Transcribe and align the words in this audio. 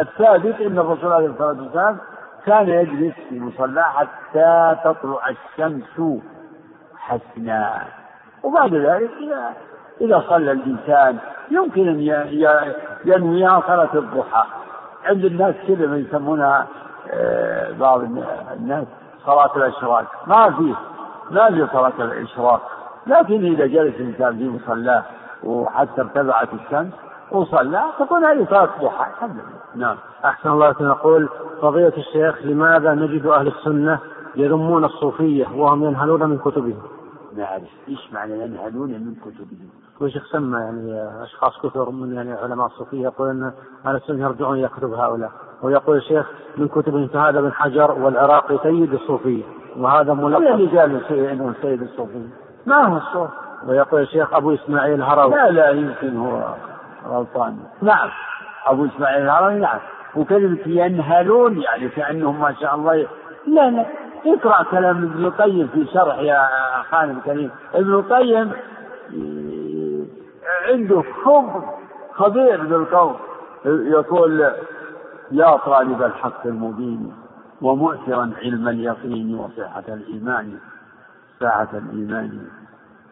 الثابت 0.00 0.60
أن 0.60 0.78
الرسول 0.78 1.12
عليه 1.12 1.26
الصلاة 1.26 1.62
والسلام 1.62 1.98
كان 2.46 2.68
يجلس 2.68 3.14
في 3.28 3.40
مصلاه 3.40 3.82
حتى 3.82 4.76
تطلع 4.84 5.28
الشمس 5.28 6.20
حسنا. 6.96 7.84
وبعد 8.42 8.74
ذلك 8.74 9.10
إذا 9.20 9.52
إذا 10.00 10.24
صلى 10.28 10.52
الإنسان 10.52 11.18
يمكن 11.50 11.88
أن 11.88 12.00
ينويها 13.04 13.60
صلاة 13.66 13.94
الضحى. 13.94 14.44
عند 15.04 15.24
الناس 15.24 15.54
كذا 15.68 15.86
ما 15.86 15.96
يسمونها 15.96 16.66
آه، 17.10 17.72
بعض 17.72 18.00
الناس 18.56 18.86
صلاة 19.26 19.56
الإشراق. 19.56 20.04
ما 20.26 20.50
في 20.50 20.74
ما 21.30 21.50
في 21.50 21.66
صلاة 21.72 21.92
الإشراق. 21.98 22.70
لكن 23.06 23.44
إذا 23.44 23.66
جلس 23.66 23.94
الإنسان 23.94 24.38
في 24.38 24.48
مصلاه 24.48 25.02
وحتى 25.44 26.00
ارتفعت 26.00 26.48
الشمس 26.52 26.92
وصلى 27.32 27.82
تكون 27.98 28.24
هذه 28.24 28.46
صلاة 28.50 28.68
ضحى 28.82 29.10
الحمد 29.10 29.36
لله. 29.36 29.86
نعم. 29.86 29.96
أحسن 30.24 30.50
الله 30.50 30.74
نقول 30.80 31.28
فضيلة 31.62 31.92
الشيخ 31.96 32.42
لماذا 32.42 32.94
نجد 32.94 33.26
أهل 33.26 33.46
السنة 33.46 33.98
يذمون 34.36 34.84
الصوفية 34.84 35.46
وهم 35.54 35.84
ينهلون 35.84 36.30
من 36.30 36.38
كتبهم؟ 36.38 36.82
نعرف 37.36 37.68
إيش 37.88 38.12
معنى 38.12 38.32
ينهلون 38.32 38.90
من 38.90 39.14
كتبهم؟ 39.14 39.68
وشيخ 40.00 40.26
سمى 40.32 40.58
يعني 40.58 41.22
أشخاص 41.22 41.58
كثر 41.62 41.90
من 41.90 42.14
يعني 42.14 42.32
علماء 42.32 42.66
الصوفية 42.66 43.02
يقول 43.02 43.28
أن 43.28 43.52
أهل 43.86 43.96
السنة 43.96 44.24
يرجعون 44.24 44.58
إلى 44.58 44.68
كتب 44.68 44.92
هؤلاء؟ 44.92 45.30
ويقول 45.62 45.96
الشيخ 45.96 46.26
من 46.56 46.68
كتبهم 46.68 47.08
فهذا 47.08 47.40
بن 47.40 47.52
حجر 47.52 47.90
والعراقي 47.90 48.58
سيد 48.62 48.94
الصوفية 48.94 49.42
وهذا 49.76 50.14
ملقب. 50.14 50.42
اللي 50.42 50.80
قال 50.80 51.04
انه 51.12 51.54
سيد 51.62 51.82
الصوفية. 51.82 52.28
ما 52.66 52.86
هو 52.86 52.96
الصوف؟ 52.96 53.30
ويقول 53.66 54.02
الشيخ 54.02 54.34
أبو 54.34 54.54
إسماعيل 54.54 54.94
الهروي 54.94 55.34
لا 55.34 55.50
لا 55.50 55.70
يمكن 55.70 56.16
هو 56.16 56.54
غلطان. 57.08 57.58
نعم. 57.82 58.08
أبو 58.66 58.86
إسماعيل 58.86 59.22
الهروي 59.22 59.58
نعم. 59.58 59.78
وكلمة 60.16 60.58
ينهلون 60.66 61.62
يعني 61.62 61.88
كأنهم 61.88 62.40
ما 62.40 62.54
شاء 62.60 62.74
الله 62.74 63.06
لا 63.46 63.70
لا. 63.70 63.86
اقرأ 64.26 64.62
كلام 64.62 64.96
ابن 64.96 65.24
القيم 65.24 65.68
في 65.68 65.86
شرح 65.86 66.18
يا 66.18 66.48
خالد 66.90 67.16
الكريم. 67.16 67.50
ابن 67.74 67.94
القيم 67.94 68.52
عنده 70.68 71.02
حب 71.24 71.62
خبير 72.12 72.64
بالقول. 72.64 73.14
يقول 73.64 74.52
يا 75.30 75.56
طالب 75.56 76.02
الحق 76.02 76.46
المبين 76.46 77.12
ومؤثرا 77.62 78.32
علم 78.42 78.68
اليقين 78.68 79.34
وصحة 79.34 79.84
الإيمان. 79.88 80.58
ساعة 81.40 81.68
الإيمان. 81.72 82.46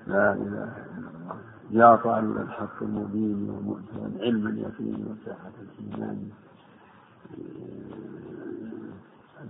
لا 0.07 0.33
إله 0.33 0.69
إلا 0.99 1.06
يا 1.71 1.97
طالب 1.97 2.37
الحق 2.37 2.83
المبين 2.83 3.51
ومؤثرا 3.51 4.11
علم 4.21 4.47
اليقين 4.47 5.07
وصحة 5.11 5.53
الإيمان. 5.63 6.29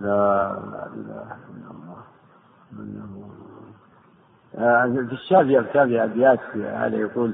لا 0.01 0.51
إله 0.95 1.37
إلا 1.53 1.71
الله. 1.71 1.97
من 2.71 3.01
الله 3.03 3.27
في 5.07 5.13
الشافعي 5.13 5.59
الشافعي 5.59 6.03
أبيات 6.03 6.39
هذا 6.55 6.95
يقول 6.95 7.33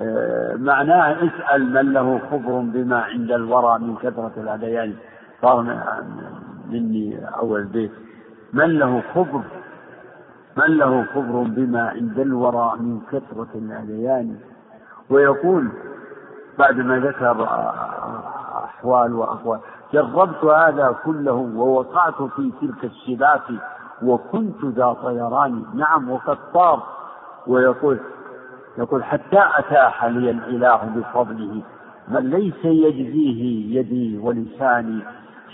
آه، 0.00 0.54
معناه 0.56 1.12
اسأل 1.28 1.72
من 1.72 1.92
له 1.92 2.18
خبر 2.30 2.60
بما 2.60 2.98
عند 2.98 3.30
الورى 3.30 3.78
من 3.78 3.96
كثرة 3.96 4.32
الهذيان 4.36 4.94
صار 5.42 5.84
مني 6.70 7.26
أول 7.26 7.64
بيت. 7.64 7.90
من 8.52 8.78
له 8.78 9.02
خبر 9.14 9.42
من 10.56 10.76
له 10.78 11.04
خبر 11.14 11.42
بما 11.42 11.88
عند 11.88 12.18
الورى 12.18 12.72
من 12.78 13.00
كثرة 13.12 13.48
الهذيان 13.54 14.36
ويقول 15.10 15.68
بعد 16.58 16.76
ما 16.76 16.98
ذكر 16.98 17.44
أحوال 18.64 19.14
وأقوال 19.14 19.60
جربت 19.92 20.44
هذا 20.44 20.96
كله 21.04 21.32
ووقعت 21.32 22.22
في 22.22 22.52
تلك 22.60 22.84
الشباك 22.84 23.42
وكنت 24.02 24.64
ذا 24.64 24.92
طيران. 24.92 25.64
نعم 25.74 26.10
وقد 26.10 26.38
طار. 26.54 26.82
ويقول 27.46 27.98
يقول 28.78 29.04
حتى 29.04 29.42
أتاح 29.58 30.04
لي 30.04 30.30
الإله 30.30 30.76
بفضله 30.96 31.62
من 32.08 32.30
ليس 32.30 32.64
يجزيه 32.64 33.78
يدي 33.80 34.18
ولساني. 34.18 35.00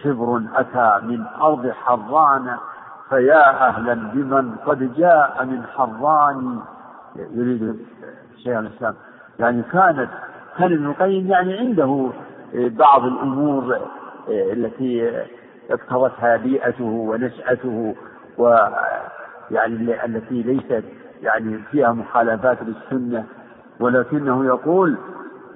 شبر 0.03 0.43
أتى 0.55 1.06
من 1.06 1.25
أرض 1.41 1.71
حران 1.71 2.56
فيا 3.10 3.69
أهلا 3.69 3.94
بمن 3.94 4.54
قد 4.66 4.94
جاء 4.97 5.44
من 5.44 5.62
حران. 5.62 6.59
يريد 7.16 7.76
شيخ 8.37 8.56
الإسلام. 8.59 8.94
يعني 9.38 9.62
كانت 9.62 10.09
كان 10.59 10.72
ابن 10.72 10.87
القيم 10.87 11.26
يعني 11.26 11.59
عنده 11.59 12.10
بعض 12.54 13.04
الأمور 13.04 13.78
التي 14.28 15.22
اقتضتها 15.71 16.37
بيئته 16.37 16.84
ونشأته 16.84 17.94
ويعني 18.38 20.04
التي 20.04 20.42
ليست 20.42 20.84
يعني 21.22 21.59
فيها 21.71 21.92
مخالفات 21.92 22.59
للسنة 22.62 23.25
ولكنه 23.81 24.44
يقول 24.47 24.97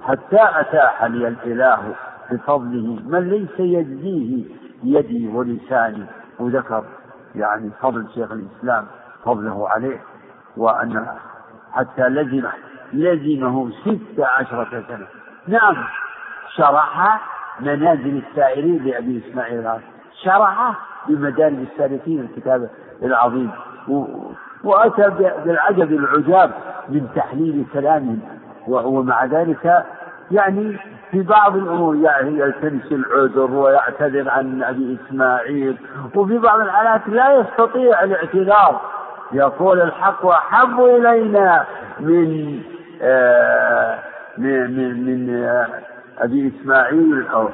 حتى 0.01 0.39
أتاح 0.59 1.03
لي 1.03 1.27
الإله 1.27 1.95
بفضله 2.31 2.99
من 3.05 3.29
ليس 3.29 3.59
يجزيه 3.59 4.45
يدي 4.83 5.27
ولساني. 5.27 6.05
وذكر 6.39 6.83
يعني 7.35 7.71
فضل 7.81 8.07
شيخ 8.13 8.31
الإسلام 8.31 8.85
فضله 9.25 9.69
عليه 9.69 10.01
وأن 10.57 11.07
حتى 11.71 12.09
لزم 12.09 12.47
لزمه 12.93 13.71
ست 13.71 14.19
عشرة 14.19 14.83
سنة. 14.87 15.07
نعم 15.47 15.75
شرح 16.55 17.21
منازل 17.59 18.21
السائرين 18.29 18.83
لأبي 18.83 19.23
إسماعيل 19.29 19.69
شرح 20.23 20.75
بمدارج 21.07 21.59
السالكين 21.71 22.19
الكتاب 22.19 22.69
العظيم. 23.03 23.51
وأتى 24.63 25.09
بالعجب 25.45 25.91
العجاب 25.91 26.51
من 26.89 27.07
تحليل 27.15 27.65
كلامهم. 27.73 28.19
ومع 28.67 29.25
ذلك 29.25 29.85
يعني 30.31 30.77
في 31.11 31.21
بعض 31.21 31.55
الأمور 31.55 31.95
يعني 31.95 32.39
يلتمس 32.39 32.91
العذر 32.91 33.51
ويعتذر 33.51 34.29
عن 34.29 34.63
أبي 34.63 34.97
إسماعيل 35.07 35.77
وفي 36.15 36.37
بعض 36.37 36.59
الحالات 36.59 37.01
لا 37.07 37.33
يستطيع 37.33 38.03
الاعتذار. 38.03 38.81
يقول 39.31 39.81
الحق 39.81 40.25
أحب 40.25 40.79
إلينا 40.79 41.65
من 41.99 42.59
آه 43.01 43.99
من 44.37 45.05
من, 45.05 45.43
آه 45.43 45.67
أبي 46.17 46.53
إسماعيل. 46.61 47.27
أو 47.27 47.49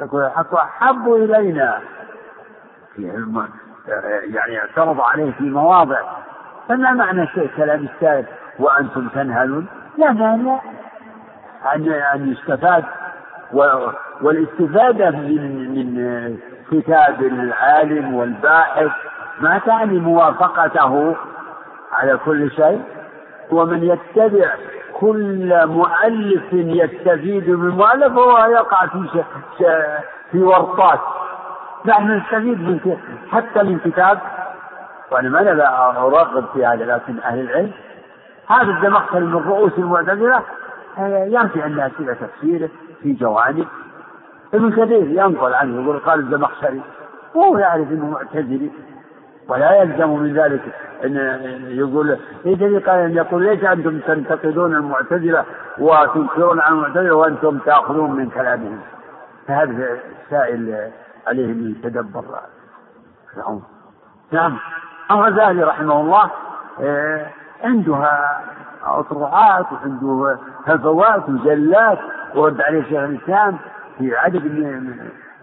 يقول 0.00 0.22
الحق 0.22 0.54
أحب 0.54 1.12
إلينا. 1.12 1.80
يعني 4.24 4.58
اعترض 4.58 5.00
عليه 5.00 5.32
في 5.32 5.44
مواضع. 5.44 6.00
فما 6.68 6.92
معنى 6.92 7.26
شيء 7.26 7.50
كلام 7.56 7.86
السائل 7.94 8.24
وأنتم 8.58 9.08
تنهلون؟ 9.08 9.66
لا 9.98 10.12
مانع. 10.12 10.60
أن 11.74 11.92
أن 11.92 12.32
يستفاد 12.32 12.84
والاستفادة 14.20 15.10
من 15.10 15.74
من 15.74 16.38
كتاب 16.70 17.22
العالم 17.22 18.14
والباحث 18.14 18.90
ما 19.40 19.58
تعني 19.58 19.98
موافقته 19.98 21.16
على 21.92 22.18
كل 22.24 22.50
شيء. 22.50 22.82
ومن 23.50 23.84
يتبع 23.84 24.50
كل 24.92 25.66
مؤلف 25.66 26.52
يستفيد 26.52 27.50
من 27.50 27.68
مؤلف 27.68 28.12
هو 28.12 28.38
يقع 28.38 28.86
في 28.86 29.24
في 30.32 30.42
ورطات. 30.42 31.00
نحن 31.86 32.10
نستفيد 32.10 32.60
من 32.60 32.96
حتى 33.32 33.62
من 33.62 33.78
كتاب. 33.78 34.18
وأنا 35.10 35.28
ما 35.28 35.40
ارغب 35.98 36.44
في 36.54 36.66
هذا 36.66 36.84
لكن 36.84 37.18
أهل 37.24 37.40
العلم. 37.40 37.72
هذا 38.48 38.70
الزمخشري 38.70 39.24
من 39.24 39.42
رؤوس 39.48 39.72
المعتزلة. 39.78 40.42
ينفي 41.26 41.66
الناس 41.66 41.92
إلى 42.00 42.14
تفسيره 42.14 42.70
في 43.02 43.12
جوانب. 43.12 43.66
ابن 44.54 44.70
كثير 44.70 45.08
ينقل 45.08 45.54
عنه 45.54 45.82
يقول 45.82 45.98
قال 45.98 46.20
الزمخشري 46.20 46.82
وهو 47.34 47.58
يعرف 47.58 47.90
إنه 47.90 48.06
معتزلي 48.10 48.70
ولا 49.48 49.82
يلزم 49.82 50.10
من 50.10 50.34
ذلك 50.34 50.62
إن 51.04 51.16
يقول 51.68 52.18
ليس 52.44 52.82
قال 52.82 52.98
أن 52.98 53.16
يقول 53.16 53.42
ليش 53.42 53.64
أنتم 53.64 53.98
تنتقدون 53.98 54.74
المعتزلة 54.74 55.44
وتنكرون 55.78 56.60
عن 56.60 56.72
المعتزلة 56.72 57.14
وأنتم 57.14 57.58
تأخذون 57.58 58.10
من 58.10 58.30
كلامهم؟ 58.30 58.80
فهذا 59.46 59.98
السائل 60.24 60.90
عليه 61.26 61.44
ان 61.44 61.70
يتدبر 61.70 62.24
الامر 63.36 63.62
نعم 64.32 64.58
الغزالي 65.10 65.62
رحمه 65.62 66.00
الله 66.00 66.30
آه، 66.80 67.26
عندها 67.64 68.40
اطروحات 68.86 69.66
وعنده 69.72 70.38
هفوات 70.66 71.28
وجلات 71.28 71.98
ورد 72.34 72.60
عليه 72.60 72.82
شيخ 72.82 73.00
الإسلام 73.00 73.58
في 73.98 74.16
عدد 74.16 74.44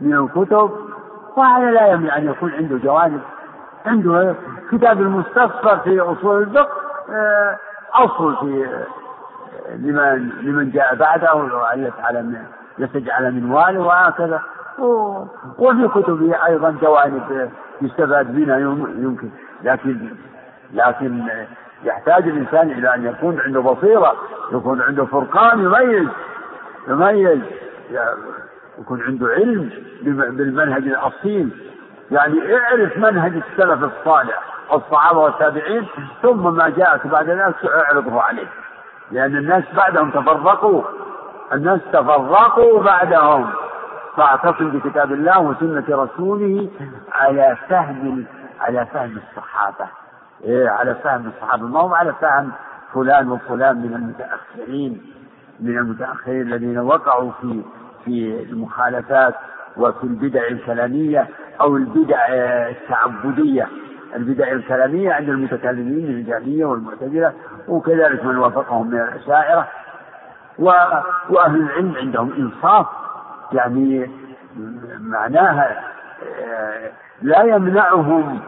من 0.01 0.13
الكتب. 0.13 0.71
وهذا 1.37 1.71
لا 1.71 1.87
يمنع 1.87 2.17
أن 2.17 2.27
يكون 2.27 2.51
عنده 2.51 2.77
جوانب. 2.77 3.21
عنده 3.85 4.35
كتاب 4.71 5.01
المستصفر 5.01 5.77
في 5.77 5.99
أصول 5.99 6.43
الفقه 6.43 6.77
أصل 7.93 8.35
في 8.37 8.83
لمن 9.75 10.29
لمن 10.41 10.71
جاء 10.71 10.95
بعده 10.95 11.35
وعلت 11.35 11.93
على 11.99 12.41
لتجعل 12.77 13.31
منواله 13.31 13.79
وهكذا. 13.79 14.41
وفي 15.57 15.87
كتبه 15.87 16.45
أيضا 16.45 16.71
جوانب 16.81 17.51
يستفاد 17.81 18.35
منها 18.35 18.57
يمكن. 18.57 19.29
لكن 19.63 20.09
لكن 20.73 21.23
يحتاج 21.83 22.27
الإنسان 22.27 22.71
إلى 22.71 22.95
أن 22.95 23.05
يكون 23.05 23.39
عنده 23.39 23.61
بصيرة 23.61 24.15
يكون 24.51 24.81
عنده 24.81 25.05
فرقان 25.05 25.59
يميز 25.59 26.07
يميز 26.87 27.41
يكون 28.79 29.01
عنده 29.01 29.27
علم 29.27 29.69
بالمنهج 30.03 30.83
الأصيل. 30.83 31.49
يعني 32.11 32.57
اعرف 32.57 32.97
منهج 32.97 33.33
السلف 33.33 33.83
الصالح 33.83 34.41
الصحابة 34.73 35.19
والتابعين 35.19 35.87
ثم 36.21 36.55
ما 36.55 36.69
جاءك 36.69 37.07
بعد 37.07 37.29
ذلك 37.29 37.65
اعرضه 37.65 38.21
عليه. 38.21 38.47
لأن 39.11 39.37
الناس 39.37 39.63
بعدهم 39.75 40.11
تفرقوا 40.11 40.83
الناس 41.53 41.79
تفرقوا 41.93 42.83
بعدهم. 42.83 43.49
فاعتصم 44.17 44.69
بكتاب 44.69 45.11
الله 45.11 45.39
وسنة 45.39 45.85
رسوله 45.89 46.69
على 47.11 47.57
فهم 47.69 48.25
على 48.59 48.87
فهم 48.93 49.17
الصحابة. 49.17 50.00
على 50.47 50.95
فهم 50.95 51.27
الصحابة. 51.27 51.67
ما 51.67 51.79
هو 51.79 51.93
على 51.93 52.13
فهم 52.21 52.51
فلان 52.93 53.31
وفلان 53.31 53.77
من 53.77 53.93
المتأخرين 53.93 55.01
من 55.59 55.77
المتأخرين 55.77 56.41
الذين 56.41 56.79
وقعوا 56.79 57.31
في 57.41 57.61
في 58.05 58.43
المخالفات 58.49 59.35
وفي 59.77 60.03
البدع 60.03 60.47
الكلامية 60.47 61.27
أو 61.61 61.77
البدع 61.77 62.25
التعبدية. 62.69 63.67
البدع 64.15 64.51
الكلامية 64.51 65.13
عند 65.13 65.29
المتكلمين 65.29 66.05
من 66.05 66.15
الجهمية 66.15 66.65
والمعتزلة 66.65 67.33
وكذلك 67.67 68.25
من 68.25 68.37
وافقهم 68.37 68.87
من 68.87 69.01
الأشاعرة. 69.01 69.67
وأهل 71.29 71.55
العلم 71.55 71.95
عندهم 71.97 72.33
إنصاف 72.33 72.87
يعني 73.51 74.09
معناها 74.99 75.83
آه، 76.41 76.91
لا 77.21 77.43
يمنعهم 77.43 78.39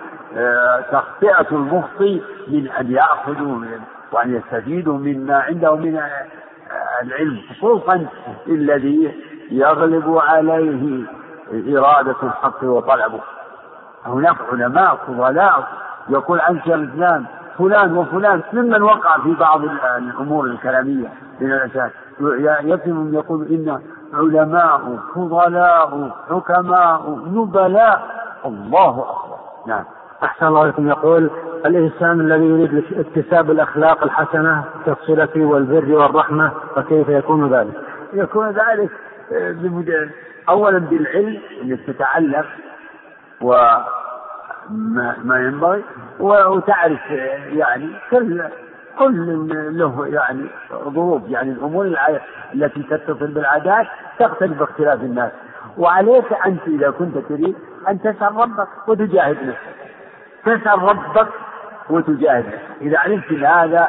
تخطئة 0.92 1.48
المخطي 1.52 2.22
من 2.48 2.68
أن 2.68 2.92
يأخذوا 2.92 3.66
وأن 4.12 4.36
يستفيدوا 4.36 4.98
مما 4.98 5.36
عندهم 5.40 5.82
من 5.82 5.98
آه، 5.98 7.02
العلم 7.02 7.42
خصوصا 7.50 8.06
الذي 8.48 9.16
يغلب 9.52 10.18
عليه 10.18 11.04
إرادة 11.78 12.16
الحق 12.24 12.64
وطلبه. 12.64 13.20
هناك 14.06 14.36
علماء 14.52 14.96
فضلاء 15.08 15.68
يقول 16.10 16.42
عن 16.42 16.56
الإسلام 16.68 17.26
فلان 17.58 17.98
وفلان 17.98 18.42
ممن 18.54 18.82
وقع 18.82 19.18
في 19.18 19.34
بعض 19.34 19.62
الأمور 19.98 20.46
الكلامية 20.46 21.08
من 21.42 21.52
الأساس. 21.52 21.92
يكفي 22.64 23.10
يقول 23.14 23.48
إن 23.48 23.82
علماء 24.14 24.98
فضلاء 25.16 26.10
حكماء 26.30 27.20
نبلاء. 27.26 28.24
الله 28.46 28.90
أكبر. 29.10 29.38
نعم. 29.68 29.84
أحسن 30.24 30.46
الله 30.48 30.60
عليكم 30.60 30.88
يقول 30.88 31.30
الإنسان 31.66 32.22
الذي 32.22 32.46
يريد 32.46 32.84
اكتساب 32.94 33.52
الأخلاق 33.52 34.04
الحسنة 34.04 34.64
كالصلة 34.86 35.46
والبر 35.46 35.96
والرحمة 35.96 36.52
فكيف 36.76 37.10
يكون 37.10 37.54
ذلك؟ 37.54 37.74
يكون 38.14 38.50
ذلك 38.50 38.90
آه، 39.34 40.10
أولا 40.50 40.78
بالعلم 40.80 41.40
أنك 41.62 41.80
تتعلم 41.88 42.46
وما 43.42 43.86
ما 45.24 45.40
ينبغي 45.40 45.84
وتعرف 46.20 47.12
آه، 47.12 47.48
يعني 47.48 47.90
كل 48.12 48.44
كل 49.00 49.48
له 49.78 50.08
يعني 50.08 50.46
ظروف 50.84 51.22
يعني 51.30 51.52
الأمور 51.52 51.96
التي 52.54 52.84
تتصل 52.84 53.28
بالعادات 53.28 53.88
تختلف 54.20 54.60
باختلاف 54.60 55.02
الناس. 55.02 55.32
وعليك 55.78 56.34
أنت 56.46 56.68
إذا 56.68 56.90
كنت 56.90 57.18
تريد 57.18 57.56
أن 57.90 58.02
تسال 58.02 58.36
ربك 58.36 58.68
وتجاهد 58.88 59.38
نفسك. 59.44 59.83
تسال 60.46 60.84
ربك 60.84 61.28
وتجاهد 61.90 62.46
إذا 62.82 62.98
علمت 63.00 63.32
إن 63.32 63.46
هذا 63.46 63.88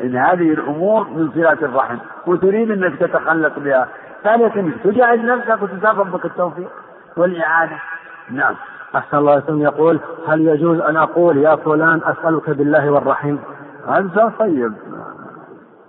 إن 0.00 0.16
هذه 0.16 0.52
الأمور 0.52 1.08
من 1.08 1.30
صلة 1.34 1.52
الرحم 1.52 1.96
وتريد 2.26 2.70
إنك 2.70 2.98
تتخلق 2.98 3.58
بها 3.58 3.88
ثانية 4.24 4.72
تجاهد 4.84 5.24
نفسك 5.24 5.62
وتسأل 5.62 5.98
ربك 5.98 6.24
التوفيق 6.24 6.70
والإعانة. 7.16 7.78
نعم. 8.30 8.54
أحسن 8.96 9.16
الله 9.16 9.32
عليكم 9.32 9.60
يقول 9.62 10.00
هل 10.28 10.48
يجوز 10.48 10.80
أن 10.80 10.96
أقول 10.96 11.38
يا 11.38 11.56
فلان 11.56 12.00
أسألك 12.04 12.50
بالله 12.50 12.90
والرحيم 12.90 13.38
هذا 13.88 14.32
طيب. 14.38 14.72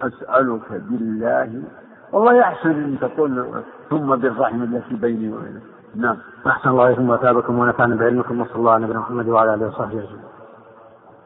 أسألك 0.02 0.72
بالله. 0.72 1.64
والله 2.12 2.34
يحسن 2.34 2.70
أن 2.70 2.98
تقول 3.02 3.46
ثم 3.90 4.16
بالرحم 4.16 4.64
التي 4.64 4.96
بيني 4.96 5.34
وبينك. 5.34 5.73
نعم. 5.96 6.18
أحسن 6.48 6.70
الله 6.70 6.88
إليكم 6.88 7.10
وأتابكم 7.10 7.60
ونفعنا 7.60 7.96
بعلمكم 7.96 8.42
وصلى 8.42 8.56
الله 8.56 8.72
على 8.72 8.84
نبينا 8.84 9.00
محمد 9.00 9.28
وعلى 9.28 9.54
آله 9.54 9.68
وصحبه 9.68 10.00
أجمعين. 10.00 10.24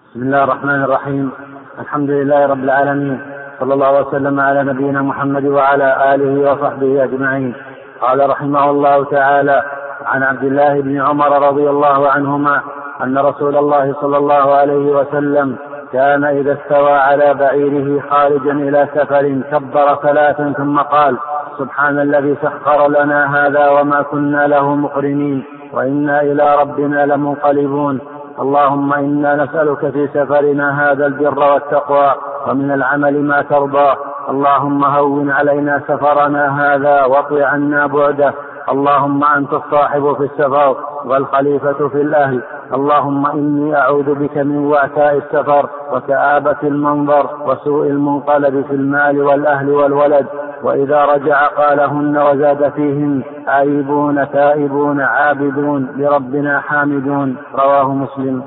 بسم 0.10 0.22
الله 0.22 0.44
الرحمن 0.44 0.84
الرحيم. 0.84 1.32
الحمد 1.80 2.10
لله 2.10 2.46
رب 2.46 2.64
العالمين. 2.64 3.22
صلى 3.60 3.74
الله 3.74 4.08
وسلم 4.08 4.40
على 4.40 4.64
نبينا 4.64 5.02
محمد 5.02 5.46
وعلى 5.46 6.16
آله 6.16 6.52
وصحبه 6.52 7.04
أجمعين. 7.04 7.54
قال 8.02 8.30
رحمه 8.30 8.70
الله 8.70 9.04
تعالى 9.04 9.64
عن 10.06 10.24
عبد 10.24 10.44
الله 10.44 10.82
بن 10.82 11.02
عمر 11.02 11.48
رضي 11.48 11.70
الله 11.70 12.10
عنهما 12.10 12.62
أن 13.04 13.18
رسول 13.18 13.58
الله 13.58 13.96
صلى 14.02 14.18
الله 14.18 14.56
عليه 14.56 14.92
وسلم 14.92 15.58
كان 15.94 16.24
إذا 16.24 16.54
استوى 16.54 16.92
على 16.92 17.34
بعيره 17.34 18.02
خارجا 18.10 18.52
إلى 18.52 18.88
سفر 18.96 19.42
كبر 19.52 19.96
ثلاثا 19.96 20.54
ثم 20.58 20.80
قال 20.80 21.18
سبحان 21.58 22.00
الذي 22.00 22.36
سخر 22.42 22.88
لنا 22.88 23.20
هذا 23.38 23.70
وما 23.70 24.02
كنا 24.02 24.48
له 24.48 24.76
مقرنين 24.76 25.44
وإنا 25.74 26.22
إلى 26.22 26.56
ربنا 26.62 27.06
لمنقلبون. 27.06 28.00
اللهم 28.40 28.94
إنا 28.94 29.36
نسألك 29.44 29.90
في 29.90 30.08
سفرنا 30.08 30.68
هذا 30.82 31.06
البر 31.06 31.40
والتقوى 31.54 32.12
ومن 32.48 32.72
العمل 32.72 33.24
ما 33.24 33.42
ترضى. 33.42 33.96
اللهم 34.30 34.86
هون 34.86 35.32
علينا 35.32 35.82
سفرنا 35.88 36.44
هذا 36.62 37.06
واطو 37.06 37.38
عنا 37.44 37.88
بعده. 37.88 38.34
اللهم 38.70 39.24
أنت 39.24 39.54
الصاحب 39.54 40.14
في 40.18 40.24
السفر 40.24 40.76
والخليفة 41.06 41.88
في 41.88 42.02
الأهل. 42.02 42.42
اللهم 42.74 43.28
إني 43.28 43.76
أعوذ 43.76 44.16
بك 44.16 44.38
من 44.38 44.58
وعثاء 44.58 45.18
السفر 45.18 45.70
وكآبة 45.94 46.62
المنظر 46.64 47.30
وسوء 47.46 47.88
المنقلب 47.88 48.66
في 48.68 48.74
المال 48.74 49.22
والأهل 49.24 49.70
والولد. 49.70 50.28
وإذا 50.64 51.06
رجع 51.06 51.48
قالهن 51.48 52.18
وزاد 52.18 52.70
فيهن 52.70 53.24
آيبون 53.48 54.32
تائبون 54.32 55.02
عابدون 55.02 55.86
لربنا 55.98 56.60
حامدون 56.60 57.38
رواه 57.54 57.94
مسلم. 57.94 58.44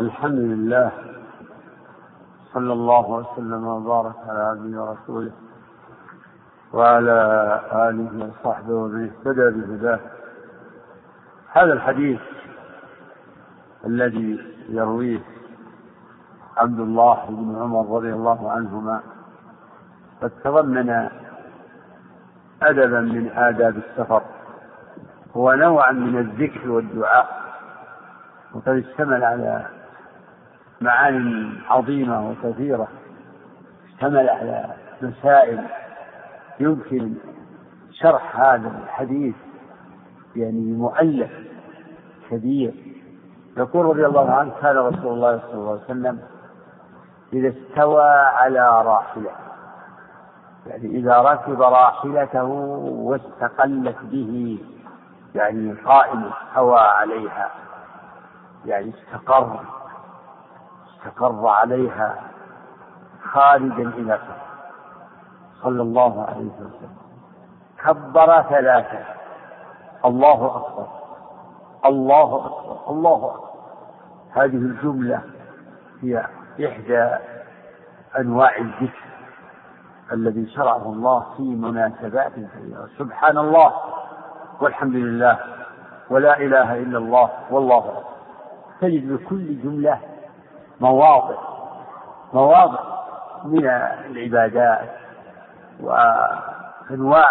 الحمد 0.00 0.38
لله. 0.38 0.90
صلى 2.54 2.72
الله 2.72 3.10
وسلم 3.10 3.66
وبارك 3.66 4.14
على 4.28 4.42
عبده 4.42 4.82
ورسوله 4.82 5.32
وعلى 6.72 7.60
آله 7.72 8.28
وصحبه 8.28 8.74
ومن 8.74 9.10
اهتدى 9.10 9.50
بهداه. 9.50 10.00
هذا 11.52 11.72
الحديث 11.72 12.20
الذي 13.86 14.38
يرويه 14.68 15.20
عبد 16.56 16.80
الله 16.80 17.18
بن 17.28 17.56
عمر 17.62 17.96
رضي 17.96 18.12
الله 18.12 18.50
عنهما 18.50 19.00
قد 20.22 20.30
تضمن 20.44 21.08
أدبا 22.62 23.00
من 23.00 23.30
آداب 23.36 23.76
السفر 23.76 24.22
هو 25.36 25.52
نوعا 25.52 25.92
من 25.92 26.18
الذكر 26.18 26.70
والدعاء. 26.70 27.28
وقد 28.54 28.68
اشتمل 28.68 29.24
على 29.24 29.66
معاني 30.80 31.52
عظيمة 31.70 32.30
وكثيرة 32.30 32.88
اشتمل 33.88 34.28
على 34.28 34.64
مسائل 35.02 35.66
يمكن 36.60 37.14
شرح 37.92 38.40
هذا 38.40 38.72
الحديث 38.84 39.34
يعني 40.36 40.72
مؤلف 40.72 41.30
كبير. 42.30 42.74
يقول 43.56 43.86
رضي 43.86 44.06
الله 44.06 44.30
عنه 44.30 44.52
كان 44.62 44.76
رسول 44.76 45.12
الله 45.12 45.38
صلى 45.38 45.54
الله 45.54 45.70
عليه 45.70 45.84
وسلم 45.84 46.18
إذا 47.32 47.48
استوى 47.48 48.10
على 48.10 48.82
راحلة 48.82 49.30
يعني 50.66 50.86
إذا 50.86 51.18
ركب 51.20 51.62
راحلته 51.62 52.44
واستقلت 52.84 53.96
به 54.02 54.58
يعني 55.34 55.72
قائم 55.72 56.24
استوى 56.24 56.78
عليها 56.78 57.50
يعني 58.64 58.92
استقر 58.94 59.60
استقر 60.88 61.46
عليها 61.46 62.20
خارجا 63.22 63.88
إلى 63.88 64.18
سفر 64.22 64.44
صلى 65.62 65.82
الله 65.82 66.26
عليه 66.28 66.50
وسلم. 66.60 66.96
كبر 67.84 68.42
ثلاثة. 68.42 69.04
الله 70.04 70.56
أكبر. 70.56 70.86
الله 71.84 72.46
أكبر. 72.46 72.90
الله 72.90 73.34
أكبر. 73.34 73.50
هذه 74.32 74.56
الجملة 74.56 75.20
هي 76.02 76.26
إحدى 76.66 77.16
أنواع 78.18 78.56
الذكر. 78.56 79.03
الذي 80.14 80.46
شرعه 80.50 80.82
الله 80.92 81.26
في 81.36 81.42
مناسبات 81.42 82.32
كثيرة 82.32 82.88
سبحان 82.98 83.38
الله 83.38 83.72
والحمد 84.60 84.94
لله 84.94 85.38
ولا 86.10 86.36
إله 86.36 86.74
إلا 86.74 86.98
الله 86.98 87.30
والله 87.50 87.78
أكبر. 87.78 88.04
تجد 88.80 89.10
لكل 89.12 89.62
جملة 89.62 90.00
مواضع 90.80 91.36
مواضع 92.32 92.80
من 93.44 93.66
العبادات 94.10 94.90
وأنواع 95.80 97.30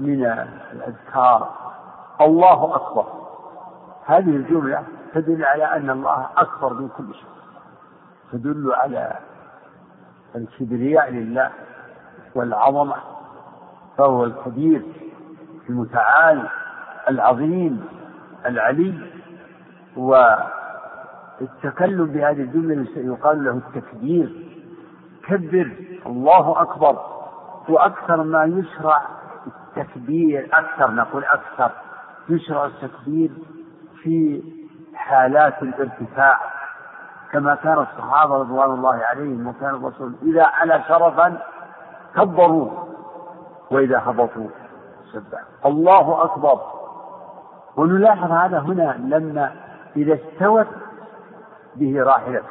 من 0.00 0.24
الأذكار. 0.72 1.48
الله 2.20 2.76
أكبر. 2.76 3.06
هذه 4.06 4.36
الجملة 4.36 4.82
تدل 5.14 5.44
على 5.44 5.64
أن 5.64 5.90
الله 5.90 6.26
أكبر 6.36 6.72
من 6.74 6.88
كل 6.88 7.14
شيء. 7.14 7.28
تدل 8.32 8.72
على 8.74 9.18
الكبرياء 10.36 11.10
لله 11.10 11.50
والعظمة 12.34 12.94
فهو 13.98 14.24
الكبير 14.24 14.82
المتعال 15.68 16.48
العظيم 17.08 17.84
العلي. 18.46 18.94
والتكلم 21.40 22.06
بهذه 22.06 22.40
الجملة 22.40 22.86
يقال 22.96 23.44
له 23.44 23.50
التكبير 23.66 24.32
كبر 25.28 25.70
الله 26.06 26.62
أكبر. 26.62 26.98
وأكثر 27.68 28.22
ما 28.22 28.44
يشرع 28.44 29.02
التكبير 29.46 30.48
أكثر 30.52 30.90
نقول 30.90 31.24
أكثر 31.24 31.70
يشرع 32.28 32.64
التكبير 32.66 33.30
في 34.02 34.42
حالات 34.94 35.62
الارتفاع. 35.62 36.40
كما 37.34 37.54
كان 37.54 37.78
الصحابة 37.78 38.36
رضوان 38.36 38.70
الله 38.70 38.94
عليهم 39.04 39.46
وكان 39.46 39.74
الرسول 39.74 40.14
إذا 40.22 40.46
علا 40.46 40.88
شرفا 40.88 41.38
كبروا 42.16 42.70
وإذا 43.70 44.02
هبطوا 44.06 44.48
سبحوا 45.12 45.44
الله 45.66 46.24
أكبر. 46.24 46.60
ونلاحظ 47.76 48.32
هذا 48.32 48.58
هنا 48.58 48.96
لما 48.98 49.52
إذا 49.96 50.14
استوت 50.14 50.66
به 51.76 52.02
راحلته. 52.02 52.48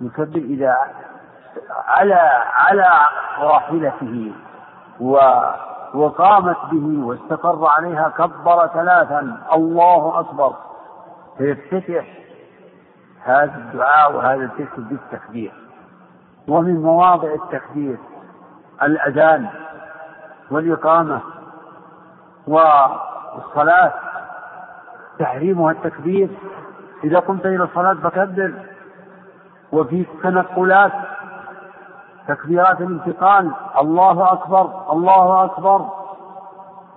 يكبر 0.00 0.36
إذا 0.36 0.76
على 1.86 2.14
على 2.52 2.88
راحلته 3.40 4.32
و 5.00 5.18
وقامت 5.94 6.56
به 6.72 7.06
واستقر 7.06 7.66
عليها 7.66 8.08
كبر 8.08 8.66
ثلاثا. 8.66 9.38
الله 9.54 10.20
أكبر. 10.20 10.52
فيفتتح 11.38 12.23
هذا 13.24 13.54
الدعاء 13.56 14.16
وهذا 14.16 14.42
الذكر 14.42 14.80
بالتكبير. 14.80 15.52
ومن 16.48 16.82
مواضع 16.82 17.34
التكبير 17.34 17.98
الأذان 18.82 19.48
والإقامة 20.50 21.20
والصلاة. 22.46 23.92
تحريمها 25.18 25.72
التكبير. 25.72 26.28
إذا 27.04 27.18
قمت 27.18 27.46
إلى 27.46 27.64
الصلاة 27.64 27.94
فكبر. 27.94 28.52
وفي 29.72 30.00
التنقلات 30.00 30.92
تكبيرات 32.28 32.80
الانتقال. 32.80 33.50
الله 33.80 34.32
أكبر 34.32 34.92
الله 34.92 35.44
أكبر. 35.44 35.88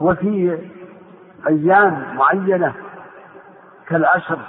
وفي 0.01 0.59
أيام 1.47 2.15
معينة 2.15 2.73
كالعشر 3.87 4.39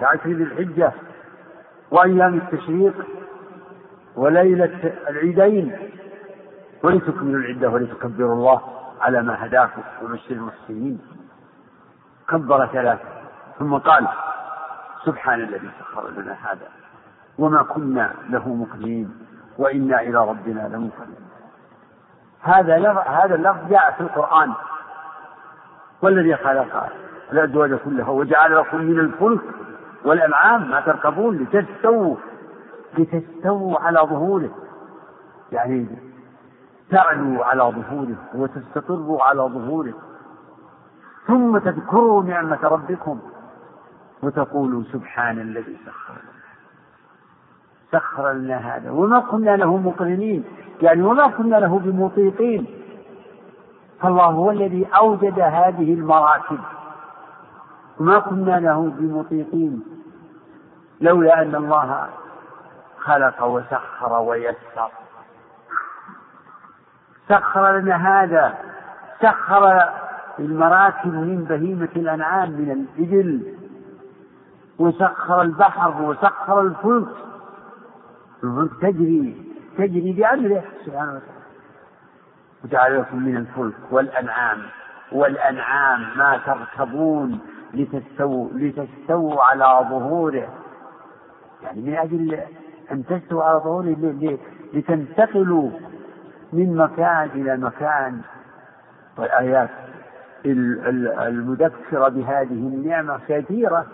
كعشر 0.00 0.28
ذي 0.30 0.42
الحجة. 0.42 0.92
وأيام 1.90 2.34
التشريق 2.34 2.94
وليلة 4.16 4.92
العيدين 5.08 5.76
ولتكملوا 6.82 7.40
العدة 7.40 7.70
ولتكبروا 7.70 8.34
الله 8.34 8.62
على 9.00 9.22
ما 9.22 9.46
هداكم 9.46 9.82
وبشر 10.02 10.30
المحسنين. 10.30 11.00
كبر 12.28 12.66
ثلاثة 12.66 13.08
ثم 13.58 13.76
قال 13.76 14.08
سبحان 15.04 15.40
الذي 15.40 15.70
سخر 15.80 16.10
لنا 16.10 16.32
هذا 16.32 16.68
وما 17.38 17.62
كنا 17.62 18.14
له 18.28 18.48
مقرنين 18.54 19.16
وإنا 19.58 20.00
إلى 20.00 20.18
ربنا 20.18 20.60
لمنقلبون. 20.60 21.28
هذا 22.42 22.92
هذا 23.06 23.34
اللفظ 23.34 23.68
جاء 23.70 23.90
في 23.90 24.00
القرآن. 24.00 24.52
والذي 26.02 26.36
خلق 26.36 26.88
الأزواج 27.32 27.74
كلها 27.74 28.08
وجعل 28.08 28.56
لكم 28.56 28.76
من 28.76 28.98
الفلك 28.98 29.40
والأنعام 30.04 30.70
ما 30.70 30.80
تركبون 30.80 31.36
لتستووا 31.36 32.16
لتستووا 32.98 33.78
على 33.78 33.98
ظهوره. 33.98 34.50
يعني 35.52 35.86
تعلوا 36.90 37.44
على 37.44 37.62
ظهوره 37.62 38.16
وتستقروا 38.34 39.22
على 39.22 39.42
ظهوره. 39.42 39.94
ثم 41.26 41.58
تذكروا 41.58 42.24
نعمة 42.24 42.58
ربكم 42.62 43.20
وتقولوا 44.22 44.82
سبحان 44.92 45.38
الذي 45.38 45.76
سخر 45.86 46.14
سخر 47.92 48.32
لنا 48.32 48.56
هذا. 48.56 48.90
وما 48.90 49.20
كنا 49.20 49.56
له 49.56 49.76
مقرنين. 49.76 50.44
يعني 50.82 51.02
وما 51.02 51.26
كنا 51.26 51.56
له 51.56 51.78
بمطيقين. 51.78 52.66
فالله 54.00 54.24
هو 54.24 54.50
الذي 54.50 54.86
أوجد 54.86 55.40
هذه 55.40 55.94
المراتب. 55.94 56.58
وما 58.00 58.18
كنا 58.18 58.60
له 58.60 58.92
بمطيقين 58.98 59.82
لولا 61.00 61.42
أن 61.42 61.54
الله 61.54 62.08
خلق 62.98 63.44
وسخر 63.44 64.20
ويسر. 64.20 64.90
سخر 67.28 67.78
لنا 67.78 67.94
هذا 67.94 68.58
سخر 69.22 69.88
المراكب 70.38 71.14
من 71.14 71.44
بهيمة 71.44 71.88
الأنعام 71.96 72.50
من 72.50 72.70
الإبل 72.70 73.54
وسخر 74.78 75.42
البحر 75.42 76.02
وسخر 76.02 76.60
الفلك. 76.60 77.16
الفلك 78.44 78.70
تجري 78.82 79.54
تجري 79.78 80.12
بأمره 80.12 80.64
سبحانه 80.86 81.12
وتعالى. 81.12 81.38
وجعل 82.64 83.00
لكم 83.00 83.22
من 83.22 83.36
الفلك 83.36 83.74
والأنعام 83.90 84.58
والأنعام 85.12 86.00
ما 86.16 86.40
تركبون. 86.46 87.40
لتستووا 87.74 88.48
لتستووا 88.52 89.42
على 89.42 89.88
ظهوره. 89.90 90.48
يعني 91.62 91.80
من 91.80 91.94
أجل 91.94 92.40
أن 92.92 93.06
تستووا 93.06 93.44
على 93.44 93.58
ظهوره 93.58 93.96
لتنتقلوا 94.72 95.70
من 96.52 96.76
مكان 96.76 97.28
إلى 97.34 97.56
مكان. 97.56 98.20
والآيات 99.18 99.70
المذكرة 100.46 102.08
بهذه 102.08 102.52
النعمة 102.52 103.20
كثيرة. 103.28 103.86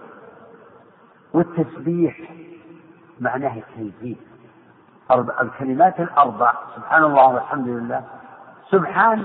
والتسبيح 1.34 2.32
معناه 3.20 3.58
التنزيه. 3.58 4.16
الكلمات 5.40 6.00
الأربع. 6.00 6.54
سبحان 6.76 7.04
الله 7.04 7.28
والحمد 7.28 7.68
لله. 7.68 8.04
سبحان 8.70 9.24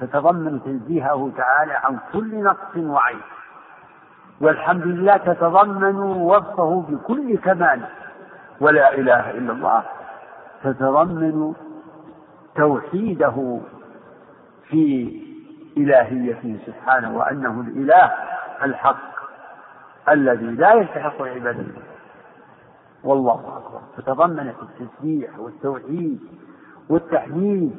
تتضمن 0.00 0.62
تنزيهه 0.64 1.32
تعالى 1.36 1.72
عن 1.72 1.98
كل 2.12 2.42
نقص 2.42 2.76
وعيب. 2.76 3.18
والحمد 4.42 4.86
لله 4.86 5.16
تتضمن 5.16 5.96
وصفه 5.96 6.84
بكل 6.88 7.38
كمال. 7.38 7.80
ولا 8.60 8.94
إله 8.94 9.30
إلا 9.30 9.52
الله 9.52 9.82
تتضمن 10.64 11.54
توحيده 12.56 13.60
في 14.68 15.12
إلهيته 15.76 16.58
سبحانه 16.66 17.16
وأنه 17.18 17.60
الإله 17.60 18.12
الحق 18.62 19.12
الذي 20.08 20.46
لا 20.46 20.74
يستحق 20.74 21.22
العبادة 21.22 21.64
والله 23.04 23.56
أكبر. 23.56 23.80
فتضمنت 23.96 24.54
التسبيح 24.62 25.38
والتوحيد 25.38 26.20
والتحميد 26.88 27.72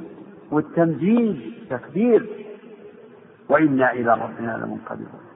والتمجيد 0.51 1.53
تكبير 1.69 2.45
وإنا 3.49 3.91
إلى 3.91 4.13
ربنا 4.13 4.57
لمنقلبون. 4.57 5.32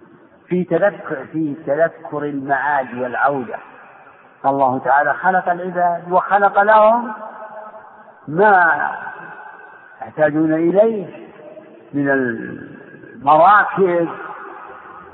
في 0.48 0.64
تذكر 0.64 1.26
في 1.32 1.56
تذكر 1.68 2.24
المعاد 2.24 2.94
والعودة. 2.98 3.56
الله 4.46 4.80
تعالى 4.80 5.14
خلق 5.14 5.50
العباد 5.50 6.12
وخلق 6.12 6.62
لهم 6.62 7.14
ما 8.28 8.90
يحتاجون 10.02 10.54
إليه 10.54 11.28
من 11.94 12.10
المراكب 12.10 14.10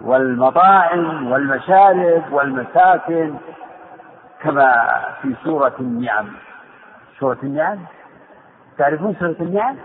والمطاعم 0.01 1.31
والمشارب 1.31 2.23
والمساكن 2.31 3.35
كما 4.41 4.99
في 5.21 5.35
سورة 5.43 5.73
النعم. 5.79 6.27
سورة 7.19 7.37
النعم؟ 7.43 7.79
تعرفون 8.77 9.15
سورة 9.19 9.35
النعم؟ 9.39 9.75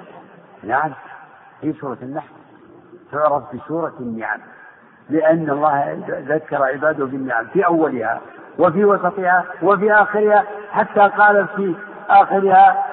نعم. 0.63 0.93
هي 1.63 1.73
سورة 1.73 1.99
النحل؟ 2.03 2.29
تعرف 3.13 3.55
بسورة 3.55 3.95
النعم. 4.01 4.41
لأن 5.11 5.51
الله 5.51 6.03
ذكر 6.09 6.63
عباده 6.63 7.05
بالنعم 7.05 7.47
في 7.47 7.67
أولها 7.67 8.21
وفي 8.59 8.85
وسطها 8.85 9.45
وفي 9.63 9.93
آخرها 9.93 10.45
حتى 10.73 11.01
قال 11.01 11.47
في 11.57 11.75
آخرها 12.11 12.85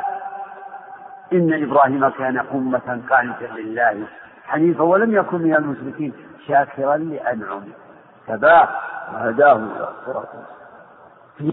إن 1.33 1.63
إبراهيم 1.63 2.09
كان 2.09 2.37
أمة 2.53 3.01
قانتا 3.09 3.45
لله 3.59 4.07
حنيفا 4.47 4.83
ولم 4.83 5.15
يكن 5.15 5.41
من 5.41 5.55
المشركين 5.55 6.13
شاكرا 6.47 6.97
لأنعمه 6.97 7.67
تباه 8.27 8.69
وهداه 9.13 9.55
إلى 9.55 9.89
صراط 10.05 10.27
في 11.37 11.51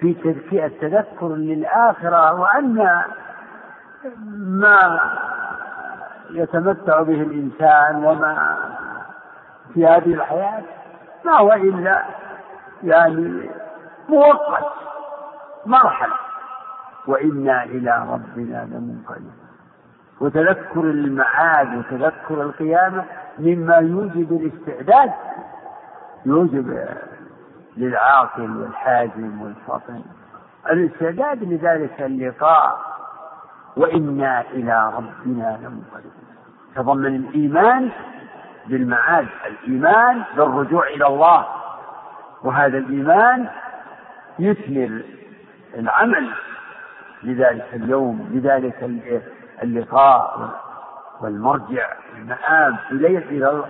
في 0.00 0.14
تذكير 0.14 0.64
التذكر 0.66 1.28
للآخرة 1.28 2.40
وأن 2.40 3.02
ما 4.36 5.00
يتمتع 6.30 7.02
به 7.02 7.22
الإنسان 7.22 8.04
وما 8.04 8.56
في 9.74 9.86
هذه 9.86 10.14
الحياة 10.14 10.62
ما 11.24 11.38
هو 11.38 11.52
إلا 11.52 12.02
يعني 12.84 13.50
مؤقت 14.08 14.72
مرحلة. 15.66 16.14
وإنا 17.06 17.64
إلى 17.64 18.06
ربنا 18.10 18.64
لمنقلبون. 18.64 19.46
وتذكر 20.20 20.80
المعاد 20.80 21.76
وتذكر 21.78 22.42
القيامة 22.42 23.04
مما 23.38 23.76
يوجب 23.76 24.32
الاستعداد 24.32 25.12
يوجب 26.26 26.86
للعاقل 27.76 28.56
والحازم 28.56 29.42
والفطن 29.42 30.02
الاستعداد 30.70 31.42
لذلك 31.44 32.02
اللقاء. 32.02 32.78
وإنا 33.76 34.40
إلى 34.40 34.92
ربنا 34.96 35.58
لمنقلبون. 35.62 36.26
تضمن 36.76 37.16
الإيمان 37.16 37.90
بالمعاد 38.68 39.26
الإيمان 39.46 40.22
بالرجوع 40.36 40.86
إلى 40.86 41.06
الله. 41.06 41.46
وهذا 42.42 42.78
الإيمان 42.78 43.48
يثمر 44.38 45.02
العمل. 45.74 46.30
لذلك 47.22 47.66
اليوم 47.72 48.30
لذلك 48.32 48.90
اللقاء 49.62 50.50
والمرجع 51.20 51.92
المآب 52.16 52.76
إليه, 52.90 53.18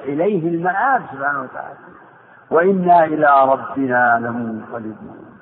إليه 0.05 0.49
المآب 0.49 1.03
سبحانه 1.13 1.43
وتعالى. 1.43 1.79
وإنا 2.51 3.05
إلى 3.05 3.53
ربنا 3.53 4.19
لمنقلبون. 4.19 5.39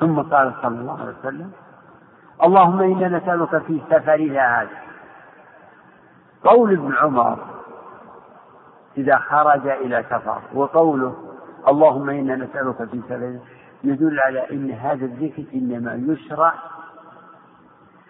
ثم 0.00 0.22
قال 0.22 0.52
صلى 0.62 0.78
الله 0.80 1.00
عليه 1.00 1.14
وسلم 1.20 1.52
اللهم 2.42 2.80
إنا 2.80 3.08
نسألك 3.18 3.62
في 3.62 3.80
سفرنا 3.90 4.60
هذا. 4.60 4.78
قول 6.44 6.72
ابن 6.72 6.94
عمر 6.96 7.38
إذا 8.96 9.16
خرج 9.16 9.66
إلى 9.66 10.04
سفر. 10.10 10.40
وقوله 10.54 11.16
اللهم 11.68 12.10
إنا 12.10 12.36
نسألك 12.36 12.84
في 12.90 13.00
سفرنا 13.00 13.40
يدل 13.84 14.20
على 14.20 14.50
أن 14.50 14.70
هذا 14.70 15.04
الذكر 15.04 15.44
إنما 15.54 15.94
يشرع 15.94 16.54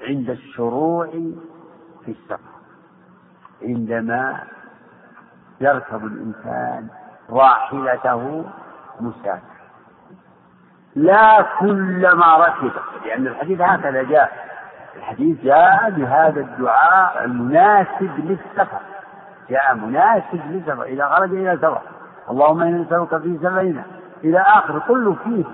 عند 0.08 0.30
الشروع 0.30 1.06
في 2.04 2.08
السفر. 2.08 2.52
عندما 3.62 4.38
يركب 5.60 6.04
الإنسان 6.04 6.88
راحلته 7.30 8.44
مسافر. 9.00 9.52
لا 10.94 11.46
كلما 11.60 12.36
ركب 12.36 12.72
لأن 13.04 13.26
الحديث 13.26 13.60
هكذا 13.60 14.02
جاء. 14.02 14.52
الحديث 14.96 15.44
جاء 15.44 15.90
بهذا 15.90 16.40
الدعاء 16.40 17.24
المناسب 17.24 18.10
للسفر. 18.18 18.80
جاء 19.50 19.74
مناسب 19.74 20.40
للسفر 20.50 20.82
إذا 20.82 21.06
خرج 21.08 21.30
إلى 21.32 21.56
سفر 21.56 21.80
اللهم 22.30 22.62
إنا 22.62 22.78
نسألك 22.78 23.22
في 23.22 23.38
سفرنا 23.38 23.82
إلى 24.24 24.38
آخر 24.40 24.78
كله 24.78 25.16
فيه. 25.24 25.44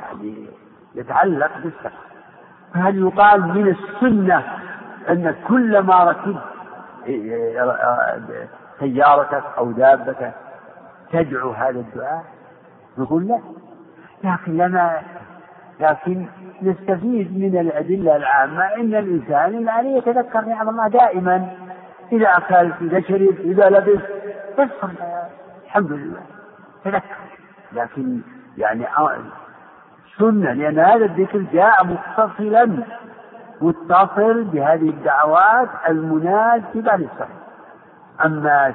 يعني 0.00 0.46
يتعلق 0.94 1.50
بالسفر 1.62 1.90
فهل 2.74 2.98
يقال 2.98 3.42
من 3.42 3.68
السنة 3.68 4.42
أن 5.10 5.34
كلما 5.48 6.04
ركبت 6.04 6.42
سيارتك 8.78 9.44
أو 9.58 9.72
دابتك 9.72 10.32
تدعو 11.12 11.50
هذا 11.50 11.80
الدعاء؟ 11.80 12.24
نقول 12.98 13.28
لا. 13.28 13.40
لكن 14.24 14.56
لنا 14.56 15.00
لكن 15.80 16.26
نستفيد 16.62 17.38
من 17.38 17.60
الأدلة 17.60 18.16
العامة 18.16 18.64
أن 18.64 18.94
الإنسان 18.94 19.68
عليه 19.68 19.96
يتذكر 19.98 20.40
نعم 20.40 20.68
الله 20.68 20.88
دائما. 20.88 21.48
إذا 22.12 22.28
أكلت 22.28 22.74
إذا 22.80 23.00
شربت 23.00 23.40
إذا 23.40 23.68
لبس 23.70 24.02
يذكر 24.58 24.90
الحمد 25.64 25.92
لله. 25.92 26.20
تذكر. 26.84 27.16
لكن 27.72 28.20
يعني 28.58 28.86
سنة 30.18 30.52
لأن 30.52 30.78
هذا 30.78 31.04
الذكر 31.04 31.38
جاء 31.52 31.84
متصلا 31.84 32.84
متصل 33.60 34.44
بهذه 34.44 34.90
الدعوات 34.90 35.68
المناسبة 35.88 36.96
للصحة 36.96 37.28
أما 38.24 38.74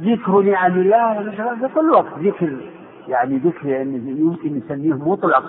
ذكر 0.00 0.40
نعم 0.40 0.72
الله 0.72 1.30
في 1.54 1.74
كل 1.74 1.90
وقت 1.90 2.18
ذكر. 2.18 2.70
يعني 3.08 3.36
ذكر 3.38 3.66
يعني 3.66 3.96
يمكن 3.96 4.62
نسميه 4.66 4.94
مطلق. 4.94 5.44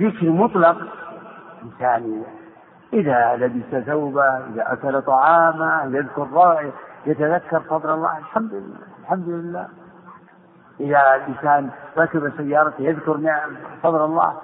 ذكر 0.00 0.30
مطلق 0.30 0.76
إنسان 1.62 2.22
إذا 2.94 3.36
لبس 3.36 3.84
ثوبه 3.86 4.24
إذا 4.24 4.72
أكل 4.72 5.02
طعامه 5.02 5.96
يذكر 5.96 6.28
راعي 6.32 6.72
يتذكر 7.06 7.60
فضل 7.60 7.90
الله 7.90 8.18
الحمد 8.18 8.54
لله 8.54 8.78
الحمد 9.00 9.28
لله. 9.28 9.68
إذا 10.80 11.14
الإنسان 11.14 11.70
ركب 11.98 12.32
سيارته 12.36 12.82
يذكر 12.82 13.16
نعم 13.16 13.56
فضل 13.82 14.04
الله 14.04 14.34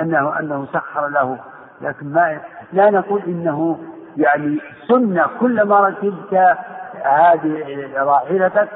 أنه 0.00 0.38
أنه 0.38 0.66
سخر 0.72 1.08
له. 1.08 1.38
لكن 1.80 2.12
ما 2.12 2.40
لا 2.72 2.90
نقول 2.90 3.22
إنه 3.26 3.78
يعني 4.16 4.60
سنة 4.88 5.26
كلما 5.40 5.80
ركبت 5.80 6.56
هذه 7.04 7.90
راحلتك 7.96 8.68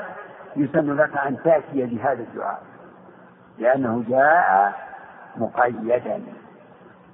يسن 0.57 0.97
لك 0.97 1.17
أن 1.17 1.37
تأتي 1.45 1.87
بهذا 1.87 2.23
الدعاء 2.23 2.63
لأنه 3.59 4.05
جاء 4.09 4.73
مقيدا. 5.37 6.23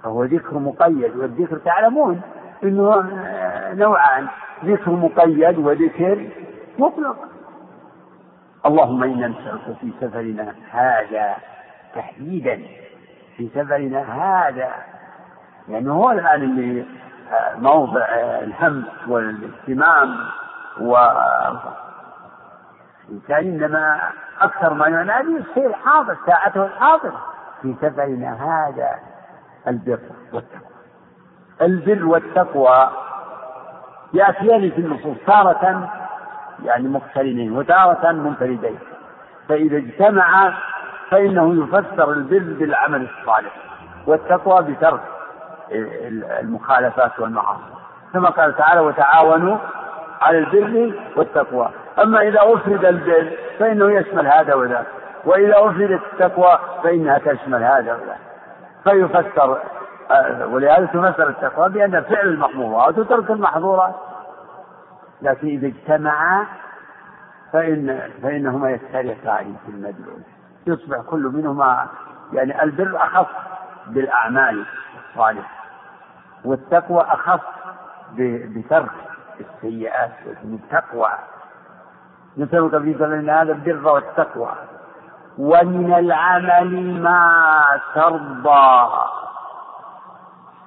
فهو 0.02 0.24
ذكر 0.24 0.58
مقيد 0.58 1.16
والذكر 1.16 1.58
تعلمون 1.58 2.20
إنه 2.64 3.04
نوعان 3.74 4.26
ذكر 4.64 4.90
مقيد 4.90 5.58
وذكر 5.58 6.28
مطلق. 6.78 7.16
اللهم 8.66 9.02
إنا 9.02 9.28
نسألك 9.28 9.76
في 9.80 9.92
سفرنا 10.00 10.54
هذا 10.70 11.34
تحديدا 11.94 12.62
في 13.36 13.48
سفرنا 13.54 14.00
هذا 14.02 14.70
لأنه 15.68 15.92
هو 15.92 16.10
الآن 16.10 16.42
اللي 16.42 16.84
موضع 17.58 18.04
الهم 18.42 18.84
والاهتمام 19.08 20.16
و 20.80 20.96
الإنسان 23.08 23.38
إنما 23.62 24.00
أكثر 24.40 24.74
ما 24.74 24.86
ينادي 24.86 25.36
الشيء 25.36 25.66
الحاضر 25.66 26.16
ساعته 26.26 26.64
الحاضرة 26.66 27.20
في 27.62 27.74
سفرنا 27.82 28.32
هذا 28.32 28.98
البر 29.68 29.98
والتقوى. 30.32 30.70
البر 31.62 32.06
والتقوى 32.06 32.90
يأتيان 34.12 34.70
في 34.70 34.78
النصوص 34.78 35.16
تارة 35.26 35.88
يعني 36.64 36.88
مقترنين 36.88 37.52
وتارة 37.52 38.12
منفردين. 38.12 38.78
فإذا 39.48 39.76
اجتمع 39.76 40.52
فإنه 41.10 41.64
يفسر 41.64 42.12
البر 42.12 42.58
بالعمل 42.58 43.08
الصالح 43.10 43.52
والتقوى 44.06 44.62
بترك 44.62 45.00
المخالفات 46.40 47.20
والمعاصي. 47.20 47.62
كما 48.12 48.30
قال 48.30 48.56
تعالى 48.56 48.80
وتعاونوا 48.80 49.58
على 50.20 50.38
البر 50.38 50.94
والتقوى. 51.16 51.70
أما 52.02 52.20
إذا 52.20 52.38
أفرد 52.42 52.84
البر 52.84 53.32
فإنه 53.58 53.92
يشمل 53.92 54.26
هذا 54.26 54.54
وذاك 54.54 54.86
وإذا 55.24 55.54
أفردت 55.56 56.00
التقوى 56.12 56.58
فإنها 56.82 57.18
تشمل 57.18 57.62
هذا 57.62 57.94
وذاك. 57.94 58.29
فيفسر 58.84 59.58
آه، 60.10 60.46
ولهذا 60.46 60.86
تفسر 60.86 61.28
التقوى 61.28 61.68
بأن 61.68 62.02
فعل 62.02 62.28
المحظورات 62.28 62.98
وترك 62.98 63.30
المحظورات. 63.30 63.94
لكن 65.22 65.48
إذا 65.48 65.66
اجتمعا 65.66 66.46
فإن 67.52 68.10
فإنهما 68.22 68.70
يفترقان 68.70 69.56
في 69.66 69.72
المدلول. 69.72 70.22
يصبح 70.66 71.00
كل 71.00 71.22
منهما 71.22 71.86
يعني 72.32 72.62
البر 72.62 72.96
أخص 72.96 73.26
بالأعمال 73.86 74.64
الصالحة 75.08 75.64
والتقوى 76.44 77.00
أخص 77.00 77.40
بترك 78.16 78.90
السيئات 79.40 80.12
التقوى. 80.44 81.08
نسألك 82.36 82.78
في 82.82 82.94
هذا 83.30 83.52
البر 83.52 83.88
والتقوى. 83.92 84.52
ومن 85.38 85.94
العمل 85.94 87.02
ما 87.02 87.32
ترضى. 87.94 88.90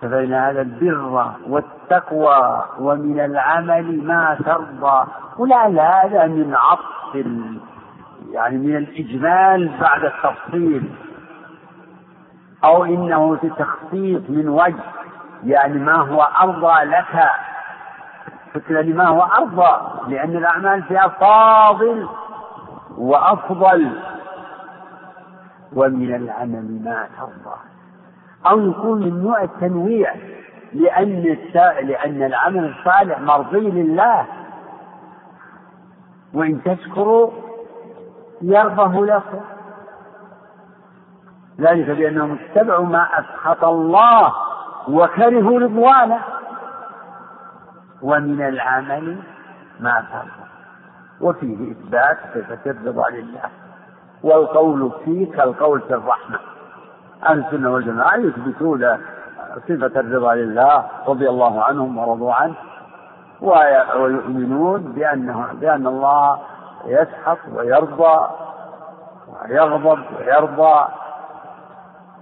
فبين 0.02 0.34
هذا 0.34 0.62
البر 0.62 1.32
والتقوى 1.48 2.64
ومن 2.80 3.20
العمل 3.20 4.08
ما 4.08 4.38
ترضى. 4.46 5.08
ولعل 5.38 5.80
هذا 5.80 6.28
من 6.28 6.56
عطف 6.56 7.16
يعني 8.32 8.58
من 8.58 8.76
الإجمال 8.78 9.78
بعد 9.82 10.04
التفصيل. 10.06 10.96
أو 12.64 12.86
إنه 12.86 13.36
في 13.36 13.50
تخصيص 13.50 14.22
من 14.30 14.50
وجه 14.50 14.84
يعني 15.44 15.80
ما 15.80 15.96
هو 15.96 16.22
أرضى 16.22 16.84
لك. 16.84 17.30
فكرة 18.54 18.94
ما 18.94 19.08
هو 19.08 19.22
أرضى 19.22 19.82
لأن 20.08 20.38
الأعمال 20.38 20.84
فيها 20.84 21.08
فاضل 21.08 22.08
وأفضل. 22.98 24.13
ومن 25.76 26.16
العمل 26.16 26.82
ما 26.84 27.08
ترضى. 27.18 27.56
أو 28.50 28.70
يكون 28.70 29.00
من 29.00 29.24
نوع 29.24 29.44
التنويع 29.44 30.16
لأن 30.74 31.38
لأن 31.82 32.24
العمل 32.24 32.66
الصالح 32.66 33.20
مرضي 33.20 33.72
لله. 33.72 34.26
وإن 36.34 36.64
تشكروا 36.64 37.32
يرضه 38.42 39.06
لكم. 39.06 39.42
ذلك 41.60 41.90
بأنهم 41.90 42.38
اتبعوا 42.42 42.86
ما 42.86 43.08
أسخط 43.20 43.64
الله 43.64 44.34
وكرهوا 44.90 45.60
رضوانه. 45.60 46.20
ومن 48.02 48.42
العمل 48.42 49.18
ما 49.80 50.02
فرض 50.12 50.48
وفيه 51.22 51.72
إثبات 51.72 52.18
صفة 52.34 52.72
الرضا 52.72 53.10
لله. 53.10 53.63
والقول 54.24 54.92
فيه 55.06 55.32
كالقول 55.32 55.82
في 55.82 55.94
الرحمة. 55.94 56.40
أهل 57.26 57.40
السنة 57.40 57.74
والجماعة 57.74 58.16
يثبتون 58.16 58.98
صفة 59.68 60.00
الرضا 60.00 60.36
لله 60.36 60.86
رضي 61.08 61.30
الله 61.30 61.64
عنهم 61.64 61.98
ورضوا 61.98 62.34
عنه 62.34 62.56
ويؤمنون 63.42 64.82
بأنه 64.82 65.48
بأن 65.54 65.88
الله 65.88 66.40
يسحق 66.86 67.38
ويرضى 67.56 68.28
ويغضب 69.28 70.00
ويرضى 70.20 70.86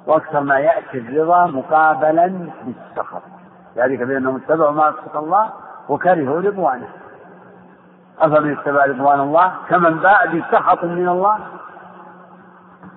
وأكثر 0.07 0.39
ما 0.39 0.59
يأتي 0.59 0.97
الرضا 0.97 1.45
مقابلا 1.45 2.49
بالسخط. 2.63 3.21
ذلك 3.75 3.99
بأنهم 4.03 4.35
اتبعوا 4.35 4.71
ما 4.71 4.89
اسخط 4.89 5.17
الله 5.17 5.49
وكرهوا 5.89 6.41
رضوانه. 6.41 6.87
أفمن 8.19 8.57
اتبع 8.57 8.85
رضوان 8.85 9.19
الله؟ 9.19 9.51
كمن 9.69 9.97
باء 9.97 10.27
بسخط 10.27 10.83
من 10.83 11.07
الله؟ 11.07 11.37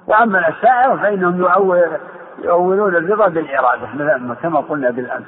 وأما 0.07 0.39
الاشاعره 0.39 0.97
فإنهم 0.97 1.39
يؤول 1.39 1.99
يؤولون 2.45 2.97
الرضا 2.97 3.29
بالإرادة 3.29 3.87
كما 4.43 4.61
قلنا 4.61 4.91
بالأمس. 4.91 5.27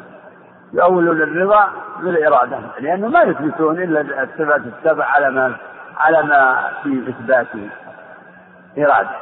يؤولون 0.73 1.23
الرضا 1.23 1.69
بالإرادة 2.01 2.59
لأنه 2.81 3.09
ما 3.09 3.23
يثبتون 3.23 3.83
إلا 3.83 4.01
الصفات 4.01 4.61
السبع 4.61 5.05
على 5.05 5.31
ما 5.31 5.57
على 5.97 6.23
ما 6.23 6.71
في 6.83 7.09
إثبات 7.09 7.47
إرادة. 8.79 9.17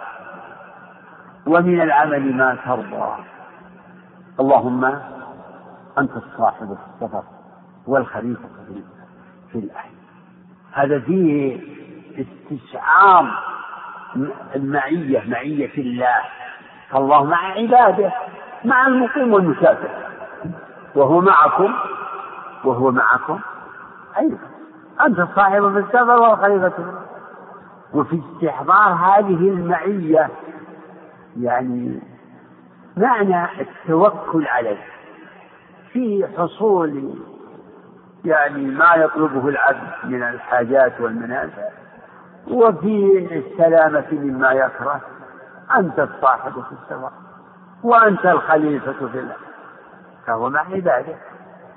ومن 1.47 1.81
العمل 1.81 2.37
ما 2.37 2.57
ترضى. 2.65 3.25
اللهم 4.41 4.85
أنت 5.99 6.11
الصاحب 6.17 6.67
في 6.67 7.05
السفر 7.05 7.23
والخليفة 7.87 8.49
في 9.53 9.59
الأهل 9.59 9.91
هذا 10.73 11.01
فيه 11.01 11.61
استشعار 12.19 13.31
المعية 14.55 15.23
معية 15.29 15.75
الله. 15.79 16.17
فالله 16.91 17.25
مع 17.25 17.53
عباده 17.53 18.13
مع 18.65 18.87
المقيم 18.87 19.33
والمسافر. 19.33 19.89
وهو 20.95 21.21
معكم 21.21 21.75
وهو 22.65 22.91
معكم 22.91 23.41
أيضا. 24.19 24.39
أنت 25.07 25.19
الصاحب 25.19 25.73
في 25.73 25.79
السفر 25.79 26.21
والخليفة 26.21 26.73
وفي 27.95 28.21
استحضار 28.35 28.93
هذه 28.93 29.49
المعية 29.49 30.29
يعني 31.41 32.01
معنى 32.97 33.45
التوكل 33.61 34.47
عليه. 34.47 34.85
في 35.93 36.29
حصول 36.39 37.15
يعني 38.25 38.65
ما 38.65 38.95
يطلبه 38.95 39.49
العبد 39.49 39.91
من 40.05 40.23
الحاجات 40.23 41.01
والمنافع 41.01 41.63
وفي 42.49 43.29
السلامة 43.37 44.05
مما 44.13 44.53
يكره 44.53 45.01
أنت 45.77 45.99
الصاحب 45.99 46.53
في 46.53 46.73
السماء 46.83 47.13
وأنت 47.83 48.27
الخليفة 48.27 48.93
في 48.93 49.19
الأرض. 49.19 49.41
فهو 50.27 50.51
مع 50.51 50.61
عباده 50.61 51.15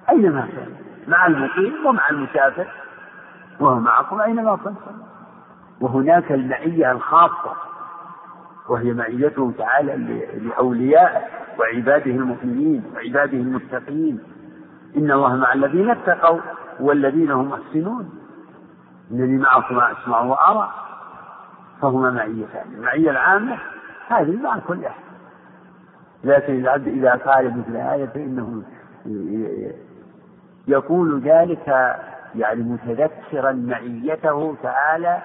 أينما 0.10 0.42
كان 0.42 0.76
مع 1.08 1.28
المقيم 1.28 1.86
ومع 1.86 2.10
المسافر 2.10 2.68
وهو 3.60 3.80
معكم 3.80 4.22
أينما 4.22 4.56
كنتم. 4.56 4.98
وهناك 5.82 6.32
المعية 6.32 6.92
الخاصة 6.92 7.54
وهي 8.70 8.94
معيته 8.94 9.54
تعالى 9.58 9.96
لأوليائه 10.38 11.22
وعباده 11.60 12.12
المؤمنين 12.12 12.84
وعباده 12.96 13.38
المتقين. 13.38 14.20
إن 14.98 15.12
الله 15.12 15.36
مع 15.36 15.54
الذين 15.54 15.90
اتقوا 15.90 16.40
والذين 16.80 17.32
هم 17.32 17.50
محسنون. 17.50 18.17
إنني 19.12 19.38
معكم 19.38 19.80
أسمع 19.80 20.20
وأرى 20.22 20.70
فهما 21.82 22.10
معيتان 22.12 22.74
المعية 22.74 23.10
العامة 23.12 23.58
هذه 24.08 24.42
مع 24.42 24.60
كل 24.60 24.86
أحد. 24.86 25.04
لكن 26.24 26.60
العبد 26.60 26.88
إذا 26.88 27.12
قال 27.12 27.58
مثل 27.60 27.78
هذا 27.78 28.06
فإنه 28.06 28.64
يقول 30.68 31.22
ذلك 31.22 31.68
يعني 32.36 32.64
متذكرا 32.64 33.52
معيته 33.52 34.56
تعالى 34.64 35.22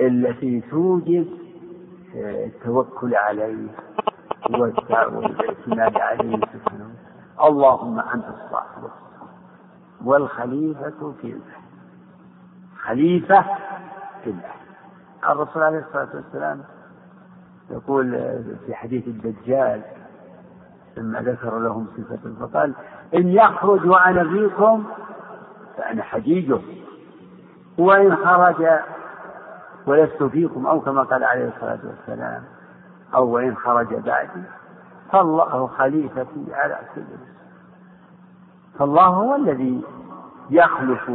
التي 0.00 0.60
توجب 0.70 1.26
التوكل 2.14 3.14
عليه 3.14 3.68
والاعتماد 4.50 5.96
عليه 5.98 6.36
سبحانه 6.36 6.90
اللهم 7.44 7.98
أنت 8.00 8.24
الصاحب 8.24 8.82
والخليفة 10.04 11.12
في 11.22 11.26
الأهل 11.26 11.69
خليفة 12.82 13.44
في 14.24 14.30
الأهل. 14.30 14.60
الرسول 15.28 15.62
عليه 15.62 15.78
الصلاة 15.78 16.08
والسلام 16.14 16.60
يقول 17.70 18.10
في 18.66 18.74
حديث 18.74 19.06
الدجال 19.06 19.82
لما 20.96 21.20
ذكر 21.20 21.58
لهم 21.58 21.86
صفة 21.96 22.46
فقال 22.46 22.74
إن 23.14 23.28
يخرج 23.28 23.86
وأنا 23.86 24.24
فيكم 24.24 24.84
فأنا 25.76 26.02
حجيجه 26.02 26.58
وإن 27.78 28.16
خرج 28.16 28.66
ولست 29.86 30.22
فيكم 30.22 30.66
أو 30.66 30.80
كما 30.80 31.02
قال 31.02 31.24
عليه 31.24 31.48
الصلاة 31.48 31.78
والسلام 31.84 32.42
أو 33.14 33.28
وإن 33.28 33.56
خرج 33.56 33.94
بعدي 33.94 34.42
فالله 35.12 35.66
خليفتي 35.66 36.46
على 36.54 36.78
كل 36.94 37.02
فالله 38.78 39.06
هو 39.06 39.34
الذي 39.36 39.82
يخلف 40.50 41.10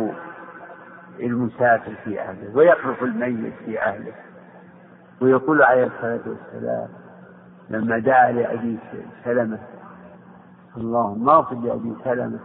المسافر 1.19 1.93
في 2.03 2.21
أهله 2.21 2.55
ويخلف 2.57 3.03
الميت 3.03 3.53
في 3.65 3.81
أهله. 3.81 4.13
ويقول 5.21 5.63
عليه 5.63 5.83
الصلاة 5.87 6.19
والسلام 6.27 6.89
لما 7.69 7.99
دعا 7.99 8.31
لأبي 8.31 8.77
سلمة 9.23 9.59
اللهم 10.77 11.29
اغفر 11.29 11.55
لأبي 11.55 11.93
سلمة 12.03 12.39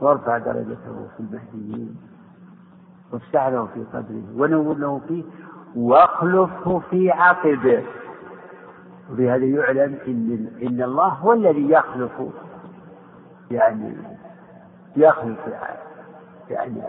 وارفع 0.00 0.38
درجته 0.38 1.08
في 1.16 1.20
المهديين 1.20 1.96
وافتح 3.12 3.46
له 3.46 3.66
في 3.74 3.84
قدره 3.92 4.22
ونور 4.36 4.76
له 4.76 5.00
فيه 5.08 5.24
واخلفه 5.76 6.78
في 6.90 7.10
عقبه. 7.10 7.82
وبهذا 9.10 9.44
يعلم 9.44 9.98
إن 10.06 10.48
إن 10.62 10.82
الله 10.82 11.08
هو 11.08 11.32
الذي 11.32 11.70
يخلف 11.70 12.12
يعني 13.50 13.94
يخلف 14.96 15.38
يعني 16.52 16.82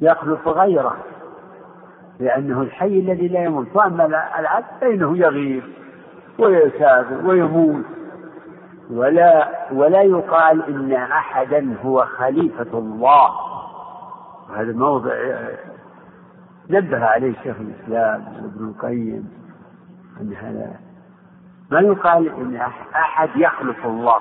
يخلف 0.00 0.48
غيره 0.48 0.96
لأنه 2.20 2.62
الحي 2.62 2.98
الذي 2.98 3.28
لا 3.28 3.44
يموت. 3.44 3.66
وأما 3.74 4.06
العبد 4.38 4.66
فإنه 4.80 5.18
يغيب 5.18 5.62
ويسافر 6.38 7.26
ويموت. 7.26 7.84
ولا 8.90 9.48
ولا 9.72 10.02
يقال 10.02 10.62
إن 10.68 10.92
أحدا 10.92 11.74
هو 11.84 12.04
خليفة 12.04 12.78
الله. 12.78 13.30
هذا 14.56 14.72
موضع 14.72 15.12
نبه 16.70 17.04
عليه 17.04 17.32
شيخ 17.42 17.56
الإسلام 17.60 18.24
ابن 18.38 18.68
القيم 18.68 19.30
أن 20.20 20.32
هذا. 20.32 20.76
ما 21.70 21.80
يقال 21.80 22.28
إن 22.28 22.56
أحد 22.94 23.28
يخلف 23.36 23.86
الله؟ 23.86 24.20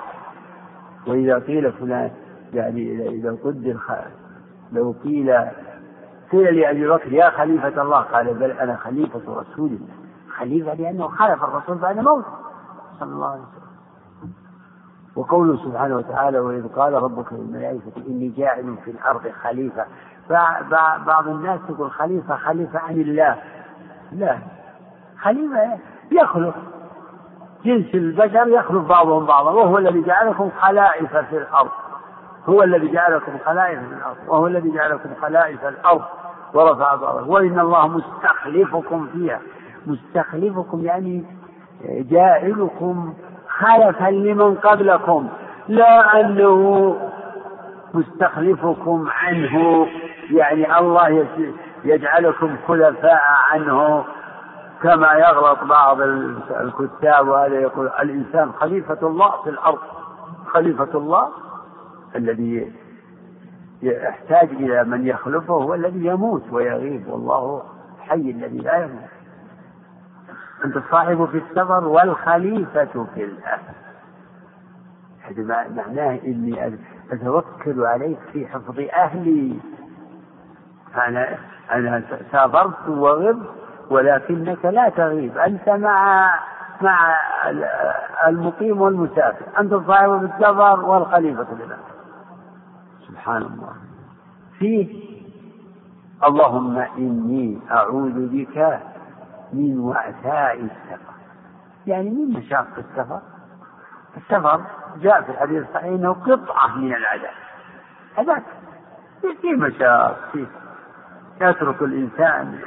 وإذا 1.08 1.40
قيل 1.40 1.72
فلان 1.72 2.12
يعني 2.54 3.10
إذا 3.10 3.38
قدر 3.44 3.78
لو 4.72 4.96
قيل 5.04 5.36
قيل 6.32 6.60
لأبي 6.60 6.88
بكر 6.88 7.14
يا 7.14 7.30
خليفة 7.30 7.82
الله 7.82 8.00
قال 8.00 8.34
بل 8.34 8.52
أنا 8.52 8.76
خليفة 8.76 9.20
رسول 9.28 9.70
الله. 9.70 9.94
خليفة 10.38 10.74
لأنه 10.74 11.08
خلف 11.08 11.44
الرسول 11.44 11.78
بعد 11.78 12.00
موته 12.00 12.28
صلى 13.00 13.14
الله 13.14 13.32
عليه 13.32 13.42
وسلم. 13.42 13.70
وقوله 15.16 15.58
سبحانه 15.58 15.96
وتعالى 15.96 16.40
وإذ 16.40 16.68
قال 16.68 16.94
ربك 16.94 17.34
للملائكة 17.34 17.92
إني 18.08 18.30
جاعل 18.30 18.76
في 18.86 18.92
الأرض 18.92 19.32
خليفة. 19.44 19.86
بعض 21.06 21.28
الناس 21.28 21.60
يقول 21.70 21.92
خليفة 21.92 22.36
خليفة 22.36 22.80
عن 22.80 22.94
الله. 22.94 23.36
لا. 24.12 24.38
خليفة 25.22 25.78
يخلق. 26.12 26.56
جنس 27.66 27.96
البشر 27.96 28.48
يخلف 28.48 28.88
بعضهم 28.88 29.26
بعضا 29.26 29.52
وهو 29.52 29.78
الذي 29.78 30.02
جعلكم 30.02 30.50
خلائف 30.62 31.18
في 31.18 31.38
الأرض. 31.38 31.72
هو 32.50 32.64
الذي 32.64 32.88
جعلكم 32.92 33.32
خلائف 33.46 33.80
الأرض 33.80 34.16
وهو 34.28 34.48
الذي 34.48 34.72
جعلكم 34.72 35.10
خلائف 35.22 35.66
الأرض 35.66 36.02
ورفع 36.54 36.96
بعضكم 36.96 37.30
وإن 37.30 37.60
الله 37.60 37.88
مستخلفكم 37.88 39.08
فيها. 39.14 39.40
مستخلفكم 39.88 40.86
يعني 40.86 41.26
جاعلكم 41.86 43.14
خلفا 43.48 44.10
لمن 44.10 44.56
قبلكم 44.56 45.30
لا 45.68 46.20
أنه 46.20 46.96
مستخلفكم 47.94 49.08
عنه. 49.10 49.88
يعني 50.32 50.78
الله 50.80 51.28
يجعلكم 51.84 52.56
خلفاء 52.68 53.22
عنه 53.52 54.06
كما 54.84 55.14
يغلط 55.14 55.64
بعض 55.64 56.02
الكتاب 56.52 57.28
وهذا 57.28 57.56
يقول 57.56 57.88
الإنسان 58.02 58.52
خليفة 58.52 58.98
الله 59.08 59.32
في 59.44 59.50
الأرض. 59.50 59.80
خليفة 60.54 60.90
الله 60.96 61.28
الذي 62.16 62.72
يحتاج 63.82 64.50
إلى 64.50 64.84
من 64.84 65.08
يخلفه 65.08 65.54
هو 65.54 65.74
الذي 65.74 66.06
يموت 66.06 66.44
ويغيب 66.52 67.08
والله 67.08 67.64
حي 68.00 68.16
الذي 68.32 68.58
لا 68.58 68.78
يموت. 68.78 69.10
أنت 70.66 70.78
الصاحب 70.78 71.26
في 71.26 71.38
السفر 71.38 71.88
والخليفة 71.88 73.06
في 73.16 73.24
الأهل 73.24 73.76
هذا 75.22 75.68
معناه 75.70 76.20
إني 76.26 76.80
أتوكل 77.12 77.86
عليك 77.86 78.20
في 78.34 78.48
حفظ 78.48 78.80
أهلي. 78.94 79.60
أنا 80.96 81.38
أنا 81.72 82.04
سافرت 82.32 82.88
وغبت 82.88 83.50
ولكنك 83.90 84.66
لا 84.66 84.90
تغيب. 84.90 85.38
أنت 85.38 85.70
مع 85.70 86.30
مع 86.82 87.16
المقيم 88.28 88.82
والمسافر. 88.82 89.46
أنت 89.60 89.74
الصاحب 89.74 90.10
بالسفر 90.10 90.86
والخليفة 90.86 91.48
لله 91.54 91.78
سبحان 93.10 93.42
الله. 93.42 93.74
فيه 94.60 95.10
اللهم 96.24 96.78
إني 96.78 97.60
أعوذ 97.72 98.28
بك 98.28 98.80
من 99.54 99.80
وعثاء 99.80 100.60
السفر. 100.60 101.14
يعني 101.88 102.10
من 102.10 102.38
مشاق 102.38 102.68
السفر؟ 102.78 103.22
السفر 104.18 104.62
جاء 105.02 105.22
في 105.22 105.32
الحديث 105.32 105.64
الصحيح 105.64 105.86
إنه 105.86 106.14
قطعة 106.14 106.78
من 106.78 106.94
العذاب. 106.94 107.34
هذاك 108.18 108.44
في 109.42 109.54
مشاق 109.54 110.30
في 110.32 110.46
يترك 111.42 111.82
الإنسان 111.82 112.60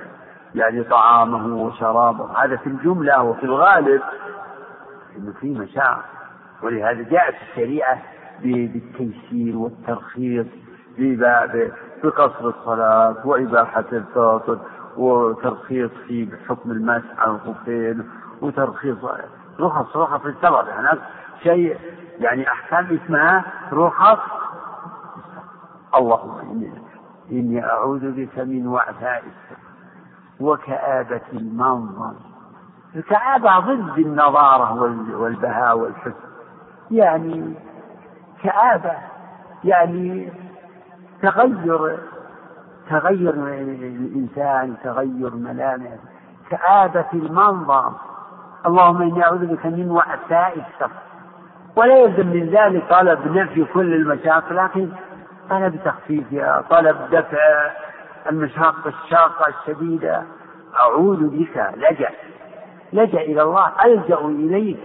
يعني 0.55 0.83
طعامه 0.83 1.57
وشرابه. 1.57 2.45
هذا 2.45 2.57
في 2.57 2.67
الجملة 2.67 3.23
وفي 3.23 3.45
الغالب 3.45 4.03
إنه 5.17 5.33
في 5.41 5.55
مشاق. 5.55 6.05
ولهذا 6.63 7.03
جاءت 7.03 7.35
الشريعة 7.43 7.99
بالتيسير 8.43 9.57
والترخيص 9.57 10.47
بقصر 12.05 12.49
الصلاة 12.49 13.17
وإباحة 13.27 13.85
الفاطر 13.93 14.59
وترخيص 14.97 15.91
في 16.07 16.29
حكم 16.49 16.71
المسح 16.71 17.19
على 17.19 17.31
الخفين 17.33 18.09
وترخيص 18.41 18.97
رخص 19.61 19.97
رخص 19.97 20.25
السفر 20.27 20.65
هناك 20.81 20.99
شيء 21.43 21.77
يعني 22.19 22.49
أحكام 22.49 22.99
اسمها 23.05 23.45
رخص 23.73 24.19
اللهم 25.95 26.39
إني, 26.39 26.73
إني 27.33 27.65
أعوذ 27.65 28.11
بك 28.11 28.39
من 28.39 28.67
وعثاء 28.67 29.23
وكآبة 30.41 31.21
المنظر. 31.33 32.13
الكآبة 32.97 33.59
ضد 33.59 33.99
النضارة 33.99 34.83
والبهاء 35.17 35.79
والحسن 35.79 36.13
يعني 36.91 37.55
كآبة 38.43 38.93
يعني 39.65 40.33
تغير 41.23 41.99
تغير 42.91 43.35
الإنسان 43.35 44.75
تغير 44.85 45.35
ملامح. 45.35 45.91
كآبة 46.51 47.07
المنظر. 47.15 47.93
اللهم 48.67 49.03
إني 49.03 49.25
أعوذ 49.25 49.47
بك 49.47 49.67
من 49.67 49.91
وعثاء 49.91 50.53
السفر 50.59 51.03
ولا 51.77 51.97
يلزم 51.97 52.27
من 52.27 52.47
ذلك 52.47 52.83
طلب 52.91 53.37
نفي 53.37 53.65
كل 53.65 53.95
المشاق 53.95 54.53
لكن 54.53 54.89
طلب 55.51 55.77
تخفيفها 55.85 56.65
طلب 56.71 56.97
دفع 57.13 57.71
المشاق 58.31 58.87
الشاقة 58.87 59.47
الشديدة. 59.49 60.23
أعوذ 60.81 61.29
بك 61.29 61.71
لجأ 61.77 62.11
لجأ 62.93 63.21
إلى 63.21 63.43
الله 63.43 63.73
ألجأ 63.85 64.19
إليك 64.19 64.79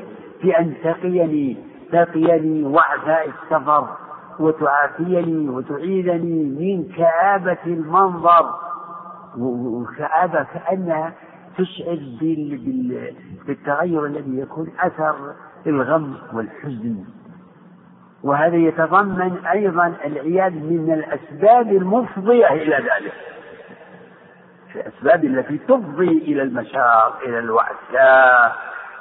بأن 0.44 0.74
تقيني. 0.84 1.67
تقيني 1.92 2.64
وعثاء 2.64 3.30
السفر 3.30 3.88
وتعافيني 4.40 5.50
وتعيذني 5.50 6.44
من 6.44 6.96
كآبة 6.98 7.58
المنظر. 7.66 8.54
وكآبة 9.38 10.44
كأنها 10.44 11.14
تشعر 11.58 12.00
بال... 12.22 12.58
بال... 12.58 13.14
بالتغير 13.48 14.06
الذي 14.06 14.40
يكون 14.40 14.72
أثر 14.80 15.16
الغم 15.68 16.18
والحزن. 16.34 17.04
وهذا 18.24 18.56
يتضمن 18.56 19.46
أيضا 19.46 19.94
العياذ 20.06 20.54
من 20.54 20.94
الأسباب 20.94 21.68
المفضية 21.68 22.48
إلى 22.48 22.76
ذلك. 22.76 23.14
الأسباب 24.76 25.26
التي 25.26 25.58
تفضي 25.58 26.18
إلى 26.18 26.42
المشاق 26.42 27.20
إلى 27.26 27.40
الوعثاء 27.40 28.56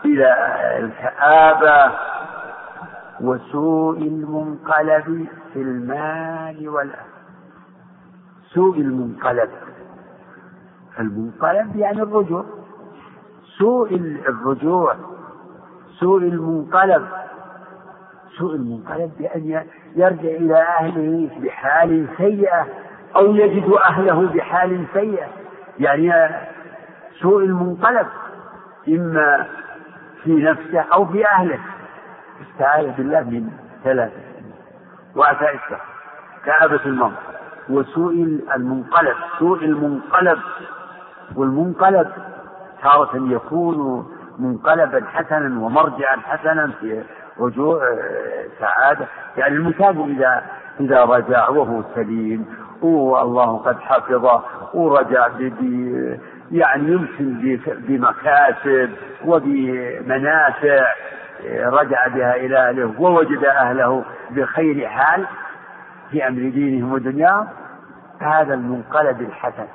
إلى 0.05 0.35
الكآبة. 0.79 1.93
وسوء 3.21 3.99
المنقلب 3.99 5.27
في 5.53 5.63
المال 5.63 6.69
والأهل. 6.69 7.07
سوء 8.55 8.77
المنقلب. 8.77 9.51
المنقلب 10.99 11.77
يعني 11.77 12.03
الرجوع. 12.03 12.45
سوء 13.59 13.95
الرجوع. 14.29 14.97
سوء 16.01 16.19
المنقلب. 16.23 17.07
سوء 18.39 18.55
المنقلب 18.55 19.13
بأن 19.19 19.65
يرجع 19.97 20.29
إلى 20.29 20.59
أهله 20.81 21.31
بحال 21.43 22.09
سيئة 22.17 22.67
أو 23.17 23.35
يجد 23.35 23.73
أهله 23.91 24.33
بحال 24.35 24.87
سيئة. 24.93 25.27
يعني 25.79 26.13
سوء 27.21 27.45
المنقلب. 27.45 28.07
إما 28.89 29.47
في 30.23 30.35
نفسه 30.35 30.81
أو 30.81 31.07
في 31.07 31.27
أهله. 31.27 31.59
استعاذ 32.43 32.91
بالله 32.97 33.21
من 33.21 33.51
ثلاثة 33.85 34.21
وعثاء 35.17 35.55
السهر 35.55 35.81
كآبة 36.45 36.81
الموت 36.87 37.13
وسوء 37.69 38.13
المنقلب 38.57 39.17
سوء 39.39 39.65
المنقلب. 39.65 40.39
والمنقلب 41.37 42.09
تارة 42.83 43.11
يكون 43.15 44.07
منقلبا 44.39 45.05
حسنا 45.07 45.61
ومرجعا 45.61 46.17
حسنا 46.17 46.71
في 46.81 47.03
رجوع 47.41 47.83
آه، 47.83 48.45
سعادة. 48.61 49.07
يعني 49.37 49.55
المسافر 49.57 50.05
إذا 50.05 50.43
إذا 50.81 51.05
رجع 51.05 51.49
وهو 51.49 51.83
سليم 51.95 52.47
والله 52.83 53.57
قد 53.57 53.81
حفظه 53.81 54.43
ورجع 54.75 55.29
يعني 56.53 56.93
يمكن 56.93 57.59
بمكاسب 57.67 58.91
وبمنافع. 59.25 60.87
رجع 61.51 62.07
بها 62.07 62.37
إلى 62.37 62.59
أهله 62.59 63.01
ووجد 63.01 63.45
أهله 63.45 64.05
بخير 64.31 64.89
حال 64.89 65.27
في 66.11 66.29
أمر 66.29 66.41
دينهم 66.41 66.93
ودنياهم 66.93 67.49
هذا 68.21 68.55
المنقلب 68.55 69.21
الحسن. 69.21 69.67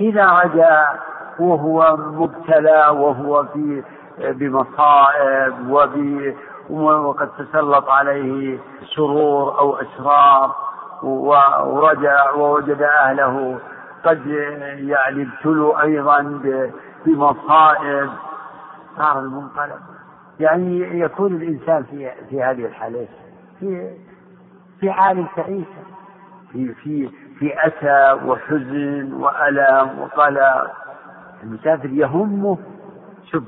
إذا 0.00 0.26
رجع 0.26 0.94
وهو 1.38 1.96
مبتلى 1.96 2.86
وهو 2.88 3.44
في 3.44 3.82
بمصائب 4.18 5.70
وب 5.70 6.34
وقد 6.70 7.28
تسلط 7.38 7.88
عليه 7.88 8.58
شرور 8.84 9.58
أو 9.58 9.76
أشرار 9.76 10.54
ورجع 11.02 12.30
ووجد 12.30 12.82
أهله 12.82 13.58
قد 14.04 14.26
يعني 14.76 15.22
ابتلوا 15.22 15.82
أيضا 15.82 16.40
بمصائب. 17.06 18.10
صار 18.96 19.18
المنقلب. 19.18 19.80
يعني 20.40 21.00
يكون 21.00 21.32
الإنسان 21.36 21.82
في 21.82 22.10
في 22.30 22.42
هذه 22.42 22.66
الحالات 22.66 23.08
في 23.60 23.90
في 24.80 24.92
حال 24.92 25.26
تعيسة 25.36 25.82
في 26.52 26.74
في 26.74 27.08
في 27.38 27.52
أسى 27.66 28.26
وحزن 28.26 29.12
وألم 29.12 29.98
وقلق 30.00 30.70
المسافر 31.42 31.90
يهمه 31.90 32.58
شوف 33.30 33.44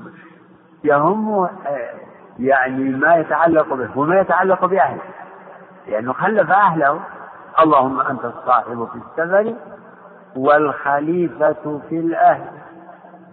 يهمه 0.83 1.49
آه، 1.67 1.93
يعني 2.39 2.83
ما 2.89 3.15
يتعلق 3.15 3.73
به 3.73 3.97
وما 3.99 4.19
يتعلق 4.19 4.65
بأهله. 4.65 5.01
لأنه 5.87 6.13
خلف 6.13 6.51
أهله 6.51 6.99
اللهم 7.61 7.99
أنت 8.01 8.25
الصاحب 8.25 8.87
في 8.87 8.95
السفر 8.95 9.53
والخليفة 10.35 11.81
في 11.89 11.99
الأهل. 11.99 12.47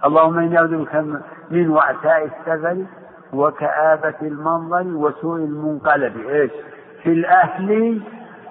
اللهم 0.05 0.39
إني 0.39 0.59
أعوذ 0.59 0.77
بك 0.85 0.95
من 1.51 1.71
وعثاء 1.71 2.25
السفر 2.25 2.85
وكآبة 3.33 4.15
المنظر 4.23 4.87
وسوء 4.87 5.37
المنقلب 5.37 6.29
إيش؟ 6.29 6.51
في 7.03 7.13
الأهل 7.13 8.01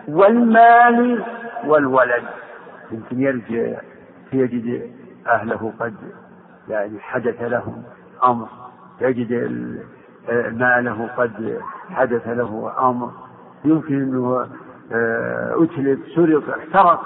والمال 0.07 1.23
والولد 1.65 2.23
يمكن 2.91 3.21
يرجع 3.21 3.81
يجد 4.33 4.91
أهله 5.27 5.73
قد 5.79 5.93
يعني 6.69 6.99
حدث 6.99 7.41
لهم 7.41 7.83
أمر 8.23 8.47
يجد 9.01 9.33
ماله 10.51 11.09
قد 11.17 11.59
حدث 11.89 12.27
له 12.27 12.73
أمر 12.89 13.11
يمكن 13.65 13.95
أنه 14.01 14.47
آه، 14.91 15.63
أتلف 15.63 15.99
سرق 16.15 16.57
احترق 16.57 17.01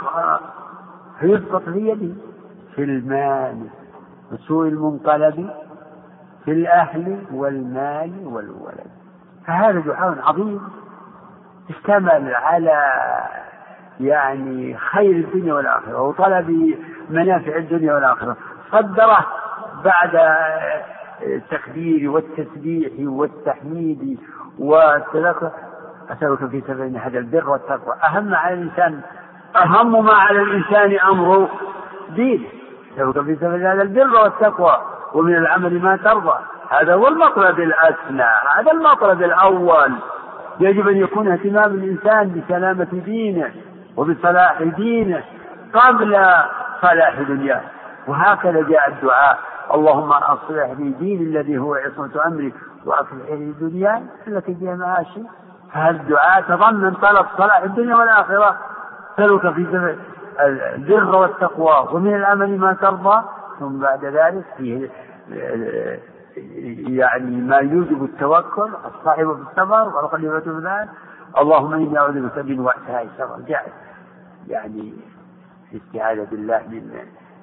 فيسقط 1.19 1.69
في 1.69 1.87
يده 1.89 2.13
في 2.75 2.83
المال 2.83 3.67
وسوء 4.31 4.67
المنقلب 4.67 5.49
في 6.45 6.51
الأهل 6.51 7.17
والمال 7.31 8.11
والولد. 8.23 8.91
فهذا 9.47 9.79
دعاء 9.79 10.17
عظيم 10.23 10.61
اشتمل 11.69 12.35
على 12.35 12.83
يعني 13.99 14.77
خير 14.77 15.15
الدنيا 15.15 15.53
والآخرة 15.53 16.01
وطلب 16.01 16.75
منافع 17.09 17.55
الدنيا 17.55 17.93
والآخرة. 17.93 18.37
صدره 18.71 19.25
بعد 19.83 20.37
التكبير 21.21 22.09
والتسبيح 22.09 22.91
والتحميد 22.99 24.19
والتذكر. 24.59 25.51
أسألك 26.09 26.45
في 26.45 26.61
سبيل 26.67 26.97
هذا 26.97 27.19
البر 27.19 27.49
والتقوى. 27.49 27.95
أهم 28.03 28.35
على 28.35 28.53
الإنسان 28.53 29.01
أهم 29.55 30.05
ما 30.05 30.13
على 30.13 30.41
الإنسان 30.41 30.99
أمر 31.09 31.49
دينه 32.15 32.47
أسألك 32.93 33.23
في 33.23 33.35
سبيل 33.35 33.65
هذا 33.65 33.81
البر 33.81 34.15
والتقوى. 34.23 34.77
ومن 35.13 35.35
العمل 35.35 35.81
ما 35.81 35.95
ترضى. 35.97 36.39
هذا 36.69 36.93
هو 36.93 37.07
المطلب 37.07 37.59
الأسنى 37.59 38.29
هذا 38.57 38.71
المطلب 38.71 39.23
الأول. 39.23 39.93
يجب 40.59 40.87
أن 40.87 40.97
يكون 40.97 41.31
اهتمام 41.31 41.73
الإنسان 41.73 42.41
بسلامة 42.41 42.87
دينه 43.05 43.51
وبصلاح 43.97 44.63
دينه 44.63 45.23
قبل 45.73 46.27
صلاح 46.81 47.21
دنياه. 47.21 47.61
وهكذا 48.07 48.61
جاء 48.61 48.89
الدعاء. 48.89 49.39
اللهم 49.73 50.11
أصلح 50.11 50.69
لي 50.79 50.89
ديني 50.89 51.23
الذي 51.23 51.57
هو 51.57 51.75
عصمة 51.75 52.25
أمري 52.25 52.53
وأصلح 52.85 53.29
لي 53.29 53.53
دنياي 53.61 54.03
التي 54.27 54.55
فيها 54.55 54.75
معاشي. 54.75 55.21
فهذا 55.73 55.97
الدعاء 55.97 56.41
تضمن 56.41 56.93
طلب 56.93 57.25
صلاح 57.37 57.57
الدنيا 57.63 57.95
والآخرة. 57.95 58.57
سلك 59.17 59.53
في 59.53 59.95
البر 60.75 61.15
والتقوى. 61.15 61.87
ومن 61.91 62.15
العمل 62.15 62.59
ما 62.59 62.73
ترضى 62.73 63.23
ثم 63.63 63.79
بعد 63.79 64.05
ذلك 64.05 64.43
فيه 64.57 64.89
يعني 66.97 67.41
ما 67.41 67.57
يوجب 67.57 68.03
التوكل 68.03 68.69
الصاحب 68.85 69.35
في 69.35 69.41
السفر 69.51 69.95
والقليل 69.95 70.41
في 70.41 70.49
ذلك 70.49 70.89
اللهم 71.37 71.73
إني 71.73 71.97
أعوذ 71.97 72.21
بك 72.27 72.37
من 72.37 72.59
وعثاء 72.59 73.03
السفر 73.03 73.39
جاء 73.47 73.71
يعني 74.47 74.93
الاستعاذة 75.73 76.27
بالله 76.31 76.61
من 76.67 76.91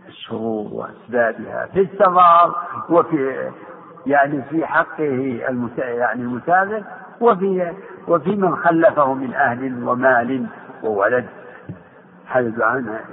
الشرور 0.08 0.74
وأسبابها 0.74 1.66
في 1.66 1.80
السفر 1.80 2.54
وفي 2.90 3.50
يعني 4.06 4.42
في 4.42 4.66
حقه 4.66 5.48
المسا 5.48 5.84
يعني 5.84 6.22
المسافر 6.22 6.84
وفي 7.20 7.72
وفي 8.08 8.36
من 8.36 8.56
خلفه 8.56 9.14
من 9.14 9.34
أهل 9.34 9.84
ومال 9.88 10.46
وولد. 10.82 11.26
هذا 12.26 12.48
دعاء 12.48 13.04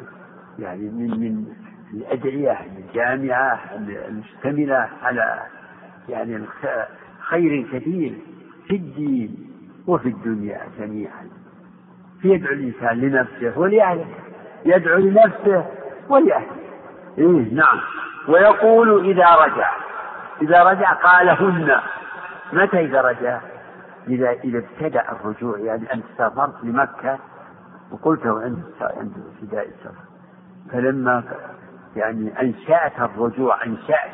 يعني 0.60 0.90
من 0.90 1.20
من 1.20 1.46
الأدعية 1.94 2.58
الجامعة 2.78 3.60
المشتملة 4.08 4.90
على 5.04 5.40
يعني 6.10 6.46
خير 7.20 7.68
كثير 7.74 8.18
في 8.68 8.76
الدين 8.76 9.48
وفي 9.88 10.10
الدنيا 10.10 10.62
جميعا. 10.80 11.30
فيدعو 12.22 12.54
الإنسان 12.54 13.02
لنفسه 13.02 13.60
ولأهله 13.60 14.06
يدعو 14.66 14.98
لنفسه 15.00 15.66
ولأهله. 16.10 16.58
إيه 17.18 17.54
نعم. 17.54 17.80
ويقول 18.28 19.06
إذا 19.06 19.36
رجع. 19.36 19.72
إذا 20.42 20.64
رجع 20.64 20.94
قالهن 20.94 21.76
متى 22.54 22.80
إذا 22.80 23.02
رجع؟ 23.02 23.40
إذا 24.08 24.32
إذا 24.32 24.58
ابتدأ 24.58 25.12
الرجوع 25.12 25.60
يعني 25.60 25.94
أنت 25.94 26.04
سافرت 26.18 26.64
لمكة 26.64 27.20
وقلته 27.92 28.42
عند 28.44 28.64
عند 28.82 29.14
ابتداء 29.42 29.68
السفر. 29.68 30.04
فلما 30.72 31.24
يعني 31.98 32.42
أنشأت 32.42 33.00
الرجوع 33.00 33.64
أنشأت 33.66 34.12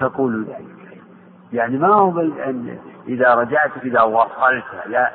تقول 0.00 0.44
ذلك. 0.44 1.02
يعني 1.52 1.78
ما 1.78 1.94
هو 1.94 2.20
إذا 3.08 3.34
رجعت 3.34 3.70
إذا 3.84 4.02
وصلت 4.02 4.64
لا 4.86 5.10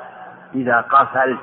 إذا 0.54 0.80
قفلت 0.80 1.40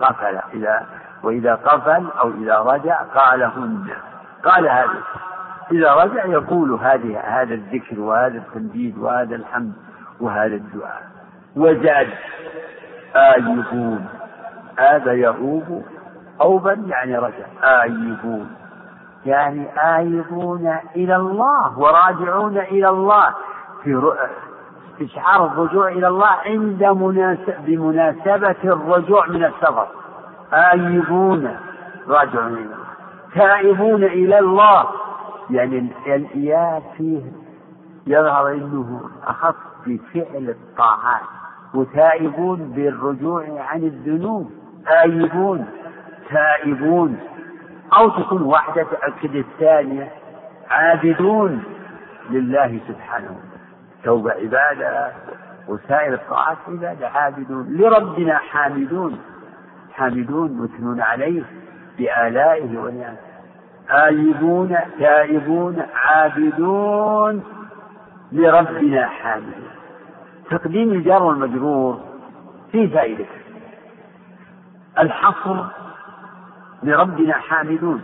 قفل 0.00 0.40
إذا 0.54 0.86
وإذا 1.22 1.54
قفل 1.54 2.06
أو 2.22 2.30
إذا 2.30 2.58
رجع 2.58 3.02
قالهن. 3.02 3.88
قال 4.44 4.68
هذا. 4.68 5.02
إذا 5.72 5.94
رجع 5.94 6.24
يقول 6.24 6.72
هذه 6.72 7.20
هذا 7.20 7.54
الذكر 7.54 8.00
وهذا 8.00 8.38
التمجيد 8.38 8.98
وهذا 8.98 9.36
الحمد 9.36 9.72
وهذا 10.20 10.54
الدعاء. 10.54 11.02
وزاد 11.56 12.08
آيبون 13.16 14.06
هذا 14.78 15.12
يؤوب 15.12 15.86
أوبا 16.40 16.72
يعني 16.72 17.18
رجع. 17.18 17.46
آيبون 17.82 18.61
يعني 19.26 19.66
آيبون 19.96 20.76
إلى 20.96 21.16
الله 21.16 21.78
وراجعون 21.78 22.58
إلى 22.58 22.88
الله 22.88 23.34
في 23.84 24.14
استشعار 24.92 25.46
الرجوع 25.46 25.88
إلى 25.88 26.08
الله 26.08 26.26
عند 26.46 26.84
مناسب 26.84 27.54
بمناسبة 27.66 28.56
الرجوع 28.64 29.26
من 29.26 29.44
السفر. 29.44 29.86
آيبون 30.52 31.56
راجعون 32.08 32.52
إلى 32.52 32.64
الله. 32.64 32.76
تائبون 33.34 34.04
إلى 34.04 34.38
الله. 34.38 34.86
يعني 35.50 35.92
الإياب 36.06 36.82
فيه 36.96 37.22
يظهر 38.06 38.48
أنه 38.52 39.00
أخص 39.26 39.54
بفعل 39.86 40.48
الطاعات 40.48 41.22
وتائبون 41.74 42.58
بالرجوع 42.58 43.44
عن 43.58 43.82
الذنوب. 43.82 44.50
آيبون 45.04 45.66
تائبون. 46.30 47.18
أو 47.96 48.08
تكون 48.08 48.42
واحدة 48.42 48.82
تأكد 48.82 49.36
الثانية. 49.36 50.12
عابدون 50.70 51.64
لله 52.30 52.80
سبحانه 52.88 53.36
توبة 54.04 54.32
عبادة 54.32 55.12
وسائر 55.68 56.14
الطاعات 56.14 56.56
عبادة. 56.68 57.08
عابدون 57.08 57.76
لربنا 57.76 58.36
حامدون. 58.38 59.18
حامدون 59.92 60.62
مثنون 60.62 61.00
عليه 61.00 61.42
بآلائه 61.98 62.78
ونعمه. 62.78 63.16
آيبون 63.90 64.76
تائبون 64.98 65.82
عابدون 65.94 67.44
لربنا 68.32 69.06
حامدون. 69.06 69.70
تقديم 70.50 70.92
الجار 70.92 71.22
والمجرور 71.22 72.00
فيه 72.72 72.94
فائدة. 72.94 73.24
الحصر 74.98 75.64
لربنا 76.82 77.32
حامدون. 77.32 78.02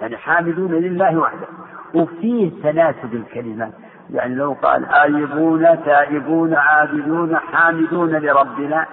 يعني 0.00 0.16
حامدون 0.16 0.72
لله 0.72 1.18
وحده. 1.18 1.46
وفيه 1.94 2.62
تناسب 2.62 3.14
الكلمات. 3.14 3.72
يعني 4.10 4.34
لو 4.34 4.52
قال 4.52 4.86
آيبون 4.86 5.62
تائبون 5.84 6.54
عابدون 6.54 7.36
حامدون 7.36 8.10
لربنا 8.10 8.86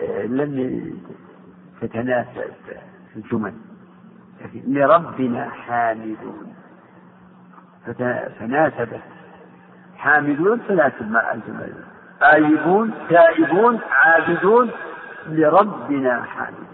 آه، 0.00 0.26
لم 0.26 0.82
تتناسب 1.80 2.50
الجمل. 3.16 3.54
لربنا 4.66 5.48
حامدون. 5.50 6.54
فناسبت 8.38 9.00
حامدون 9.96 10.60
تناسب 10.68 11.10
مع 11.10 11.32
الجمل. 11.32 11.74
آيبون 12.22 12.92
تائبون 13.08 13.80
عابدون 13.90 14.70
لربنا 15.28 16.22
حامدون. 16.22 16.69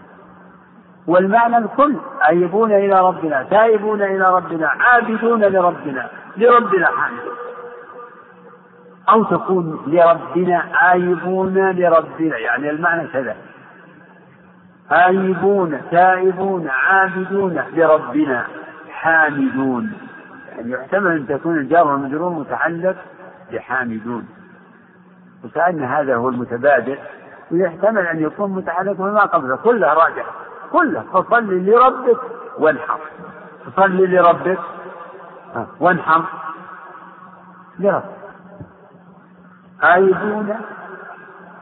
والمعنى 1.07 1.57
الكل 1.57 1.95
آيبون 2.29 2.71
إلى 2.71 3.01
ربنا 3.01 3.43
تائبون 3.43 4.01
إلى 4.01 4.35
ربنا 4.35 4.67
عابدون 4.67 5.43
لربنا 5.43 6.09
لربنا 6.37 6.85
حامدون 6.85 7.33
أو 9.09 9.23
تكون 9.23 9.83
لربنا 9.87 10.63
عايبون 10.73 11.71
لربنا 11.71 12.37
يعني 12.37 12.69
المعنى 12.69 13.07
كذا. 13.07 13.35
آيبون 14.91 15.81
تائبون 15.91 16.67
عابدون 16.69 17.63
لربنا 17.73 18.47
حامدون. 18.91 19.93
يعني 20.55 20.71
يحتمل 20.71 21.11
أن 21.11 21.27
تكون 21.27 21.57
الجار 21.57 21.87
والمجرور 21.87 22.29
متعلق 22.29 22.95
بحامدون. 23.53 24.27
وكأن 25.45 25.83
هذا 25.83 26.15
هو 26.15 26.29
المتبادل 26.29 26.97
ويحتمل 27.51 28.07
أن 28.07 28.23
يكون 28.23 28.51
متعلق 28.51 28.97
بما 28.97 29.21
قبله. 29.21 29.55
كله 29.55 29.93
راجع 29.93 30.23
كله 30.71 31.01
فصل 31.01 31.53
لربك 31.53 32.19
وانحر. 32.59 32.99
فصل 33.65 33.97
لربك 33.97 34.59
وانحر. 35.79 36.23
لربك. 37.79 38.17
آيبون 39.83 40.55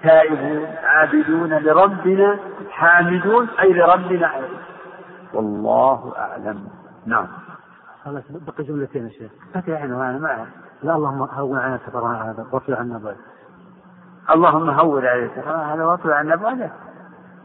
تائبون 0.03 0.65
عابدون 0.83 1.53
لربنا 1.53 2.39
حامدون 2.69 3.49
أي 3.59 3.73
لربنا 3.73 4.31
والله 5.33 6.13
أعلم. 6.17 6.67
نعم. 7.05 7.27
خلاص 8.05 8.23
بقي 8.29 8.63
جملتين 8.63 9.03
يا 9.03 9.09
شيخ. 9.09 9.31
فتح 9.53 9.81
أنا 9.81 10.17
ما 10.17 10.27
أعرف. 10.27 10.47
لا 10.83 10.95
اللهم 10.95 11.21
هون 11.21 11.57
علينا 11.57 11.79
سفرنا 11.87 12.31
هذا 12.31 12.45
واطلع 12.51 12.77
عنا 12.77 12.97
بعد 12.97 13.15
اللهم 14.31 14.69
هون 14.69 15.05
علينا 15.05 15.29
سفرنا 15.35 15.73
هذا 15.73 15.85
واطلع 15.85 16.15
عنا 16.15 16.35
بعد 16.35 16.71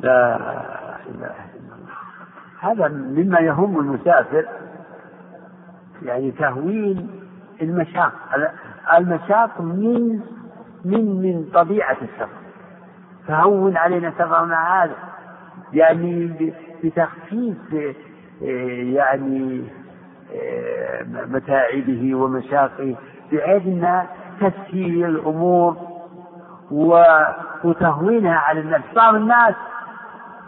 لا. 0.01 0.80
اله 1.09 1.35
الا 1.55 1.75
الله 1.75 1.91
هذا 2.61 2.89
مما 2.89 3.39
يهم 3.41 3.81
المسافر 3.81 4.45
يعني 6.03 6.31
تهوين 6.31 7.11
المشاق. 7.63 8.13
المشاق 8.97 9.61
من 9.61 10.21
من 10.85 11.23
من 11.23 11.45
طبيعة 11.55 11.97
السفر 12.03 12.29
فهون 13.29 13.77
علينا 13.77 14.11
سفرنا 14.11 14.85
هذا. 14.85 14.95
يعني 15.73 16.33
بتخفيف 16.85 17.57
يعني 18.95 19.65
متاعبه 21.07 22.15
ومشاقه 22.15 22.97
بحيث 23.33 23.63
انها 23.67 24.07
تسهيل 24.41 25.05
الأمور 25.05 25.77
وتهوينها 27.65 28.37
على 28.37 28.61
الناس. 28.61 28.83
بعض 28.97 29.15
الناس 29.15 29.55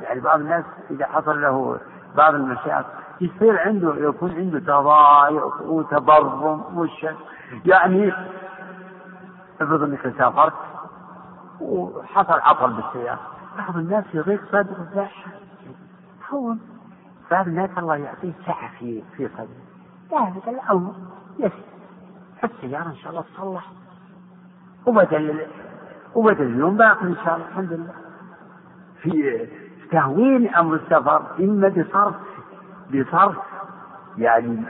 يعني 0.03 0.21
بعض 0.21 0.41
الناس 0.41 0.65
إذا 0.91 1.07
حصل 1.07 1.43
له 1.43 1.81
بعض 2.17 2.35
المشاق 2.35 2.87
يصير 3.21 3.61
عنده 3.61 3.95
يكون 3.97 4.31
عنده 4.31 4.59
تضايق 4.59 5.63
وتبرم 5.63 6.79
وش 6.79 7.07
يعني 7.67 8.13
أفرض 9.61 9.83
إنك 9.83 10.15
سافرت 10.19 10.53
وحصل 11.61 12.41
عطل 12.41 12.73
بالسيارة. 12.73 13.21
بعض 13.59 13.77
الناس 13.77 14.05
يضيق 14.15 14.45
صدره 14.49 14.87
صح 14.97 15.25
هون 16.31 16.61
بعض 17.31 17.47
الناس 17.47 17.71
الله 17.79 17.97
يعطيه 17.97 18.33
سعة 18.47 18.71
في 18.79 19.03
في 19.17 19.29
صدره. 19.29 19.63
ذلك 20.13 20.49
الأمر 20.49 20.95
يسير 21.39 21.65
السيارة 22.45 22.87
إن 22.87 22.97
شاء 22.97 23.11
الله 23.11 23.25
تصلح. 23.35 23.67
وبدل 24.87 25.47
وبدل 26.15 26.43
اليوم 26.47 26.77
باقي 26.77 27.03
إن 27.03 27.17
شاء 27.25 27.35
الله 27.37 27.49
الحمد 27.49 27.73
لله. 27.73 27.95
في 29.03 29.49
تهوين 29.93 30.55
أمر 30.55 30.75
السفر 30.75 31.23
إما 31.41 31.69
بصرف 31.69 32.15
بصرف 32.91 33.37
يعني 34.19 34.63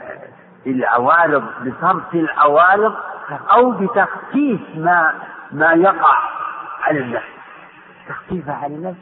العوارض 0.67 1.43
بصرف 1.67 2.13
العوارض 2.15 2.93
أو 3.31 3.71
بتخفيف 3.71 4.61
ما 4.75 5.13
ما 5.51 5.73
يقع 5.73 6.17
على 6.81 6.99
النفس. 6.99 7.25
تخفيفه 8.07 8.53
على 8.53 8.75
النفس؟ 8.75 8.99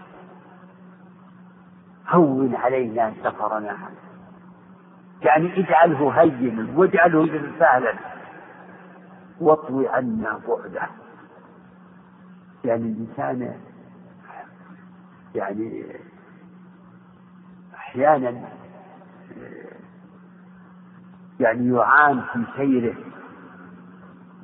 هون 2.10 2.56
علينا 2.56 3.14
سفرنا. 3.24 3.78
يعني 5.22 5.60
اجعله 5.60 6.10
هينا 6.12 6.68
واجعله 6.80 7.42
سهلا. 7.60 7.94
واطوي 9.42 9.90
عنا 9.90 10.40
بعده. 10.48 10.88
يعني 12.66 12.84
الإنسان 12.84 13.56
يعني 15.36 15.86
أحيانا 17.76 18.42
يعني 21.40 21.76
يعان 21.76 22.22
في 22.34 22.46
سيره 22.58 22.96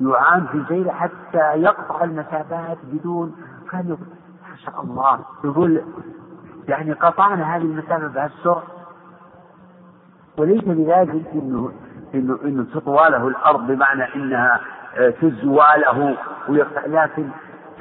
يعان 0.01 0.47
في 0.47 0.63
سيره 0.67 0.91
حتى 0.91 1.61
يقطع 1.61 2.03
المسافات 2.03 2.77
بدون 2.83 3.35
كان 3.71 3.97
ما 4.49 4.55
شاء 4.55 4.81
الله 4.81 5.19
يقول 5.43 5.83
يعني 6.67 6.93
قطعنا 6.93 7.55
هذه 7.55 7.61
المسافة 7.61 8.07
بهالسرعة. 8.07 8.63
وليس 10.37 10.63
بلازم 10.63 11.21
إنه 11.33 11.71
إنه 12.15 12.39
إنه 12.43 12.63
تطوى 12.73 13.09
له 13.09 13.27
الأرض 13.27 13.67
بمعنى 13.67 14.15
إنها 14.15 14.61
آه، 14.97 15.09
تزوى 15.09 15.65
له 15.77 16.17
ويقطع 16.49 16.85
لكن 16.85 17.29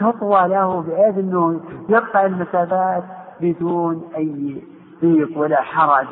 تطوى 0.00 0.48
له 0.48 0.80
بحيث 0.82 1.18
أنه 1.18 1.60
يقطع 1.88 2.26
المسافات 2.26 3.04
بدون 3.40 4.10
أي 4.16 4.62
ضيق 5.02 5.38
ولا 5.38 5.62
حرج. 5.62 6.06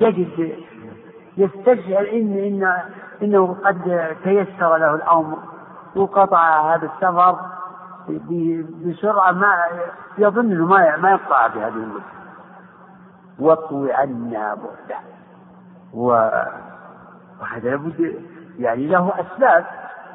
يجد 0.00 0.54
يستشعر 1.36 2.08
ان 2.12 2.32
ان 2.32 2.78
إنه 3.22 3.56
قد 3.64 4.14
تيسر 4.24 4.76
له 4.76 4.94
الأمر 4.94 5.38
وقطع 5.96 6.74
هذا 6.74 6.86
السفر 6.94 7.38
بسرعة 8.84 9.32
ما 9.32 9.54
يظن 10.18 10.52
أنه 10.52 10.66
ما 10.66 10.96
ما 10.96 11.10
يقطع 11.10 11.46
هذه 11.46 11.68
المدة. 11.68 12.02
واطوي 13.38 13.92
عنا 13.92 14.54
بعده. 14.54 15.00
وهذا 15.94 17.70
لابد 17.70 18.22
يعني 18.58 18.86
له 18.86 19.12
أسباب. 19.20 19.64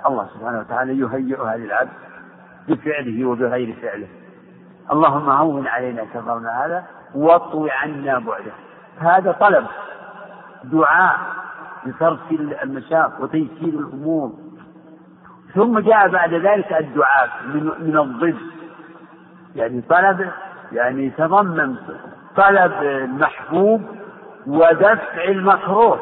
الله 0.07 0.27
سبحانه 0.33 0.59
وتعالى 0.59 0.99
يهيئها 0.99 1.57
للعبد. 1.57 1.89
بفعله 2.67 3.25
وبغير 3.25 3.75
فعله. 3.81 4.07
اللهم 4.91 5.29
هون 5.29 5.67
علينا 5.67 6.05
سفرنا 6.13 6.65
هذا 6.65 6.85
وأطوي 7.15 7.71
عنا 7.71 8.19
بعده. 8.19 8.51
هذا 8.99 9.31
طلب 9.31 9.65
دعاء 10.63 11.19
لصرف 11.85 12.19
المشاق 12.63 13.21
وتيسير 13.21 13.73
الأمور. 13.79 14.31
ثم 15.53 15.79
جاء 15.79 16.07
بعد 16.07 16.33
ذلك 16.33 16.73
الدعاء 16.73 17.29
من 17.45 17.63
من 17.63 17.97
الضد. 17.97 18.37
يعني 19.55 19.81
طلب 19.81 20.29
يعني 20.71 21.09
تضمن 21.09 21.75
طلب 22.35 22.73
محبوب 23.09 23.81
ودفع 24.47 25.23
المكروه. 25.23 25.99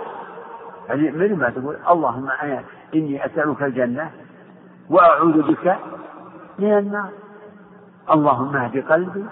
يعني 0.90 1.12
من 1.12 1.36
ما 1.36 1.50
تقول 1.50 1.76
اللهم 1.90 2.30
أنا 2.44 2.64
إني 2.96 3.26
أسألك 3.26 3.64
الجنة 3.64 4.12
وأعوذ 4.90 5.42
بك 5.42 5.78
من 6.60 6.78
النار 6.78 7.10
اللهم 8.12 8.56
اهد 8.56 8.92
قلبي 8.92 9.26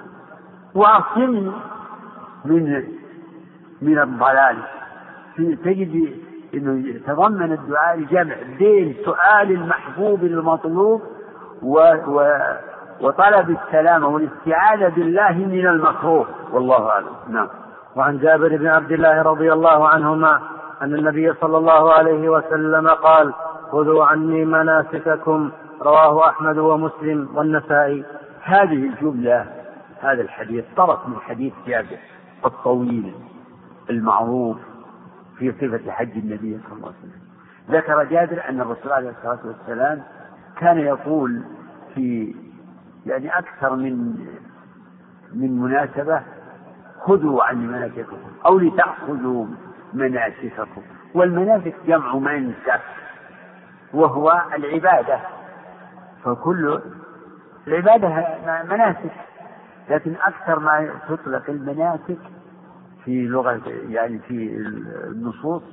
وأعصمني 0.75 1.51
من 2.45 2.83
من 3.81 3.99
الضلال. 3.99 4.57
تجد 5.37 6.13
إنه 6.53 6.87
يتضمن 6.87 7.51
الدعاء 7.51 7.97
الجمع 7.97 8.35
بين 8.59 8.95
سؤال 9.05 9.51
المحبوب 9.51 10.23
المطلوب 10.23 11.01
و, 11.61 11.77
و 12.07 12.39
وطلب 13.01 13.49
السلامه 13.49 14.07
والاستعاذة 14.07 14.89
بالله 14.95 15.31
من 15.31 15.67
المكروه. 15.67 16.25
والله 16.51 16.89
أعلم. 16.89 17.15
نعم. 17.29 17.47
وعن 17.95 18.17
جابر 18.17 18.57
بن 18.57 18.67
عبد 18.67 18.91
الله 18.91 19.21
رضي 19.21 19.53
الله 19.53 19.87
عنهما 19.87 20.39
أن 20.81 20.93
النبي 20.93 21.33
صلى 21.33 21.57
الله 21.57 21.93
عليه 21.93 22.29
وسلم 22.29 22.87
قال 22.87 23.33
خذوا 23.71 24.05
عني 24.05 24.45
مناسككم 24.45 25.51
رواه 25.83 26.29
أحمد 26.29 26.57
ومسلم 26.57 27.29
والنسائي. 27.33 28.03
هذه 28.43 28.73
الجملة 28.89 29.45
هذا 30.01 30.21
الحديث 30.21 30.65
طرف 30.77 31.07
من 31.07 31.15
حديث 31.19 31.53
جابر 31.67 31.97
الطويل 32.45 33.13
المعروف 33.89 34.57
في 35.37 35.51
صفة 35.51 35.91
حج 35.91 36.11
النبي 36.17 36.59
صلى 36.69 36.77
الله 36.77 36.87
عليه 36.87 36.97
وسلم. 36.97 37.21
ذكر 37.69 38.03
جابر 38.03 38.49
أن 38.49 38.61
الرسول 38.61 38.91
عليه 38.91 39.09
الصلاة 39.09 39.39
والسلام 39.45 40.03
كان 40.59 40.77
يقول 40.77 41.43
في 41.95 42.35
يعني 43.05 43.37
أكثر 43.37 43.75
من 43.75 44.15
من 45.33 45.59
مناسبة 45.61 46.21
خذوا 47.01 47.43
عن 47.43 47.67
مناسككم 47.67 48.17
أو 48.45 48.59
لتأخذوا 48.59 49.45
مناسككم. 49.93 50.81
والمناسك 51.13 51.75
جمع 51.87 52.15
منسك 52.15 52.81
وهو 53.93 54.41
العبادة. 54.55 55.19
فكل 56.23 56.79
العبادة 57.67 58.37
مناسك 58.63 59.11
لكن 59.89 60.15
أكثر 60.21 60.59
ما 60.59 60.89
تطلق 61.09 61.49
المناسك 61.49 62.17
في 63.05 63.25
لغة 63.25 63.61
يعني 63.89 64.19
في 64.19 64.55
النصوص 65.07 65.63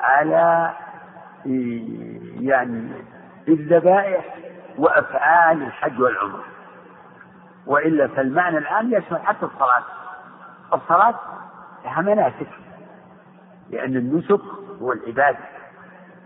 على 0.00 0.72
يعني 2.40 2.92
الذبائح 3.48 4.34
وأفعال 4.78 5.62
الحج 5.62 6.00
والعمرة. 6.00 6.44
وإلا 7.66 8.08
فالمعنى 8.08 8.58
العام 8.58 8.94
يشمل 8.94 9.18
حتى 9.18 9.46
الصلاة. 9.46 9.84
الصلاة 10.74 11.14
لها 11.84 12.00
مناسك 12.02 12.48
لأن 13.70 13.96
النسك 13.96 14.40
هو 14.82 14.92
العبادة 14.92 15.38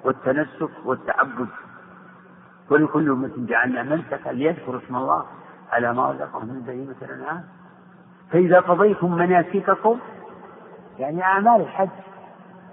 والتنسك 0.05 0.70
والتعبد. 0.85 1.49
ولكل 2.73 3.11
أمة 3.11 3.31
جعلنا 3.37 3.83
منسكا 3.83 4.31
ليذكروا 4.31 4.81
اسم 4.81 4.97
الله 4.97 5.27
على 5.73 5.93
ما 5.93 6.11
رزقهم 6.11 6.47
من 6.47 6.61
بهيمة 6.61 6.95
الأنعام. 7.03 7.45
فإذا 8.31 8.61
قضيتم 8.61 9.14
مناسككم 9.14 9.99
يعني 10.99 11.23
أعمال 11.23 11.61
الحج 11.61 11.89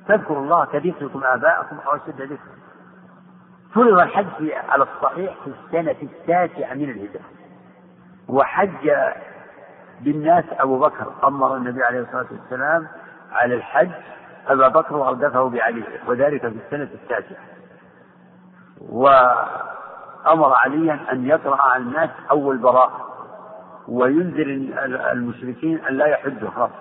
فاذكروا 0.07 0.43
الله 0.43 0.65
كذكركم 0.65 1.23
آباءكم 1.23 1.77
أو 1.85 1.95
أشد 1.95 2.21
ذكرا. 2.21 2.59
فرض 3.73 3.99
الحج 3.99 4.51
على 4.69 4.83
الصحيح 4.83 5.35
في 5.43 5.47
السنة 5.49 5.95
التاسعة 6.01 6.73
من 6.73 6.89
الهجرة. 6.89 7.25
وحج 8.27 8.91
بالناس 10.01 10.45
أبو 10.51 10.79
بكر 10.79 11.13
أمر 11.23 11.55
النبي 11.57 11.83
عليه 11.83 11.99
الصلاة 11.99 12.27
والسلام 12.31 12.87
على 13.31 13.55
الحج 13.55 13.91
أبا 14.47 14.67
بكر 14.67 14.95
وأردفه 14.95 15.49
بعلي 15.49 15.83
وذلك 16.07 16.41
في 16.41 16.57
السنة 16.65 16.89
التاسعة. 16.93 17.43
وأمر 20.25 20.53
عليا 20.53 20.99
أن 21.11 21.25
يقرأ 21.25 21.61
على 21.61 21.83
الناس 21.83 22.09
أول 22.31 22.57
براءة 22.57 23.09
وينذر 23.87 24.45
المشركين 25.11 25.79
أن 25.89 25.97
لا 25.97 26.05
يحجوا 26.05 26.49
خلاص 26.49 26.71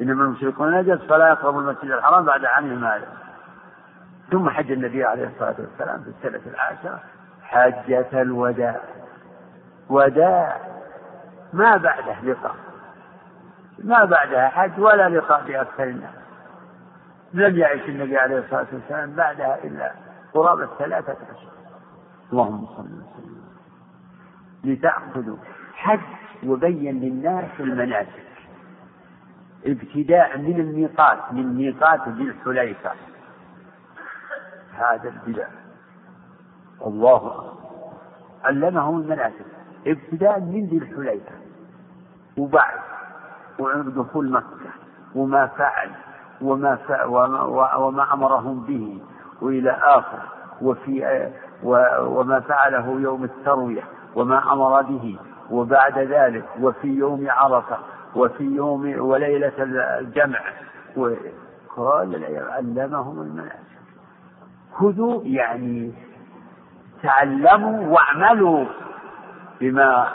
إنما 0.00 0.24
المشركون 0.24 0.74
نجس 0.74 0.98
فلا 0.98 1.28
يقربوا 1.28 1.60
المسجد 1.60 1.90
الحرام 1.90 2.24
بعد 2.24 2.44
عامهم 2.44 2.84
هذا 2.84 3.08
ثم 4.30 4.50
حج 4.50 4.72
النبي 4.72 5.04
عليه 5.04 5.26
الصلاة 5.26 5.54
والسلام 5.58 6.02
في 6.02 6.08
السنة 6.08 6.52
العاشرة. 6.52 7.00
حجة 7.42 8.22
الوداع. 8.22 8.80
وداع 9.88 10.56
ما 11.52 11.76
بعده 11.76 12.20
لقاء. 12.22 12.54
ما 13.78 14.04
بعدها 14.04 14.48
حج 14.48 14.80
ولا 14.80 15.08
لقاء 15.08 15.42
بأكثر 15.46 15.84
الناس. 15.84 16.14
لم 17.34 17.58
يعش 17.58 17.80
النبي 17.88 18.16
عليه 18.16 18.38
الصلاة 18.38 18.66
والسلام 18.72 19.14
بعدها 19.14 19.58
إلا 19.64 19.92
قرابة 20.34 20.68
ثلاثة 20.78 21.12
أشهر 21.12 21.59
اللهم 22.32 22.66
صل 22.66 22.82
وسلم. 22.82 23.40
لتأخذوا 24.64 25.36
حج 25.74 26.00
وبين 26.46 27.00
للناس 27.00 27.60
المناسك 27.60 28.30
ابتداء 29.66 30.38
من 30.38 30.60
الميقات 30.60 31.32
من 31.32 31.54
ميقات 31.54 32.08
ذي 32.08 32.22
الحليفة. 32.22 32.90
هذا 34.72 35.08
البدع. 35.08 35.46
الله 36.86 37.16
أكبر. 37.16 37.52
علمهم 38.44 39.00
المناسك 39.00 39.46
ابتداء 39.86 40.40
من 40.40 40.66
ذي 40.66 40.76
الحليفة. 40.78 41.32
وبعد. 42.36 42.78
وعند 43.58 43.94
دخول 43.94 44.30
مكة 44.30 44.70
وما 45.14 45.46
فعل. 45.46 45.90
وما 46.40 46.76
فعل 46.76 47.06
وما, 47.06 47.74
وما 47.74 48.14
أمرهم 48.14 48.60
به. 48.60 49.00
وإلى 49.42 49.70
آخر. 49.70 50.22
وفي 50.62 51.06
وما 51.62 52.40
فعله 52.40 53.00
يوم 53.00 53.24
التروية 53.24 53.82
وما 54.16 54.52
أمر 54.52 54.82
به 54.82 55.18
وبعد 55.50 55.98
ذلك 55.98 56.44
وفي 56.60 56.88
يوم 56.88 57.26
عرفة 57.30 57.78
وفي 58.16 58.44
يوم 58.44 59.00
وليلة 59.00 59.52
الجمع. 59.98 60.38
وكل 60.96 62.24
علمهم 62.50 63.20
المناسك 63.22 63.70
خذوا 64.74 65.22
يعني 65.24 65.92
تعلموا 67.02 67.86
واعملوا 67.86 68.64
بما 69.60 70.06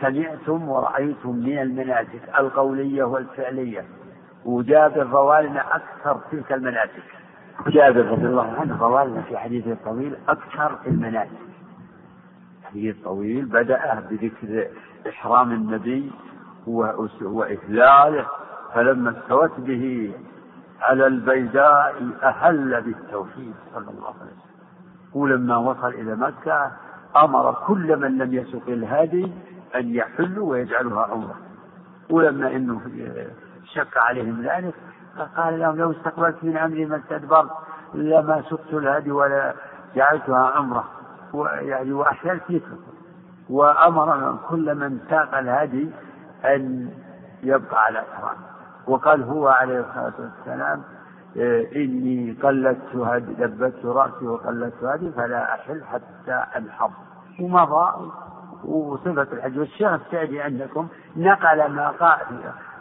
سمعتم 0.00 0.68
ورأيتم 0.68 1.30
من 1.36 1.58
المناسك 1.58 2.22
القولية 2.38 3.04
والفعلية. 3.04 3.84
وجابر 4.44 5.06
روالنا 5.06 5.76
أكثر 5.76 6.20
تلك 6.32 6.52
المناسك 6.52 7.02
جابر 7.66 8.06
رضي 8.06 8.26
الله 8.26 8.52
عنه 8.60 8.78
روالنا 8.78 9.22
في 9.22 9.38
حديثه 9.38 9.72
الطويل 9.72 10.16
أكثر 10.28 10.76
في 10.76 10.88
حديث 12.64 12.96
طويل 13.04 13.44
بدأ 13.44 14.00
بذكر 14.10 14.68
إحرام 15.08 15.52
النبي 15.52 16.12
وإهلاله 17.22 18.26
فلما 18.74 19.18
استوت 19.18 19.60
به 19.60 20.14
على 20.80 21.06
البيداء 21.06 22.10
أهل 22.22 22.80
بالتوحيد 22.82 23.54
صلى 23.74 23.90
الله 23.90 24.06
عليه 24.06 24.16
وسلم. 24.16 24.48
ولما 25.14 25.56
وصل 25.56 25.88
إلى 25.88 26.16
مكة 26.16 26.72
أمر 27.16 27.54
كل 27.66 27.96
من 27.96 28.18
لم 28.18 28.34
يسق 28.34 28.68
الهادي 28.68 29.32
أن 29.74 29.94
يحلوا 29.94 30.50
ويجعلها 30.50 31.02
عمرة. 31.02 31.36
ولما 32.10 32.56
إنه 32.56 32.80
شك 33.64 33.96
عليهم 33.96 34.42
ذلك 34.42 34.74
قال 35.20 35.58
لهم 35.60 35.76
لو 35.76 35.90
استقبلت 35.90 36.36
من 36.44 36.56
أمري 36.56 36.86
ما 36.86 36.96
استدبرت 36.96 37.50
لما 37.94 38.42
سقت 38.50 38.72
الهدي 38.74 39.10
ولا 39.10 39.54
جعلتها 39.96 40.52
عمرة. 40.56 40.84
ويعني 41.32 41.92
وأحللت 41.92 42.42
مثلكم 42.50 42.92
وأمر 43.50 44.38
كل 44.48 44.74
من 44.74 44.98
ساق 45.10 45.38
الهدي 45.38 45.90
أن 46.44 46.90
يبقى 47.42 47.84
على 47.84 47.98
إحرام 47.98 48.36
وقال 48.86 49.22
هو 49.22 49.48
عليه 49.48 49.80
الصلاة 49.80 50.12
والسلام 50.18 50.82
إني 51.76 52.36
قلدت 52.42 52.96
هدي 52.96 53.44
لبت 53.44 53.84
رأسي 53.84 54.26
وقلدت 54.26 54.84
هدي 54.84 55.10
فلا 55.12 55.54
أحل 55.54 55.84
حتى 55.84 56.44
أنحر 56.56 56.90
ومضى 57.40 58.10
وصفة 58.64 59.26
الحج. 59.32 59.58
والشيخ 59.58 59.92
السعدي 59.92 60.40
عندكم 60.42 60.88
نقل 61.16 61.66
ما 61.72 61.88
قال 61.88 62.18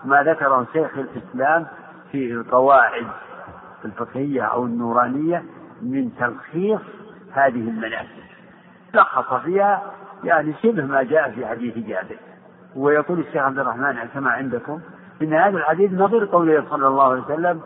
ما 0.06 0.24
ذكره 0.24 0.66
شيخ 0.74 0.92
الإسلام 0.98 1.68
في 2.12 2.32
القواعد 2.34 3.08
الفقهية 3.86 4.42
أو 4.42 4.66
النورانية 4.66 5.44
من 5.82 6.10
تلخيص 6.20 6.82
هذه 7.32 7.70
المناسك 7.70 8.28
لخص 8.94 9.34
فيها 9.34 9.82
يعني 10.24 10.54
شبه 10.64 10.86
ما 10.86 11.04
جاء 11.04 11.32
في 11.32 11.48
حديث 11.48 11.78
جابر. 11.78 12.18
ويقول 12.76 13.20
الشيخ 13.20 13.38
عبد 13.38 13.60
الرحمن 13.60 13.96
كما 14.14 14.32
عندكم؟ 14.32 14.80
إن 15.22 15.34
هذا 15.34 15.58
الحديث 15.58 15.92
نظير 15.92 16.26
قوله 16.26 16.64
صلى 16.70 16.88
الله 16.88 17.04
عليه 17.04 17.22
وسلم 17.22 17.62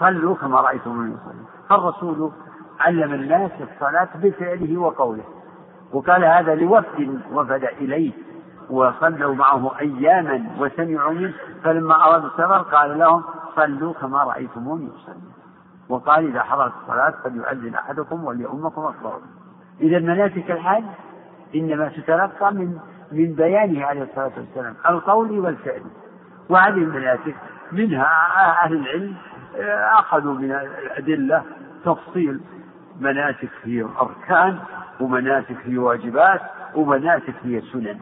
صلوا 0.00 0.34
كما 0.34 0.60
رأيتم 0.60 1.06
يصلي. 1.06 1.44
فالرسول 1.68 2.32
علم 2.80 3.14
الناس 3.14 3.50
الصلاة 3.60 4.08
بفعله 4.14 4.78
وقوله. 4.78 5.24
وقال 5.92 6.24
هذا 6.24 6.54
لوفد 6.54 7.20
وفد 7.32 7.64
إليه. 7.64 8.12
وصلوا 8.70 9.34
معه 9.34 9.78
أياما 9.80 10.46
وسمعوا 10.58 11.12
منه. 11.12 11.34
فلما 11.64 11.94
أرادوا 11.94 12.28
السفر 12.28 12.58
قال 12.58 12.98
لهم 12.98 13.24
صلوا 13.58 13.92
كما 13.92 14.24
رأيتموني 14.24 14.88
أصلي. 14.96 15.22
وقال 15.88 16.26
إذا 16.26 16.42
حضرت 16.42 16.72
الصلاة 16.82 17.14
فليؤذن 17.24 17.74
أحدكم 17.74 18.24
وليؤمكم 18.24 18.82
أكبركم 18.82 19.26
إذا 19.80 19.98
مناسك 19.98 20.50
الحج 20.50 20.84
إنما 21.54 21.88
تتلقى 21.88 22.54
من 22.54 22.78
من 23.12 23.34
بيانه 23.34 23.84
عليه 23.84 24.02
الصلاة 24.02 24.32
والسلام 24.36 24.74
القول 24.88 25.38
والفعل. 25.38 25.82
وهذه 26.48 26.78
المناسك 26.78 27.34
منها 27.72 28.06
أهل 28.64 28.76
العلم 28.76 29.14
أخذوا 29.98 30.34
من 30.34 30.52
الأدلة 30.52 31.42
تفصيل. 31.84 32.40
مناسك 33.00 33.50
هي 33.62 33.86
أركان 34.00 34.58
ومناسك 35.00 35.56
هي 35.64 35.78
واجبات 35.78 36.40
ومناسك 36.74 37.34
هي 37.42 37.60
سنن. 37.60 37.98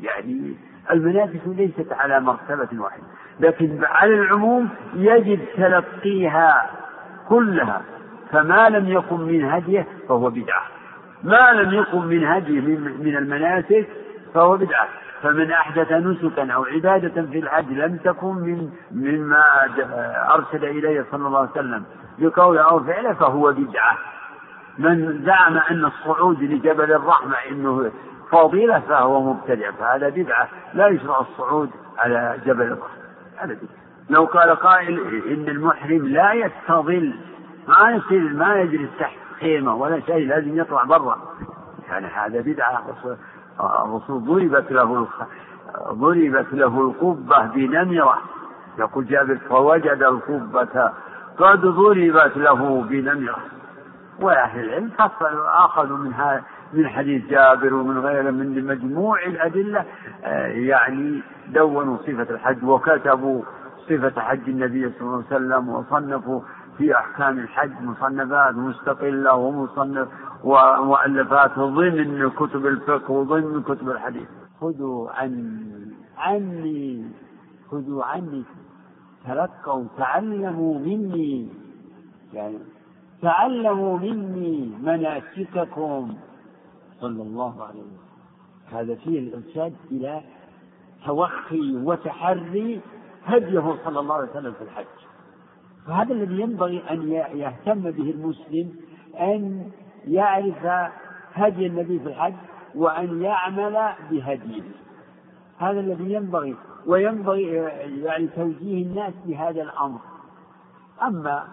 يعني 0.00 0.56
المناسك 0.90 1.40
ليست 1.46 1.92
على 1.92 2.20
مرتبة 2.20 2.80
واحدة. 2.80 3.04
لكن 3.40 3.84
على 3.84 4.14
العموم 4.14 4.68
يجب 4.94 5.40
تلقيها 5.56 6.70
كلها 7.28 7.82
فما 8.30 8.68
لم 8.68 8.88
يكن 8.88 9.20
من 9.20 9.44
هديه 9.44 9.86
فهو 10.08 10.30
بدعة. 10.30 10.62
ما 11.22 11.52
لم 11.52 11.74
يكن 11.74 12.06
من 12.06 12.24
هديه 12.24 12.60
من 13.00 13.16
المناسك 13.16 13.86
فهو 14.34 14.56
بدعة. 14.56 14.88
فمن 15.22 15.50
أحدث 15.50 15.92
نسكا 15.92 16.52
أو 16.52 16.64
عبادة 16.64 17.22
في 17.22 17.38
الحج 17.38 17.72
لم 17.72 17.96
تكن 17.96 18.34
من 18.34 18.70
مما 18.90 19.42
أرشد 20.34 20.64
إليه 20.64 21.04
صلى 21.10 21.26
الله 21.26 21.38
عليه 21.38 21.50
وسلم 21.50 21.84
بقوله 22.18 22.62
أو 22.62 22.80
فعله 22.80 23.12
فهو 23.12 23.52
بدعة. 23.52 23.98
من 24.78 25.24
زعم 25.26 25.58
أن 25.70 25.84
الصعود 25.84 26.42
لجبل 26.42 26.92
الرحمة 26.92 27.36
أنه 27.50 27.90
فضيلة 28.30 28.80
فهو 28.80 29.32
مبتدع 29.32 29.70
فهذا 29.70 30.08
بدعة. 30.08 30.48
لا 30.74 30.88
يشرع 30.88 31.20
الصعود 31.20 31.70
على 31.98 32.38
جبل 32.46 32.62
الرحمة. 32.62 33.03
هذا 33.36 33.54
بدعة 33.54 33.84
لو 34.10 34.24
قال 34.24 34.50
قائل 34.50 34.98
إن 35.26 35.48
المحرم 35.48 36.08
لا 36.08 36.32
يستظل 36.32 37.14
ما 37.68 37.90
يصير 37.90 38.20
ما 38.20 38.54
يجلس 38.54 38.90
تحت 38.98 39.18
خيمة 39.40 39.74
ولا 39.74 40.00
شيء 40.00 40.28
لازم 40.28 40.58
يطلع 40.58 40.84
برا. 40.84 41.18
يعني 41.88 42.06
هذا 42.06 42.40
بدعة. 42.40 42.84
الرسول 43.60 44.24
ضربت 44.24 44.72
له 44.72 45.08
ضربت 45.92 46.52
له 46.52 46.80
القبة 46.80 47.46
بنمرة. 47.46 48.18
يقول 48.78 49.06
جابر 49.06 49.38
فوجد 49.48 50.02
القبة 50.02 50.92
قد 51.38 51.60
ضربت 51.60 52.36
له 52.36 52.82
بنمرة. 52.82 53.38
وأهل 54.20 54.64
العلم 54.64 54.90
فصلوا 54.90 55.64
أخذوا 55.64 55.98
من 55.98 56.14
من 56.74 56.88
حديث 56.88 57.26
جابر 57.26 57.74
ومن 57.74 57.98
غيره 57.98 58.30
من 58.30 58.66
مجموع 58.66 59.26
الأدلة 59.26 59.84
آه، 60.24 60.46
يعني 60.46 61.22
دونوا 61.54 61.96
صفة 61.96 62.22
الحج 62.34 62.64
وكتبوا 62.64 63.42
صفة 63.88 64.20
حج 64.20 64.48
النبي 64.48 64.90
صلى 64.90 65.00
الله 65.00 65.14
عليه 65.30 65.36
وسلم 65.36 65.68
وصنفوا 65.68 66.40
في 66.78 66.94
أحكام 66.96 67.38
الحج 67.38 67.70
مصنفات 67.82 68.54
مستقلة 68.54 69.34
ومصنف 69.34 70.08
ومؤلفات 70.44 71.58
ضمن 71.58 72.30
كتب 72.30 72.66
الفقه 72.66 73.10
وضمن 73.10 73.62
كتب 73.62 73.90
الحديث. 73.90 74.28
خذوا 74.60 75.10
عني 75.10 75.92
عني 76.18 77.04
خذوا 77.70 78.04
عني 78.04 78.44
تلقوا 79.28 79.84
تعلموا 79.98 80.78
مني 80.78 81.48
يعني 82.32 82.58
تعلموا 83.22 83.98
مني 83.98 84.72
مناسككم. 84.82 86.14
صلى 87.00 87.22
الله 87.22 87.64
عليه 87.64 87.80
وسلم. 87.80 88.04
هذا 88.72 88.94
فيه 88.94 89.18
الإرشاد 89.18 89.74
إلى 89.90 90.22
توخي 91.06 91.76
وتحري 91.76 92.80
هديه 93.24 93.76
صلى 93.84 94.00
الله 94.00 94.14
عليه 94.14 94.30
وسلم 94.30 94.52
في 94.52 94.64
الحج. 94.64 94.84
فهذا 95.86 96.12
الذي 96.12 96.40
ينبغي 96.40 96.82
أن 96.90 97.12
يهتم 97.12 97.80
به 97.80 98.10
المسلم 98.10 98.74
أن 99.20 99.70
يعرف 100.06 100.90
هدي 101.32 101.66
النبي 101.66 101.98
في 101.98 102.08
الحج 102.08 102.34
وأن 102.74 103.22
يعمل 103.22 103.88
بهديه. 104.10 104.62
هذا 105.58 105.80
الذي 105.80 106.12
ينبغي 106.12 106.56
وينبغي 106.86 107.42
يعني 108.02 108.26
توجيه 108.26 108.82
الناس 108.86 109.14
بهذا 109.26 109.62
الأمر. 109.62 110.00
أما 111.02 111.44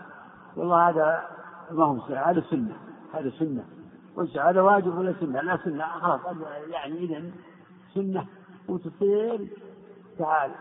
والله 0.55 0.89
هذا 0.89 1.23
ما 1.71 1.85
هو 1.85 1.99
هذا 2.15 2.41
سنة 2.41 2.77
هذا 3.13 3.29
سنة. 3.29 3.65
هذا 4.39 4.61
واجب 4.61 4.97
ولا 4.97 5.13
سنة؟ 5.19 5.41
لا 5.41 5.57
سنة 5.57 5.85
خلاص 5.87 6.19
يعني 6.69 6.97
إذا 6.97 7.23
سنة 7.93 8.25
وتصير 8.69 9.47
تعال. 10.19 10.51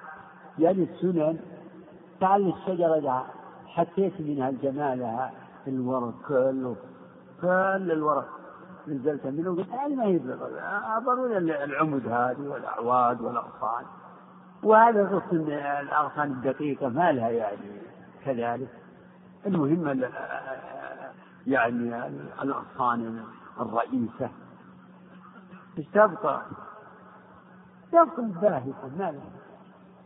يعني 0.59 0.83
السنن 0.83 1.39
تعال 2.21 2.49
الشجرة 2.55 2.99
ده 2.99 3.23
حكيت 3.67 4.21
منها 4.21 4.51
جمالها 4.51 5.33
الورق 5.67 6.15
كله 6.29 6.77
كل 7.41 7.93
الورق 7.93 8.29
نزلت 8.89 9.27
منه 9.27 9.51
قلت 9.57 9.69
يعني 9.69 9.97
ما 9.97 10.05
هي 10.05 10.19
ضروري 11.07 11.39
العمد 11.39 12.07
هذه 12.09 12.49
والأعواد 12.49 13.21
والأغصان. 13.21 13.85
وهذا 14.63 15.05
غصن 15.05 15.51
الأغصان 15.81 16.31
الدقيقة 16.33 16.89
ما 16.89 17.13
لها 17.13 17.29
يعني 17.31 17.81
كذلك. 18.25 18.69
المهم 19.47 20.03
يعني 21.47 22.07
الأغصان 22.43 23.25
الرئيسة. 23.61 24.31
إيش 25.79 25.87
تبقى؟ 25.87 26.43
تبقى 27.93 28.29
باهتة 28.43 28.97
ما 28.99 29.21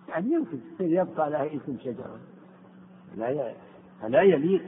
يعني 0.09 0.33
يمكن 0.33 0.59
يبقى 0.81 1.31
لها 1.31 1.47
اسم 1.47 1.79
شجرة. 1.85 2.19
لا 3.17 3.55
لا 4.09 4.23
يليق. 4.23 4.63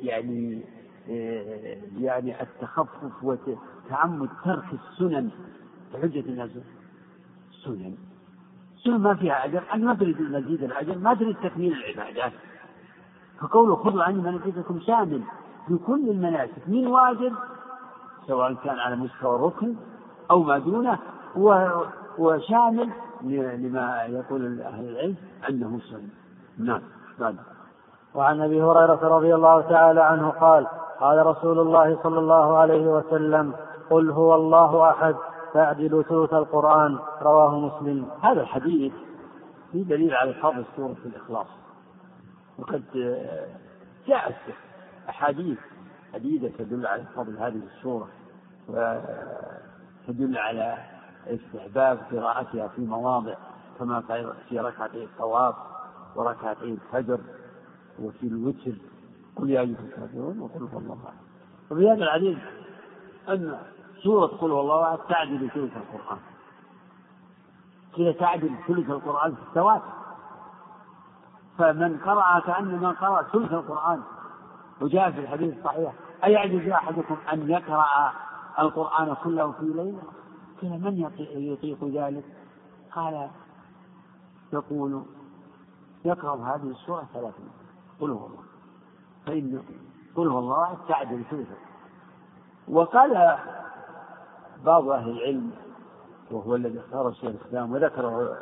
يعني 0.00 0.64
آه، 1.10 1.76
يعني 1.98 2.42
التخفف 2.42 3.24
وتعمد 3.24 4.28
ترك 4.44 4.64
السنن 4.72 5.30
بحجة 5.94 6.20
الناس 6.20 6.50
سنن. 7.64 7.96
سنن 8.84 8.98
ما 8.98 9.14
فيها 9.14 9.44
أجر. 9.44 9.62
أنت 9.74 9.84
ما 9.84 9.94
تريد 9.94 10.20
مزيد 10.20 10.62
الأجر. 10.62 10.98
ما 10.98 11.14
تريد 11.14 11.36
تكميل 11.36 11.72
العبادات. 11.72 12.32
فقوله 13.40 13.76
خذوا 13.76 14.02
عني 14.02 14.18
مناسككم 14.18 14.80
شامل. 14.80 15.22
في 15.68 15.76
كل 15.86 16.10
المناسك. 16.10 16.68
من 16.68 16.86
واجب 16.86 17.32
سواء 18.26 18.54
كان 18.54 18.78
على 18.78 18.96
مستوى 18.96 19.46
ركن 19.46 19.74
أو 20.30 20.42
ما 20.42 20.58
دونه 20.58 20.98
وشامل 22.18 22.90
لما 23.22 24.02
يقول 24.02 24.62
أهل 24.62 24.88
العلم 24.88 25.16
أنه 25.48 25.80
سنة 25.90 26.08
نعم 26.58 26.80
بعد. 27.18 27.36
وعن 28.14 28.40
أبي 28.40 28.62
هريرة 28.62 29.08
رضي 29.16 29.34
الله 29.34 29.60
تعالى 29.60 30.02
عنه 30.02 30.28
قال 30.30 30.66
قال 31.00 31.26
رسول 31.26 31.58
الله 31.58 31.98
صلى 32.02 32.18
الله 32.18 32.58
عليه 32.58 32.86
وسلم 32.86 33.54
قل 33.90 34.10
هو 34.10 34.34
الله 34.34 34.90
أحد 34.90 35.14
تعدل 35.54 36.04
ثلث 36.08 36.34
القرآن 36.34 36.98
رواه 37.22 37.58
مسلم. 37.58 38.08
هذا 38.22 38.40
الحديث 38.40 38.92
في 39.72 39.84
دليل 39.84 40.14
على 40.14 40.34
فضل 40.34 40.64
سورة 40.76 40.96
الإخلاص. 41.06 41.46
وقد 42.58 42.82
جاءت 44.06 44.34
أحاديث 45.08 45.58
عديده 46.14 46.48
تدل 46.58 46.86
على 46.86 47.04
فضل 47.16 47.36
هذه 47.36 47.60
السوره 47.76 48.08
وتدل 48.68 50.38
على 50.38 50.78
استحباب 51.26 51.98
قراءتها 52.12 52.68
في 52.68 52.80
مواضع 52.80 53.34
كما 53.78 54.00
في 54.48 54.58
ركعتي 54.58 55.04
الطواف 55.04 55.54
وركعتي 56.16 56.64
الفجر 56.64 57.20
وفي 57.98 58.26
الوتر. 58.26 58.74
قل 59.36 59.50
يا 59.50 59.60
أيها 59.60 59.80
الكافرون 59.80 60.40
وقل 60.40 60.62
هو 60.62 60.78
الله 60.78 60.98
أحد. 61.04 61.16
هذا 61.72 62.04
الحديث 62.04 62.38
أن 63.28 63.58
سورة 64.02 64.26
قل 64.26 64.50
هو 64.50 64.60
الله 64.60 64.88
أحد 64.88 64.98
تعدل 65.08 65.50
ثلث 65.50 65.72
القرآن. 65.76 66.18
كذا 67.96 68.12
تعدل 68.12 68.50
ثلث 68.68 68.90
القرآن 68.90 69.34
في 69.34 69.42
التواتر 69.42 69.96
فمن 71.58 71.98
قرأ 71.98 72.40
كأنما 72.40 72.90
قرأ 72.90 73.22
ثلث 73.22 73.52
القرآن 73.52 74.02
وجاء 74.80 75.10
في 75.10 75.20
الحديث 75.20 75.58
الصحيح 75.58 75.92
أيعجز 76.24 76.68
أحدكم 76.68 77.16
أن 77.32 77.50
يقرأ 77.50 78.12
القرآن 78.58 79.14
كله 79.24 79.52
في 79.52 79.64
ليلة؟ 79.64 80.02
قيل 80.62 80.70
من 80.70 81.10
يطيق 81.34 81.84
ذلك؟ 81.84 82.24
قال 82.92 83.30
يقول 84.52 85.02
يقرأ 86.04 86.36
هذه 86.36 86.70
السورة 86.70 87.08
ثلاث 87.14 87.34
قل 88.00 88.10
هو 88.10 88.26
الله. 88.26 88.42
فإن 89.26 89.62
قل 90.16 90.28
هو 90.28 90.38
الله 90.38 90.78
تعدل 90.88 91.24
ثلثه 91.30 91.56
وقال 92.68 93.38
بعض 94.64 94.88
أهل 94.88 95.10
العلم 95.10 95.50
وهو 96.30 96.54
الذي 96.54 96.80
اختاره 96.80 97.08
الشيخ 97.08 97.24
الإسلام 97.24 97.72
وذكره 97.72 98.36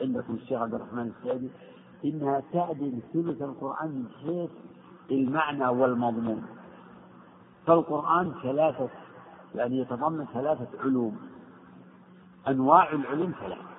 عندكم 0.00 0.34
الشيخ 0.34 0.62
عبد 0.62 0.74
الرحمن 0.74 1.12
السعدي 1.18 1.50
إنها 2.04 2.42
تعدل 2.52 3.02
ثلث 3.12 3.42
القرآن 3.42 3.88
من 3.88 4.08
حيث 4.08 4.50
المعنى 5.10 5.68
والمضمون. 5.68 6.46
فالقرآن 7.66 8.34
ثلاثة 8.42 8.88
يعني 9.54 9.78
يتضمن 9.78 10.26
ثلاثة 10.34 10.68
علوم. 10.84 11.20
أنواع 12.48 12.92
العلوم 12.92 13.34
ثلاثة. 13.40 13.72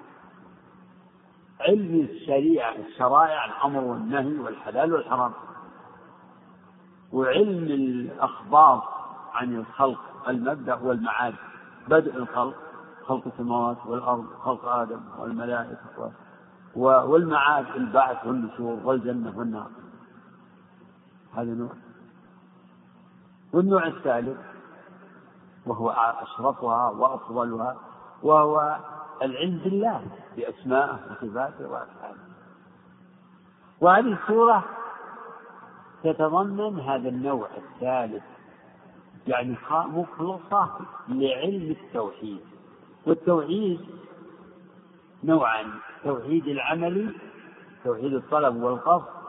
علم 1.62 2.08
الشريعة 2.12 2.76
الشرائع 2.76 3.46
الأمر 3.46 3.84
والنهي 3.84 4.40
والحلال 4.40 4.94
والحرام. 4.94 5.32
وعلم 7.14 7.64
الأخبار 7.64 8.84
عن 9.34 9.56
الخلق 9.56 10.30
المبدأ 10.30 10.76
والمعاد. 10.76 11.36
بدء 11.88 12.18
الخلق 12.18 12.56
خلق 13.06 13.28
السماوات 13.28 13.78
والأرض 13.86 14.26
خلق 14.26 14.66
آدم 14.66 15.02
والملائكة 15.20 16.12
والمعاد 16.76 17.66
البعث 17.76 18.28
والنشور 18.28 18.80
والجنة 18.84 19.38
والنار. 19.38 19.68
هذا 21.36 21.54
نوع. 21.54 21.72
والنوع 23.54 23.88
الثالث 23.88 24.38
وهو 25.66 25.90
أشرفها 26.22 26.90
وأفضلها 26.90 27.78
وهو 28.24 28.80
العلم 29.22 29.58
بالله 29.58 30.06
بأسمائه 30.38 31.00
وصفاته 31.12 31.68
وأفعاله. 31.70 32.24
وهذه 33.82 34.18
السورة 34.24 34.64
تتضمن 36.04 36.80
هذا 36.80 37.10
النوع 37.10 37.48
الثالث 37.58 38.24
يعني 39.28 39.58
مخلصة 39.72 40.70
لعلم 41.10 41.72
التوحيد. 41.72 42.40
والتوحيد 43.08 43.80
نوعان 45.24 45.72
التوحيد 45.98 46.48
العملي 46.48 47.10
توحيد 47.84 48.14
الطلب 48.14 48.56
والقصد 48.56 49.23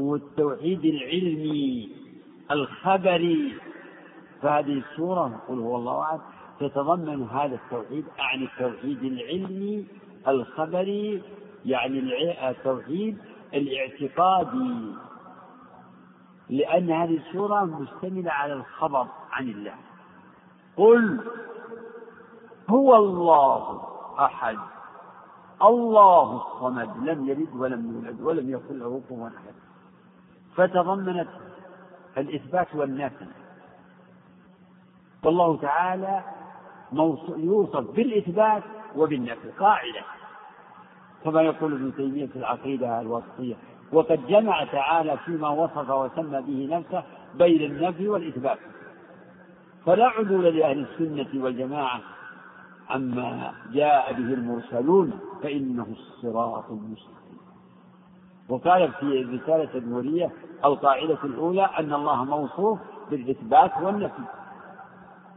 والتوحيد 0.00 0.84
العلمي 0.84 1.88
الخبري. 2.50 3.54
فهذه 4.42 4.78
السورة 4.78 5.40
قل 5.48 5.58
هو 5.58 5.76
الله 5.76 6.02
أحد 6.02 6.20
تتضمن 6.60 7.22
هذا 7.22 7.54
التوحيد 7.54 8.04
أعني 8.20 8.44
التوحيد 8.44 9.02
العلمي 9.02 9.86
الخبري 10.28 11.22
يعني 11.64 11.98
التوحيد 12.50 13.18
الاعتقادي. 13.54 14.94
لأن 16.50 16.90
هذه 16.90 17.16
السورة 17.16 17.64
مشتملة 17.64 18.30
على 18.30 18.52
الخبر 18.52 19.06
عن 19.30 19.48
الله. 19.48 19.74
قل 20.76 21.20
هو 22.70 22.96
الله 22.96 23.82
أحد. 24.18 24.58
الله 25.62 26.36
الصمد 26.36 27.08
لم 27.08 27.28
يلد 27.28 27.56
ولم 27.56 27.92
يولد 27.94 28.20
ولم 28.20 28.50
يكن 28.50 28.78
له 28.78 29.02
كفوا 29.06 29.28
أحد. 29.28 29.69
فتضمنت 30.60 31.28
الإثبات 32.18 32.74
والنفي. 32.74 33.26
والله 35.24 35.56
تعالى 35.56 36.22
يوصف 37.36 37.90
بالإثبات 37.90 38.62
وبالنفي 38.96 39.50
قاعدة. 39.58 40.02
كما 41.24 41.42
يقول 41.42 41.72
ابن 41.72 41.94
تيمية 41.96 42.26
في 42.26 42.36
العقيدة 42.36 43.00
الوسطية 43.00 43.54
وقد 43.92 44.26
جمع 44.26 44.64
تعالى 44.64 45.18
فيما 45.24 45.48
وصف 45.48 45.90
وسمى 45.90 46.42
به 46.42 46.76
نفسه 46.76 47.02
بين 47.34 47.70
النفي 47.70 48.08
والإثبات. 48.08 48.58
فلا 49.86 50.06
عدول 50.06 50.44
لأهل 50.44 50.86
السنة 50.86 51.44
والجماعة 51.44 52.00
عما 52.90 53.54
جاء 53.72 54.12
به 54.12 54.34
المرسلون 54.34 55.20
فإنه 55.42 55.86
الصراط 55.90 56.70
المستقيم. 56.70 57.40
وقال 58.48 58.92
في 58.92 59.22
رسالة 59.22 59.78
النورية 59.78 60.30
القاعدة 60.64 61.18
الأولى 61.24 61.62
أن 61.78 61.92
الله 61.92 62.24
موصوف 62.24 62.78
بالإثبات 63.10 63.70
والنفي. 63.82 64.22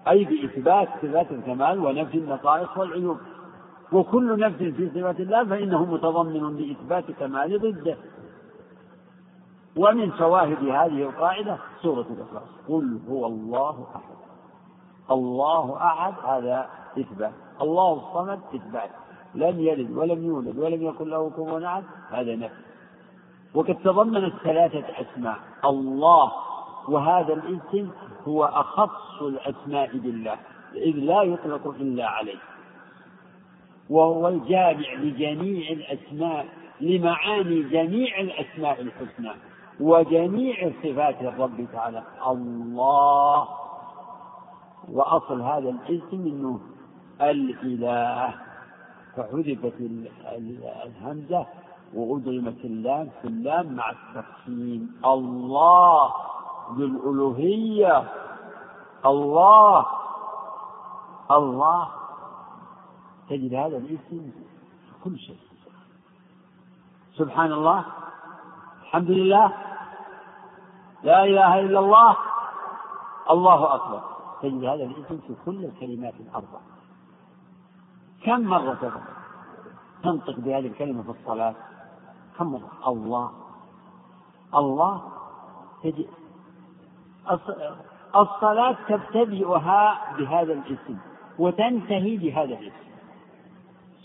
أي 0.08 0.24
بإثبات 0.24 0.90
صفات 1.02 1.32
الكمال 1.32 1.80
ونفي 1.80 2.18
النقائص 2.18 2.78
والعيوب. 2.78 3.18
وكل 3.92 4.40
نفس 4.40 4.58
في 4.58 4.90
صفات 4.90 5.20
الله 5.20 5.46
فإنه 5.46 5.86
متضمن 5.86 6.58
لإثبات 6.58 7.12
كمال 7.12 7.60
ضده. 7.62 7.98
ومن 9.76 10.12
شواهد 10.18 10.58
هذه 10.58 11.04
القاعدة 11.04 11.58
سورة 11.82 12.06
الإخلاص. 12.10 12.50
قل 12.68 13.00
هو 13.10 13.26
الله 13.26 13.88
أحد. 13.96 14.16
الله 15.12 15.78
أحد 15.78 16.14
هذا 16.26 16.70
إثبات. 17.00 17.34
الله 17.62 17.94
الصمد 17.94 18.40
إثبات. 18.56 18.90
لم 19.36 19.60
يلد 19.60 19.92
ولم 19.98 20.26
يولد 20.26 20.58
ولم 20.60 20.82
يكن 20.82 21.10
له 21.10 21.30
كفوا 21.30 21.66
أحد 21.66 21.84
هذا 22.12 22.36
نفي. 22.36 22.73
وقد 23.54 23.76
تضمنت 23.84 24.34
ثلاثة 24.44 24.84
أسماء. 25.02 25.38
الله 25.66 26.32
وهذا 26.88 27.34
الاسم 27.34 27.92
هو 28.28 28.46
أخص 28.46 29.22
الأسماء 29.22 29.98
بالله 29.98 30.38
إذ 30.76 30.96
لا 30.96 31.22
يطلق 31.22 31.68
إلا 31.68 32.08
عليه. 32.08 32.40
وهو 33.90 34.28
الجامع 34.28 34.94
لجميع 34.94 35.72
الأسماء 35.72 36.46
لمعاني 36.82 37.64
جميع 37.64 38.20
الأسماء 38.20 38.82
الحسنى 38.82 39.32
وجميع 39.80 40.72
صفات 40.84 41.22
الرب 41.22 41.68
تعالى. 41.74 42.04
الله 42.28 43.48
وأصل 44.92 45.42
هذا 45.42 45.70
الاسم 45.70 46.26
أنه 46.26 46.60
الإله. 47.22 48.34
فحذفت 49.18 49.74
الهمزة 50.86 51.46
وأدغمت 51.96 52.66
اللام 52.66 53.10
في 53.22 53.28
اللام 53.28 53.76
مع 53.76 53.90
التقسيم. 53.90 55.02
الله 55.06 56.14
بالألوهية. 56.70 58.12
الله. 59.06 59.86
الله. 61.32 61.90
تجد 63.30 63.54
هذا 63.54 63.78
الاسم 63.78 64.32
في 64.86 64.94
كل 65.04 65.20
شيء. 65.20 65.38
سبحان 67.18 67.52
الله. 67.52 67.86
الحمد 68.82 69.12
لله. 69.12 69.54
لا 71.04 71.24
إله 71.24 71.60
إلا 71.60 71.80
الله. 71.80 72.18
الله 73.30 73.76
أكبر. 73.76 74.02
تجد 74.42 74.64
هذا 74.64 74.84
الاسم 74.84 75.18
في 75.28 75.36
كل 75.46 75.66
الكلمات 75.66 76.14
الأربع. 76.20 76.60
كم 78.24 78.42
مرة 78.42 79.02
تنطق 80.04 80.40
بهذه 80.40 80.68
الكلمة 80.68 81.04
في 81.04 81.10
الصلاة. 81.10 81.56
مرة 82.42 82.72
الله. 82.88 83.32
الله 84.56 85.12
تجد 85.84 86.08
الصلاة 88.16 88.78
تبتدئها 88.88 90.16
بهذا 90.18 90.54
الاسم 90.54 90.98
وتنتهي 91.40 92.18
بهذا 92.18 92.54
الاسم. 92.60 92.94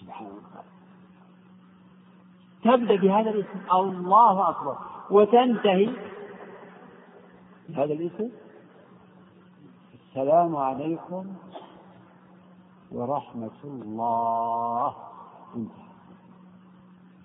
سبحان 0.00 0.26
الله. 0.26 0.62
تبدأ 2.64 2.96
بهذا 2.96 3.30
الاسم. 3.30 3.60
الله 3.72 4.48
أكبر. 4.48 4.76
وتنتهي 5.10 5.92
بهذا 7.68 7.92
الاسم. 7.92 8.30
السلام 9.94 10.56
عليكم 10.56 11.24
ورحمة 12.92 13.60
الله. 13.64 14.94
انتهى. 15.56 15.87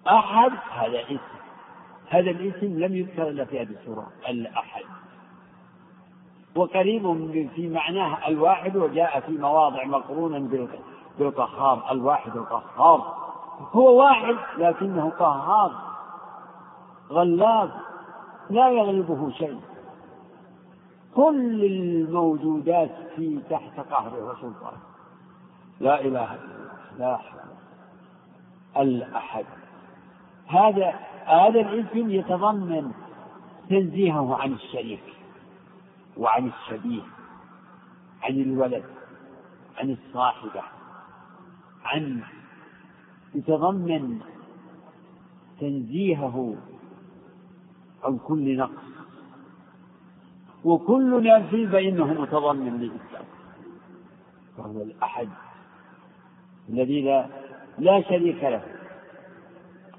أحد 0.08 0.52
هذا 0.72 1.02
اسم. 1.02 1.18
هذا 2.10 2.32
الاسم 2.32 2.80
لم 2.80 2.96
يذكر 2.96 3.28
إلا 3.28 3.46
في 3.46 3.62
هذه 3.62 3.70
السورة 3.70 4.08
الأحد. 4.30 4.84
وقريب 6.56 7.50
في 7.56 7.70
معناه 7.70 8.28
الواحد 8.28 8.78
وجاء 8.78 9.20
في 9.20 9.32
مواضع 9.32 9.84
مقرونا 9.84 10.40
بالقهار. 11.20 11.92
الواحد 11.92 12.38
القهار. 12.38 13.16
هو 13.72 14.00
واحد 14.00 14.36
لكنه 14.58 15.10
قهار. 15.10 15.72
غلاب. 17.10 17.72
لا 18.50 18.70
يغلبه 18.70 19.32
شيء. 19.32 19.60
كل 21.16 21.66
الموجودات 21.66 22.92
في 23.16 23.42
تحت 23.50 23.80
قهره 23.80 24.26
وسلطانه. 24.26 24.82
لا 25.80 26.02
إله 26.02 26.34
إلا 26.34 26.44
الله. 26.44 26.74
لا 27.00 27.18
حول 27.18 27.44
الأحد. 28.78 29.46
هذا 30.48 30.94
هذا 31.26 31.60
الاسم 31.60 32.10
يتضمن 32.10 32.92
تنزيهه 33.70 34.36
عن 34.36 34.54
الشريك 34.54 35.04
وعن 36.18 36.48
الشبيه 36.48 37.02
عن 38.24 38.34
الولد 38.34 38.84
عن 39.78 39.90
الصاحبة 39.90 40.62
عن 41.86 42.22
يتضمن 43.36 44.20
تنزيهه 45.60 46.56
عن 48.04 48.18
كل 48.18 48.58
نقص. 48.58 48.84
وكل 50.64 51.24
نفس 51.24 51.56
فإنه 51.72 52.22
متضمن 52.22 52.78
للإسلام. 52.80 53.26
وهو 54.58 54.82
الأحد 54.82 55.30
الذي 56.70 57.02
لا, 57.02 57.28
لا 57.78 58.02
شريك 58.02 58.44
له. 58.44 58.64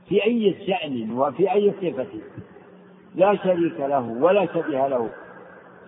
في 0.09 0.25
أي 0.25 0.67
شأن 0.67 1.13
وفي 1.13 1.53
أي 1.53 1.73
صفة 1.83 2.07
لا 3.15 3.37
شريك 3.37 3.81
له 3.81 4.01
ولا 4.01 4.47
شبيه 4.47 4.87
له 4.89 5.11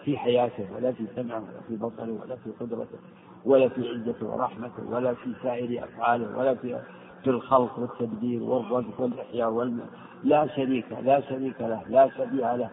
في 0.04 0.18
حياته 0.18 0.66
ولا 0.76 0.92
في 0.92 1.06
سمعه 1.16 1.38
ولا 1.38 1.60
في 1.68 1.76
بصره 1.76 2.20
ولا 2.22 2.36
في 2.36 2.50
قدرته 2.60 2.98
ولا 3.44 3.68
في 3.68 3.88
عزته 3.88 4.26
ورحمته 4.26 4.90
ولا 4.90 5.14
في 5.14 5.32
سائر 5.42 5.84
أفعاله 5.84 6.38
ولا 6.38 6.54
في 6.54 6.80
في 7.24 7.30
الخلق 7.30 7.78
والتدبير 7.78 8.42
والرزق 8.42 9.00
والإحياء 9.00 9.50
والم... 9.50 9.80
لا 10.24 10.46
شريك 10.46 10.86
لا 11.02 11.20
شريك 11.20 11.60
له 11.60 11.82
لا 11.88 12.10
شبيه 12.18 12.56
له. 12.56 12.70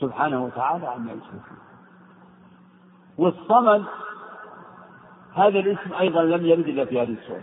سبحانه 0.00 0.44
وتعالى 0.44 0.86
عما 0.86 1.12
يشركون. 1.12 1.58
والصمد 3.18 3.84
هذا 5.34 5.58
الاسم 5.58 5.94
أيضا 6.00 6.22
لم 6.22 6.46
يرد 6.46 6.68
إلا 6.68 6.84
في 6.84 7.00
هذه 7.02 7.12
السورة 7.22 7.42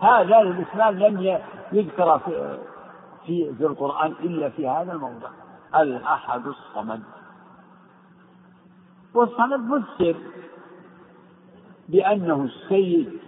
هذا 0.00 0.38
الاسمان 0.40 0.98
لم 0.98 1.40
يذكر 1.72 2.18
في 2.18 2.58
في, 3.26 3.64
القرآن 3.66 4.10
إلا 4.10 4.48
في 4.48 4.68
هذا 4.68 4.92
الموضع. 4.92 5.28
الأحد 5.74 6.46
الصمد. 6.46 7.02
والصمد 9.14 9.82
فسر 9.82 10.16
بأنه 11.88 12.44
السيد 12.44 13.18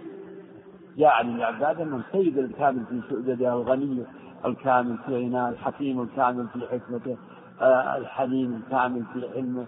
يعني 0.97 1.35
العباد 1.35 1.81
أنه 1.81 1.97
السيد 2.07 2.37
الكامل 2.37 2.85
في 2.85 3.01
سؤدده 3.09 3.53
الغني 3.53 4.03
الكامل 4.45 4.97
في 4.97 5.25
غناه 5.25 5.49
الحكيم 5.49 6.01
الكامل 6.01 6.47
في 6.47 6.67
حكمته 6.71 7.17
آه، 7.61 7.97
الحليم 7.97 8.61
الكامل 8.63 9.03
في 9.13 9.29
علمه 9.35 9.65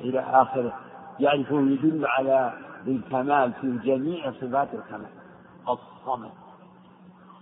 إلى 0.00 0.20
آخره. 0.20 0.72
يعني 1.20 1.44
فهو 1.44 1.58
يدل 1.58 2.06
على 2.06 2.52
الكمال 2.86 3.52
في 3.60 3.78
جميع 3.84 4.32
صفات 4.32 4.68
الكمال. 4.74 5.10
الصمد. 5.68 6.30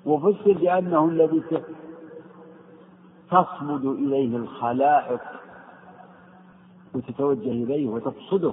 وفسر 0.07 0.53
بأنه 0.53 1.05
الذي 1.05 1.43
تصمد 3.31 3.85
إليه 3.85 4.37
الخلائق 4.37 5.21
وتتوجه 6.95 7.51
إليه 7.51 7.89
وتقصده. 7.89 8.53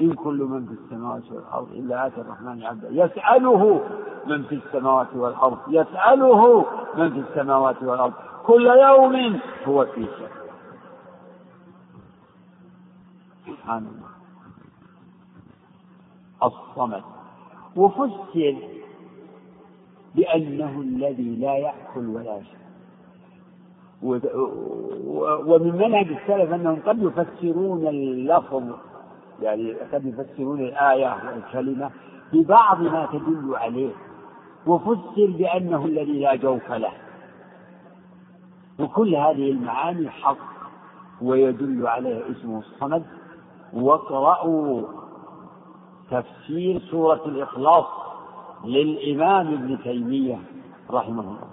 إن 0.00 0.12
كل 0.14 0.38
من 0.42 0.66
في 0.66 0.72
السماوات 0.72 1.32
والأرض 1.32 1.72
إلا 1.72 2.06
آتى 2.06 2.20
الرحمن 2.20 2.62
عبدا 2.62 2.88
يسأله 2.90 3.80
من 4.26 4.42
في 4.42 4.54
السماوات 4.54 5.14
والأرض. 5.14 5.58
يسأله 5.68 6.66
من 6.96 7.12
في 7.12 7.30
السماوات 7.30 7.82
والأرض. 7.82 8.12
كل 8.46 8.66
يوم 8.66 9.40
هو 9.68 9.86
في 9.86 10.04
شأن 10.04 10.30
سبحان 13.46 13.86
الله. 13.86 14.10
الصمد. 16.42 17.15
وفسر 17.76 18.56
بأنه 20.14 20.80
الذي 20.80 21.36
لا 21.36 21.56
يأكل 21.56 22.06
ولا 22.06 22.36
يشرب. 22.36 22.66
ومن 25.46 25.72
منهج 25.72 26.06
السلف 26.08 26.52
أنهم 26.52 26.78
قد 26.86 27.02
يفسرون 27.02 27.86
اللفظ 27.86 28.62
يعني 29.42 29.72
قد 29.72 30.06
يفسرون 30.06 30.60
الآية 30.60 31.16
والكلمة 31.26 31.90
ببعض 32.32 32.80
ما 32.80 33.08
تدل 33.12 33.56
عليه. 33.56 33.92
وفسر 34.66 35.26
بأنه 35.38 35.84
الذي 35.84 36.20
لا 36.20 36.34
جوف 36.34 36.72
له. 36.72 36.92
وكل 38.78 39.14
هذه 39.14 39.50
المعاني 39.50 40.10
حق 40.10 40.38
ويدل 41.22 41.86
عليه 41.86 42.30
اسمه 42.30 42.58
الصمد. 42.58 43.02
واقرأوا 43.72 44.82
تفسير 46.10 46.80
سورة 46.90 47.22
الإخلاص 47.26 47.86
للإمام 48.64 49.52
ابن 49.52 49.78
تيمية 49.82 50.38
رحمه 50.90 51.22
الله. 51.22 51.48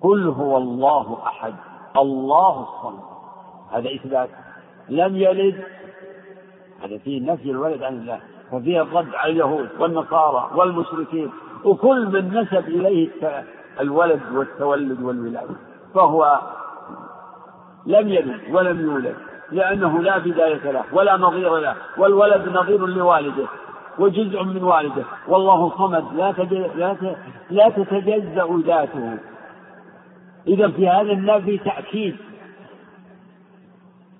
قل 0.00 0.28
هو 0.28 0.56
الله 0.56 1.18
أحد 1.26 1.54
الله 1.96 2.62
الصمد. 2.62 3.02
هذا 3.70 3.94
إثبات. 3.94 4.30
لم 4.88 5.16
يلد 5.16 5.64
هذا 6.82 6.98
فيه 6.98 7.32
نفي 7.32 7.50
الولد 7.50 7.82
عن 7.82 7.94
الله 7.94 8.20
وفيه 8.52 8.82
الرد 8.82 9.14
على 9.14 9.32
اليهود 9.32 9.68
والنصارى 9.78 10.50
والمشركين 10.54 11.30
وكل 11.64 12.06
من 12.06 12.38
نسب 12.38 12.68
إليه 12.68 13.10
الولد 13.80 14.20
والتولد 14.32 15.02
والولادة 15.02 15.54
فهو 15.94 16.40
لم 17.86 18.08
يلد 18.08 18.54
ولم 18.54 18.80
يولد. 18.80 19.16
لأنه 19.54 20.02
لا 20.02 20.18
بداية 20.18 20.70
له 20.70 20.84
ولا 20.92 21.16
نظير 21.16 21.58
له 21.58 21.74
والولد 21.98 22.48
نظير 22.48 22.86
لوالده 22.86 23.46
وجزء 23.98 24.42
من 24.42 24.62
والده. 24.62 25.04
والله 25.28 25.72
صمد 25.78 26.04
لا 26.14 26.34
لا 26.74 27.16
لا 27.50 27.68
تتجزأ 27.68 28.62
ذاته. 28.66 29.18
إذا 30.46 30.68
في 30.68 30.88
هذا 30.88 31.12
النفي 31.12 31.58
تأكيد. 31.58 32.16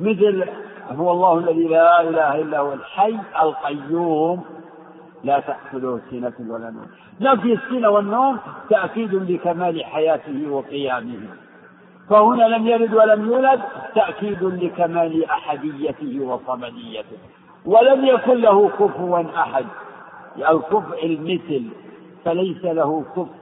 مثل 0.01 0.45
هو 0.91 1.11
الله 1.12 1.39
الذي 1.39 1.68
لا 1.68 2.01
إله 2.01 2.41
إلا 2.41 2.59
هو 2.59 2.72
الحي 2.72 3.18
القيوم. 3.43 4.45
لا 5.24 5.41
تأخذه 5.41 6.01
سنة 6.11 6.32
ولا 6.49 6.70
نوم. 6.70 6.87
نفي 7.20 7.53
السنة 7.53 7.89
والنوم 7.91 8.39
تأكيد 8.70 9.14
لكمال 9.14 9.85
حياته 9.85 10.51
وقيامه. 10.51 11.20
فهنا 12.11 12.45
لم 12.45 12.67
يلد 12.67 12.95
ولم 12.95 13.31
يولد 13.31 13.61
تأكيد 13.95 14.43
لكمال 14.43 15.25
أحديته 15.25 16.21
وصمديته 16.21 17.19
ولم 17.67 18.05
يكن 18.05 18.35
له 18.35 18.69
كفوا 18.69 19.23
أحد. 19.37 19.67
الكفء 20.39 21.07
المثل 21.07 21.69
فليس 22.25 22.65
له 22.65 23.05
كفء 23.17 23.35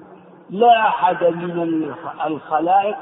لا 0.51 0.89
أحد 0.89 1.25
من 1.25 1.93
الخلائق 2.27 2.97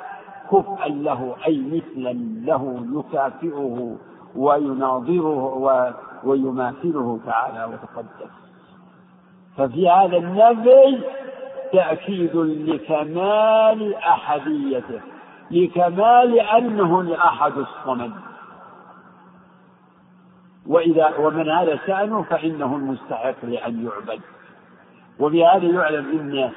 كفءا 0.52 0.88
له 0.88 1.36
أي 1.46 1.58
مثلا 1.58 2.12
له 2.44 2.86
يكافئه 2.92 3.96
ويناظره 4.36 5.94
ويماثله 6.24 7.20
تعالى 7.26 7.64
وتقدس 7.64 8.30
ففي 9.56 9.88
هذا 9.88 10.16
النفي 10.16 11.00
تأكيد 11.72 12.36
لكمال 12.36 13.94
أحديته. 13.94 15.00
لكمال 15.50 16.40
أنه 16.40 17.00
الأحد 17.00 17.52
الصمد. 17.58 18.12
وإذا 20.66 21.16
ومن 21.18 21.48
هذا 21.50 21.76
شأنه 21.86 22.22
فإنه 22.22 22.76
المستحق 22.76 23.34
لأن 23.42 23.86
يعبد. 23.86 24.20
وبهذا 25.18 25.66
يعلم 25.66 26.20
أن 26.20 26.50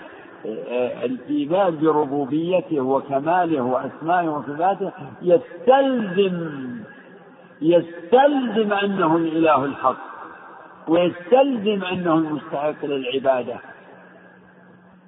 الإيمان 1.03 1.77
بربوبيته 1.81 2.81
وكماله 2.81 3.61
وأسمائه 3.61 4.27
وصفاته 4.27 4.91
يستلزم 5.21 6.63
يستلزم 7.61 8.73
أنه 8.73 9.15
الإله 9.15 9.65
الحق 9.65 10.13
ويستلزم 10.87 11.83
أنه 11.83 12.13
المستحق 12.13 12.85
للعبادة. 12.85 13.55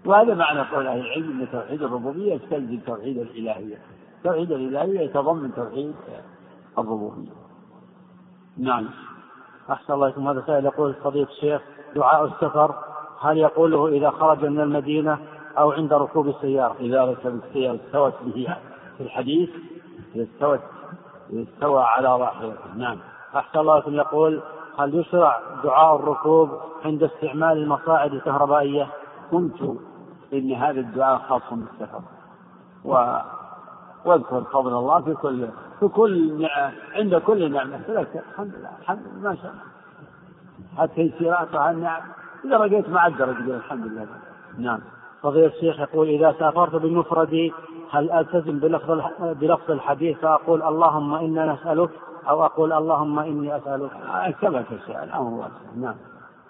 وهذا 0.06 0.34
معنى 0.34 0.62
قول 0.62 0.88
أهل 0.88 1.00
العلم 1.00 1.42
أن 1.42 1.48
توحيد 1.52 1.84
الربوبية 1.84 2.34
يستلزم 2.34 2.80
توحيد 2.80 3.18
الإلهية. 3.18 3.78
توحيد 4.24 4.52
الإلهية 4.52 5.00
يتضمن 5.00 5.54
توحيد 5.56 5.96
الربوبية. 6.78 7.32
نعم. 8.58 8.90
أحسن 9.70 9.94
الله 9.94 10.08
إليكم. 10.08 10.28
هذا 10.28 10.44
سائل 10.48 10.66
يقول 10.66 10.94
فضيلة 10.94 11.28
الشيخ 11.30 11.62
دعاء 11.96 12.26
السفر 12.26 12.76
هل 13.22 13.38
يقوله 13.38 13.88
إذا 13.88 14.10
خرج 14.10 14.46
من 14.46 14.60
المدينة 14.60 15.20
أو 15.58 15.72
عند 15.72 15.94
ركوب 15.94 16.28
السيارة؟ 16.28 16.76
إذا 16.80 17.06
ركب 17.06 17.40
السيارة 17.48 17.80
استوت 17.88 18.14
به 18.24 18.56
في 18.98 19.04
الحديث 19.04 19.50
استوت 20.16 20.60
استوى 21.34 21.84
على 21.84 22.20
راحلته 22.20 22.76
نعم. 22.78 22.98
أحسن 23.36 23.60
الله 23.60 23.78
إليكم. 23.78 23.96
يقول 23.96 24.42
هل 24.80 24.96
يشرع 24.96 25.40
دعاء 25.64 25.96
الركوب 25.96 26.50
عند 26.86 27.04
استعمال 27.04 27.58
المصاعد 27.58 28.14
الكهربائية؟ 28.14 28.88
قلت 29.32 29.78
إن 30.34 30.52
هذا 30.52 30.80
الدعاء 30.80 31.18
خاص 31.18 31.42
بالسفر. 31.52 32.02
و 32.86 33.20
واذكر 34.06 34.42
فضل 34.42 34.74
الله 34.74 35.02
في 35.02 35.14
كل 35.14 35.48
في 35.80 35.88
كل 35.88 36.42
نعم 36.42 36.72
عند 36.96 37.16
كل 37.16 37.52
نعمة. 37.52 37.76
الحمد 37.76 38.56
لله 38.56 38.70
الحمد 38.82 39.02
لله 39.08 39.30
ما 39.30 39.36
شاء 39.36 39.52
الله. 39.52 40.84
التيسيرات 40.84 41.56
وعلى 41.56 41.78
النعم 41.78 42.02
إذا 42.46 42.58
رقيت 42.58 42.90
مع 42.90 43.08
الدرج 43.08 43.50
الحمد 43.50 43.86
لله. 43.86 44.08
نعم. 44.58 44.80
فضيلة 45.26 45.48
الشيخ 45.48 45.80
يقول 45.80 46.10
إذا 46.10 46.36
سافرت 46.40 46.76
بالمفرد 46.76 47.52
هل 47.92 48.12
ألتزم 48.12 48.60
بلفظ 48.60 49.02
بلفظ 49.22 49.72
الحديث 49.72 50.18
فأقول 50.18 50.64
اللهم 50.64 51.14
إنا 51.14 51.54
نسألك 51.54 51.90
أو 52.30 52.46
أقول 52.46 52.74
اللهم 52.74 53.20
إني 53.20 53.58
أسألك 53.58 53.92
كما 54.42 54.62
تشاء 54.62 55.04
الأمر 55.04 55.48
نعم. 55.78 55.96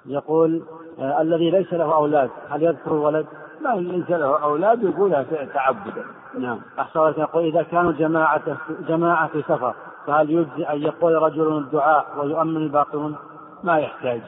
يقول 0.06 0.64
آه 1.00 1.22
الذي 1.22 1.52
ليس 1.52 1.74
له 1.74 1.96
أولاد 1.96 2.30
هل 2.50 2.64
يذكر 2.64 2.94
ولد؟ 2.94 3.26
لا 3.66 3.76
ليس 3.76 4.10
له 4.10 4.44
أولاد 4.44 4.84
يقولها 4.84 5.24
تعبدا 5.54 6.06
نعم 6.40 6.60
أحسن 6.80 7.00
يقول 7.00 7.44
إذا 7.44 7.64
كانوا 7.64 7.92
جماعة 7.92 8.58
جماعة 8.88 9.28
في 9.28 9.42
سفر 9.42 9.76
فهل 10.08 10.30
يجزي 10.30 10.64
أن 10.64 10.82
يقول 10.82 11.14
رجل 11.14 11.58
الدعاء 11.58 12.06
ويؤمن 12.20 12.58
الباقون؟ 12.58 13.16
ما 13.64 13.78
يحتاج 13.78 14.22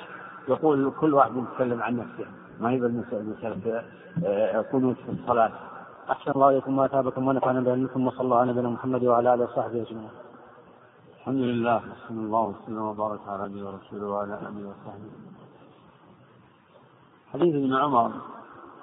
يقول 0.47 0.91
كل 0.99 1.13
واحد 1.13 1.31
يتكلم 1.35 1.83
عن 1.83 1.97
نفسه 1.97 2.25
ما 2.59 2.69
هي 2.69 2.79
مسألة 2.79 3.83
آه، 4.25 4.61
قنوت 4.61 4.95
في 4.95 5.11
الصلاة 5.11 5.51
أحسن 6.11 6.31
الله 6.31 6.49
إليكم 6.49 6.77
وأتابكم 6.77 7.27
ونفعنا 7.27 7.61
بعلمكم 7.61 8.07
وصلى 8.07 8.21
الله 8.21 8.37
على 8.37 8.51
نبينا 8.51 8.69
محمد 8.69 9.03
وعلى 9.03 9.33
آله 9.33 9.43
وصحبه 9.43 9.81
أجمعين. 9.81 10.09
الحمد 11.19 11.41
لله 11.41 11.75
وصلى 11.75 12.19
الله 12.19 12.41
وسلم 12.63 12.81
وبارك 12.81 13.19
على 13.27 13.43
نبينا 13.49 13.69
ورسوله 13.69 14.07
وعلى 14.07 14.33
آله 14.33 14.69
وصحبه. 14.69 15.09
حديث 17.33 17.55
ابن 17.55 17.73
عمر 17.73 18.11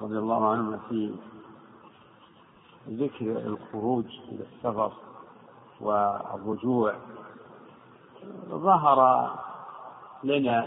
رضي 0.01 0.19
الله 0.19 0.51
عنهما 0.51 0.79
في 0.89 1.15
ذكر 2.89 3.27
الخروج 3.27 4.05
إلى 4.29 4.45
السفر 4.45 4.93
والرجوع 5.81 6.95
ظهر 8.49 9.31
لنا 10.25 10.67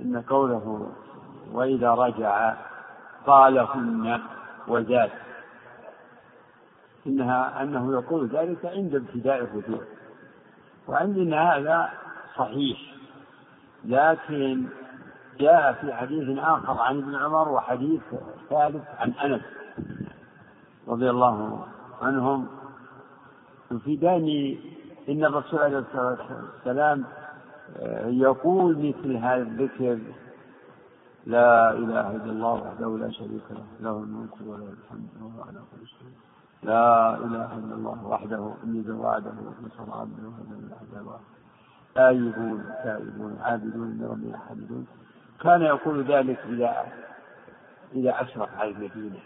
أن 0.00 0.22
قوله 0.28 0.92
وإذا 1.52 1.90
رجع 1.90 2.54
قالهن 3.26 4.20
وزاد 4.68 5.10
إنها 7.06 7.62
أنه 7.62 7.92
يقول 7.92 8.26
ذلك 8.26 8.66
عند 8.66 8.94
ابتداء 8.94 9.38
الرجوع. 9.38 9.80
وعندنا 10.88 11.56
هذا 11.56 11.90
صحيح 12.36 12.78
لكن 13.84 14.66
جاء 15.40 15.72
في 15.72 15.92
حديث 15.94 16.38
آخر 16.38 16.80
عن 16.80 16.98
ابن 16.98 17.14
عمر 17.14 17.48
وحديث 17.48 18.02
ثالث 18.50 18.84
عن 18.98 19.10
أنس 19.12 19.42
رضي 20.88 21.10
الله 21.10 21.66
عنهم. 22.02 22.46
يفيدان 23.70 24.56
إن 25.08 25.24
الرسول 25.24 25.58
عليه 25.58 25.78
الصلاة 25.78 26.18
والسلام 26.54 27.04
آه، 27.76 28.06
يقول 28.06 28.78
مثل 28.78 29.16
هذا 29.16 29.42
الذكر 29.42 29.98
لا 31.26 31.70
إله 31.72 32.16
إلا 32.16 32.30
الله 32.32 32.52
وحده 32.52 32.98
لا 32.98 33.10
شريك 33.10 33.42
له 33.50 33.64
له 33.80 33.96
الملك 33.96 34.32
وله 34.46 34.72
الحمد 34.72 35.08
وهو 35.20 35.42
على 35.42 35.58
كل 35.58 35.86
شيء. 35.86 36.08
لا 36.62 37.14
إله 37.16 37.58
إلا 37.58 37.74
الله 37.74 38.06
وحده 38.06 38.54
أنجز 38.64 38.90
وعده 38.90 39.30
ونصر 39.30 40.00
عبده 40.00 40.28
وهدى 40.28 40.66
الأحزاب 40.66 41.20
آيبون 41.96 42.64
تائبون 42.84 43.38
عابدون 43.40 43.98
لربنا 44.00 44.38
حامدون 44.38 44.86
كان 45.42 45.62
يقول 45.62 46.04
ذلك 46.04 46.38
إذا 46.48 46.86
إذا 47.94 48.22
أشرف 48.22 48.54
على 48.54 48.70
المدينة 48.70 49.20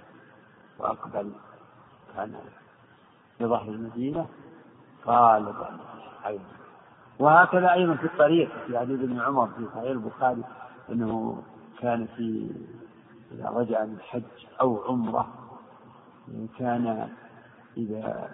وأقبل 0.79 1.33
كان 2.17 2.35
في 3.39 3.45
ظهر 3.47 3.69
المدينة 3.69 4.27
قال 5.05 5.55
ذلك 6.27 6.41
وهكذا 7.19 7.73
أيضا 7.73 7.95
في 7.95 8.05
الطريق 8.05 8.51
في 8.67 8.79
حديث 8.79 9.01
ابن 9.01 9.21
عمر 9.21 9.47
في 9.47 9.67
صحيح 9.75 9.91
البخاري 9.91 10.45
أنه 10.91 11.43
كان 11.81 12.07
في 12.17 12.51
إذا 13.33 13.49
رجع 13.49 13.85
من 13.85 14.01
حج 14.01 14.23
أو 14.61 14.83
عمرة 14.89 15.29
كان 16.59 17.09
إذا 17.77 18.31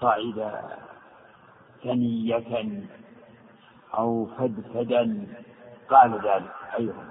صعد 0.00 0.52
ثنية 1.82 2.78
أو 3.94 4.26
فدفدا 4.38 5.26
قال 5.90 6.12
ذلك 6.12 6.52
أيضا 6.78 7.04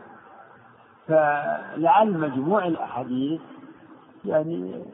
فلعل 1.07 2.17
مجموع 2.19 2.65
الأحاديث 2.65 3.41
يعني 4.25 4.85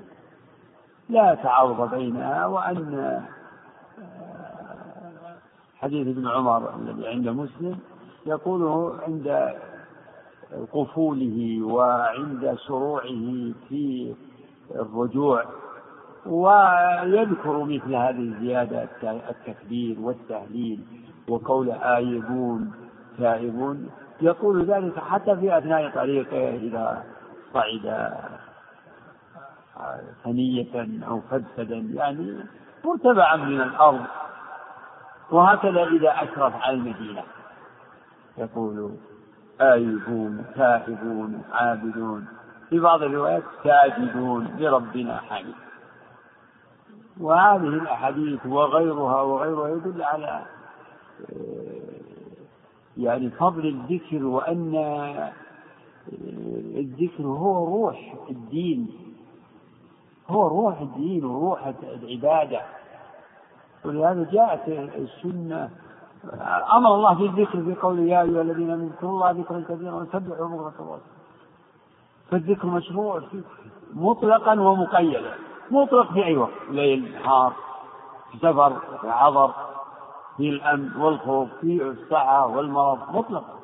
لا 1.09 1.35
تعارض 1.35 1.95
بينها 1.95 2.45
وأن 2.45 3.21
حديث 5.75 6.07
ابن 6.07 6.27
عمر 6.27 6.75
الذي 6.75 7.07
عند 7.07 7.27
مسلم 7.27 7.79
يقوله 8.25 8.99
عند 9.07 9.55
قفوله 10.73 11.59
وعند 11.63 12.57
شروعه 12.67 13.53
في 13.69 14.13
الرجوع 14.75 15.45
ويذكر 16.25 17.63
مثل 17.63 17.95
هذه 17.95 18.19
الزيادة 18.19 18.89
التكبير 19.03 19.99
والتهليل. 19.99 21.04
وقول 21.27 21.71
آيبون 21.71 22.73
تائبون. 23.17 23.89
يقول 24.21 24.65
ذلك 24.65 24.99
حتى 24.99 25.35
في 25.35 25.57
أثناء 25.57 25.89
طريقه 25.89 26.49
إذا 26.55 27.03
صعد 27.53 28.13
ثنية 30.23 31.05
أو 31.07 31.21
فدفدا 31.21 31.75
يعني 31.75 32.45
مرتفعا 32.85 33.35
من 33.35 33.61
الأرض. 33.61 34.05
وهكذا 35.31 35.83
إذا 35.83 36.09
أشرف 36.09 36.53
على 36.61 36.75
المدينة. 36.75 37.23
يقول 38.37 38.91
آيبون 39.61 40.45
تائبون 40.55 41.41
عابدون. 41.51 42.27
في 42.69 42.79
بعض 42.79 43.03
الروايات 43.03 43.43
ساجدون 43.63 44.55
لربنا 44.59 45.17
حميد 45.17 45.55
وهذه 47.19 47.67
الأحاديث 47.67 48.45
وغيرها 48.45 49.21
وغيرها 49.21 49.69
يدل 49.69 50.03
على 50.03 50.41
يعني 52.97 53.29
فضل 53.29 53.67
الذكر 53.67 54.25
وأن 54.25 54.75
الذكر 56.75 57.23
هو 57.23 57.65
روح 57.65 58.15
الدين. 58.29 58.89
هو 60.29 60.47
روح 60.47 60.81
الدين 60.81 61.25
وروح 61.25 61.73
العبادة. 61.83 62.61
ولهذا 63.85 64.29
جاءت 64.31 64.69
السنة 64.95 65.69
أمر 66.73 66.95
الله 66.95 67.15
في 67.15 67.25
الذكر 67.25 67.63
في 67.63 67.75
قوله 67.81 68.01
يا 68.01 68.21
أيها 68.21 68.41
الذين 68.41 68.71
آمنوا 68.71 68.89
اذكروا 68.89 69.11
الله 69.11 69.31
ذكرا 69.31 69.63
كثيرا 69.69 69.93
وسبحوا 69.95 70.47
بكرة 70.47 70.73
الله 70.79 70.99
فالذكر 72.31 72.67
مشروع 72.67 73.21
مطلقا 73.93 74.59
ومقيدا. 74.61 75.33
مطلق 75.71 76.13
في 76.13 76.25
أي 76.25 76.37
وقت 76.37 76.51
ليل 76.69 77.11
نهار 77.13 77.53
سفر 78.41 78.73
حضر 79.03 79.51
في 80.37 80.49
الأمن 80.49 80.95
والخوف 80.97 81.49
في 81.61 81.83
السعة 81.83 82.47
والمرض 82.47 83.15
مطلقا. 83.15 83.59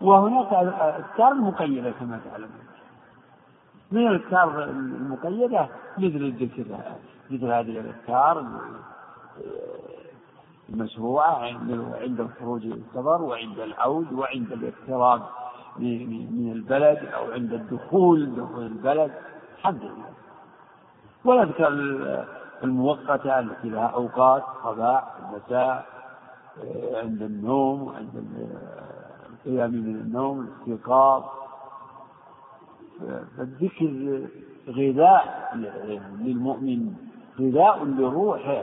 وهناك 0.00 0.52
أذكار 0.52 1.34
مقيدة 1.34 1.90
كما 1.90 2.20
تعلمون 2.24 2.66
من 3.92 4.06
الأذكار 4.06 4.64
المقيدة؟ 4.64 5.68
مثل 5.98 6.16
الذكر 6.16 6.64
مثل 7.30 7.44
هذه 7.44 7.80
الأذكار 7.80 8.46
المشروعة 10.68 11.38
عند 12.00 12.20
الخروج 12.20 12.66
إلى 12.66 12.74
السفر 12.74 13.22
وعند 13.22 13.58
العود 13.58 14.12
وعند 14.12 14.52
الاقتراب 14.52 15.22
من 15.78 16.52
البلد 16.52 16.98
أو 17.14 17.32
عند 17.32 17.52
الدخول 17.52 18.34
دخول 18.36 18.66
البلد. 18.66 19.12
الحمد 19.58 19.82
لله. 19.82 20.10
والأذكار 21.24 21.68
المؤقتة 22.64 23.38
التي 23.38 23.68
لها 23.68 23.86
أوقات 23.86 24.42
صباح 24.62 25.04
مساء 25.32 25.86
عند 26.94 27.22
النوم 27.22 27.88
عند 27.88 28.24
القيام 29.30 29.70
من 29.70 29.96
النوم 29.96 30.40
الاستيقاظ 30.40 31.22
فالذكر 33.36 34.20
غذاء 34.68 35.56
للمؤمن 36.20 36.94
غذاء 37.40 37.84
لروحه. 37.84 38.62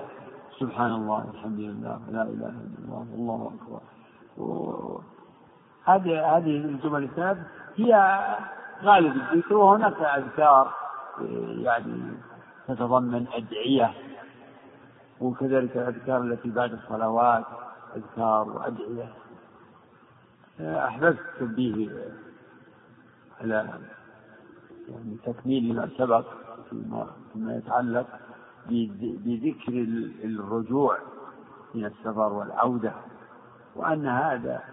سبحان 0.59 0.91
الله 0.91 1.27
والحمد 1.27 1.59
لله 1.59 1.99
لا 2.11 2.21
إله 2.21 2.49
إلا 2.49 2.77
الله 2.85 3.05
والله 3.11 3.53
أكبر. 3.55 3.81
هذه 5.85 6.37
هذه 6.37 6.57
الجمل 6.57 7.03
الثلاث. 7.03 7.37
هي 7.75 8.19
غالب 8.83 9.15
الذكر 9.15 9.57
وهناك 9.57 10.01
أذكار 10.01 10.73
يعني 11.61 11.97
تتضمن 12.67 13.25
أدعية 13.33 13.93
وكذلك 15.21 15.77
الأذكار 15.77 16.21
التي 16.21 16.49
بعد 16.49 16.73
الصلوات. 16.73 17.45
أذكار 17.95 18.49
وأدعية 18.49 19.13
أحببت 20.61 21.19
تنبيه 21.39 21.89
على 23.41 23.79
يعني 24.89 25.17
تكميل 25.25 25.75
ما 25.75 25.89
سبق 25.97 26.25
فيما 27.33 27.55
يتعلق 27.55 28.07
بذكر 29.25 29.73
الرجوع 30.23 30.97
من 31.75 31.85
السفر 31.85 32.33
والعودة 32.33 32.93
وأن 33.75 34.07
هذا 34.07 34.63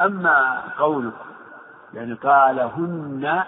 أما 0.00 0.62
قوله 0.78 1.12
يعني 1.94 2.14
قالهن 2.14 3.42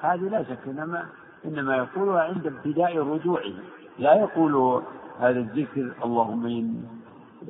هذه 0.00 0.28
لا 0.28 0.42
شك 0.42 0.58
إنما 0.66 1.06
إنما 1.44 1.76
يقولها 1.76 2.22
عند 2.22 2.46
ابتداء 2.46 2.98
رجوعه 2.98 3.52
لا 3.98 4.14
يقول 4.14 4.82
هذا 5.20 5.38
الذكر 5.38 5.92
اللهم 6.04 6.46
إن 6.46 6.84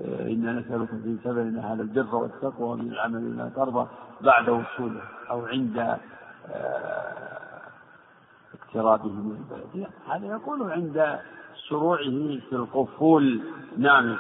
إنا 0.03 0.53
نسألك 0.53 0.89
في 0.89 1.17
سفرنا 1.25 1.73
هذا 1.73 1.83
البر 1.83 2.17
والتقوى 2.17 2.77
من 2.77 2.93
العمل 2.93 3.37
لا 3.37 3.51
ترضى 3.57 3.87
بعد 4.21 4.49
وصوله 4.49 5.01
أو 5.31 5.47
عند 5.47 5.79
آه، 5.79 7.61
اقترابه 8.55 9.13
من 9.13 9.37
البلد. 9.37 9.87
هذا 10.11 10.27
يقول 10.27 10.73
عند 10.73 11.19
شروعه 11.69 12.39
في 12.49 12.53
القفول. 12.53 13.41
نعم. 13.79 14.17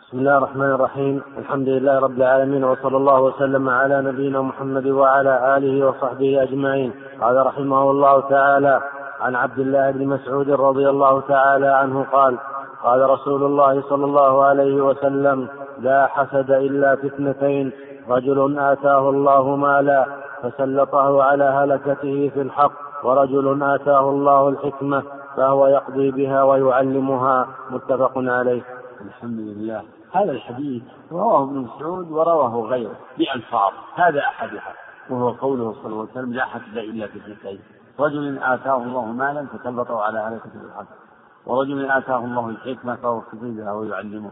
بسم 0.00 0.18
الله 0.18 0.38
الرحمن 0.38 0.70
الرحيم. 0.70 1.22
الحمد 1.38 1.68
لله 1.68 1.98
رب 1.98 2.16
العالمين 2.16 2.64
وصلى 2.64 2.96
الله 2.96 3.20
وسلم 3.20 3.68
على 3.68 4.02
نبينا 4.02 4.42
محمد 4.42 4.86
وعلى 4.86 5.56
آله 5.56 5.86
وصحبه 5.86 6.42
أجمعين. 6.42 6.92
قال 7.20 7.46
رحمه 7.46 7.90
الله 7.90 8.20
تعالى 8.20 8.82
عن 9.20 9.34
عبد 9.34 9.58
الله 9.58 9.90
بن 9.90 10.06
مسعود 10.06 10.50
رضي 10.50 10.88
الله 10.88 11.20
تعالى 11.20 11.66
عنه 11.66 12.02
قال 12.02 12.38
قال 12.84 13.10
رسول 13.10 13.42
الله 13.42 13.82
صلى 13.82 14.04
الله 14.04 14.44
عليه 14.44 14.82
وسلم 14.82 15.48
لا 15.78 16.06
حسد 16.06 16.50
إلا 16.50 16.96
في 16.96 17.06
اثنتين 17.06 17.72
رجل 18.08 18.58
آتاه 18.58 19.10
الله 19.10 19.56
مالا 19.56 20.06
فسلطه 20.42 21.22
على 21.22 21.44
هلكته 21.44 22.30
في 22.34 22.40
الحق 22.42 22.72
ورجل 23.04 23.62
آتاه 23.62 24.10
الله 24.10 24.48
الحكمة 24.48 25.02
فهو 25.36 25.66
يقضي 25.66 26.10
بها 26.10 26.42
ويعلمها. 26.42 27.48
متفق 27.70 28.12
عليه. 28.16 28.62
الحمد 29.00 29.38
لله. 29.38 29.82
هذا 30.12 30.32
الحديث 30.32 30.82
رواه 31.12 31.42
ابن 31.42 31.58
مسعود 31.58 32.10
ورواه 32.10 32.66
غيره 32.68 32.96
بألفاظ 33.18 33.72
هذا 33.94 34.20
أحدها 34.20 34.74
وهو 35.10 35.30
قوله 35.30 35.72
صلى 35.72 35.86
الله 35.86 36.00
عليه 36.00 36.10
وسلم 36.10 36.32
لا 36.32 36.44
حسد 36.44 36.76
إلا 36.76 37.06
في 37.06 37.18
اثنتين 37.18 37.60
رجل 38.00 38.38
آتاه 38.38 38.76
الله 38.76 39.04
مالا 39.04 39.46
فسلطه 39.46 40.02
على 40.02 40.18
هلكة 40.18 40.50
الحق. 40.64 41.01
ورجل 41.46 41.90
آتاه 41.90 42.24
الله 42.24 42.48
الحكمة 42.48 42.96
فهو 42.96 43.22
بها 43.32 43.72
ويعلمه 43.72 44.30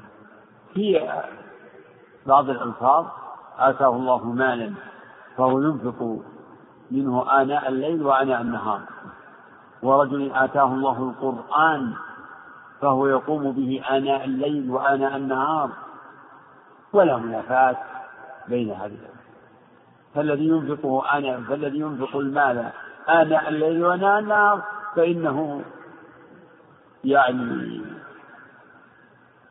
في 0.74 1.10
بعض 2.26 2.50
الألفاظ 2.50 3.06
آتاه 3.58 3.96
الله 3.96 4.24
مالا 4.24 4.72
فهو 5.36 5.60
ينفق 5.60 6.18
منه 6.90 7.40
آناء 7.42 7.68
الليل 7.68 8.06
وآناء 8.06 8.40
النهار. 8.40 8.80
ورجل 9.82 10.32
آتاه 10.34 10.74
الله 10.74 10.98
القرآن 11.02 11.92
فهو 12.80 13.06
يقوم 13.06 13.52
به 13.52 13.82
آناء 13.90 14.24
الليل 14.24 14.70
وآناء 14.70 15.16
النهار. 15.16 15.70
ولا 16.92 17.16
منافاة 17.16 17.76
بين 18.48 18.70
هذه 18.70 18.98
فالذي 20.14 20.48
ينفقه 20.48 21.18
آناء 21.18 21.40
فالذي 21.40 21.78
ينفق 21.78 22.16
المال 22.16 22.70
آناء 23.08 23.48
الليل 23.48 23.84
وآناء 23.84 24.18
النهار 24.18 24.62
فإنه 24.96 25.62
يعني 27.04 27.80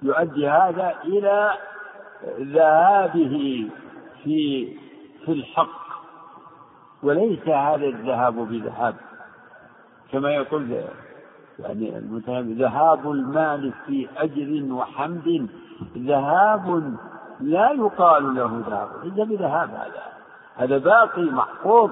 يؤدي 0.01 0.49
هذا 0.49 0.95
إلى 1.05 1.53
ذهابه 2.39 3.67
في 4.23 4.67
في 5.25 5.31
الحق 5.31 5.79
وليس 7.03 7.47
هذا 7.47 7.85
الذهاب 7.85 8.33
بذهاب. 8.33 8.95
كما 10.11 10.31
يقول 10.31 10.83
يعني 11.59 11.97
المتهم 11.97 12.53
ذهاب 12.53 13.11
المال 13.11 13.73
في 13.85 14.07
أجر 14.17 14.73
وحمد 14.73 15.49
ذهاب 15.97 16.97
لا 17.39 17.71
يقال 17.71 18.35
له 18.35 18.63
ذهاب 18.67 18.89
ليس 19.03 19.27
بذهاب 19.27 19.69
هذا. 19.69 20.03
هذا 20.55 20.77
باقي 20.77 21.21
محفوظ. 21.21 21.91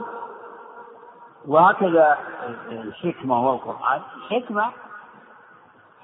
وهكذا 1.48 2.18
الحكمة 2.72 3.48
والقرآن. 3.48 4.02
الحكمة 4.16 4.66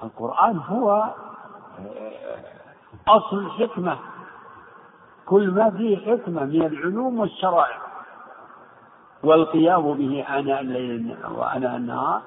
القرآن 0.04 0.56
هو 0.58 1.14
أصل 3.08 3.38
الحكمة 3.38 3.98
كل 5.26 5.50
ما 5.50 5.70
فيه 5.70 5.96
حكمة 5.96 6.44
من 6.44 6.62
العلوم 6.66 7.20
والشرائع. 7.20 7.78
والقيام 9.22 9.94
به 9.94 10.24
آناء 10.28 10.60
الليل 10.60 11.16
وآناء 11.30 11.76
النهار. 11.76 12.22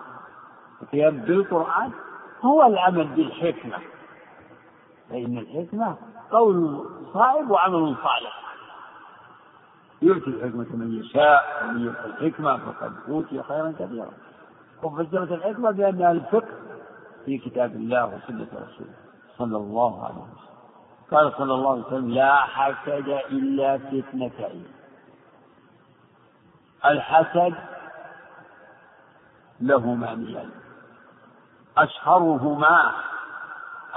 القيام 0.81 1.17
بالقرآن 1.17 1.91
هو 2.41 2.65
العمل 2.65 3.07
بالحكمة. 3.07 3.77
فإن 5.09 5.37
الحكمة 5.37 5.95
قول 6.31 6.85
صائب 7.13 7.51
وعمل 7.51 7.95
صالح. 8.03 8.43
يؤتي 10.01 10.29
الحكمة 10.29 10.67
من 10.73 10.99
يشاء 10.99 11.63
ومن 11.63 11.81
يؤتي 11.81 12.05
الحكمة 12.05 12.57
فقد 12.57 12.93
أوتي 13.09 13.43
خيرا 13.43 13.73
كثيرا. 13.79 14.11
وفسرت 14.83 15.31
الحكمة 15.31 15.71
بأنها 15.71 16.11
الفقه 16.11 16.47
في 17.27 17.37
كتاب 17.37 17.75
الله 17.75 18.05
وسنة 18.05 18.47
رسوله. 18.55 18.95
صلى 19.37 19.57
الله 19.57 20.05
عليه 20.05 20.15
وسلم. 20.15 20.57
قال 21.11 21.33
صلى 21.37 21.53
الله 21.53 21.71
عليه 21.71 21.85
وسلم 21.85 22.11
لا 22.11 22.35
حسد 22.35 23.09
إلا 23.35 23.77
في 23.77 23.99
اثنتين 23.99 24.65
الحسد 26.85 27.55
له 29.61 29.93
معنيان 29.93 30.49
أشهرهما 31.77 32.91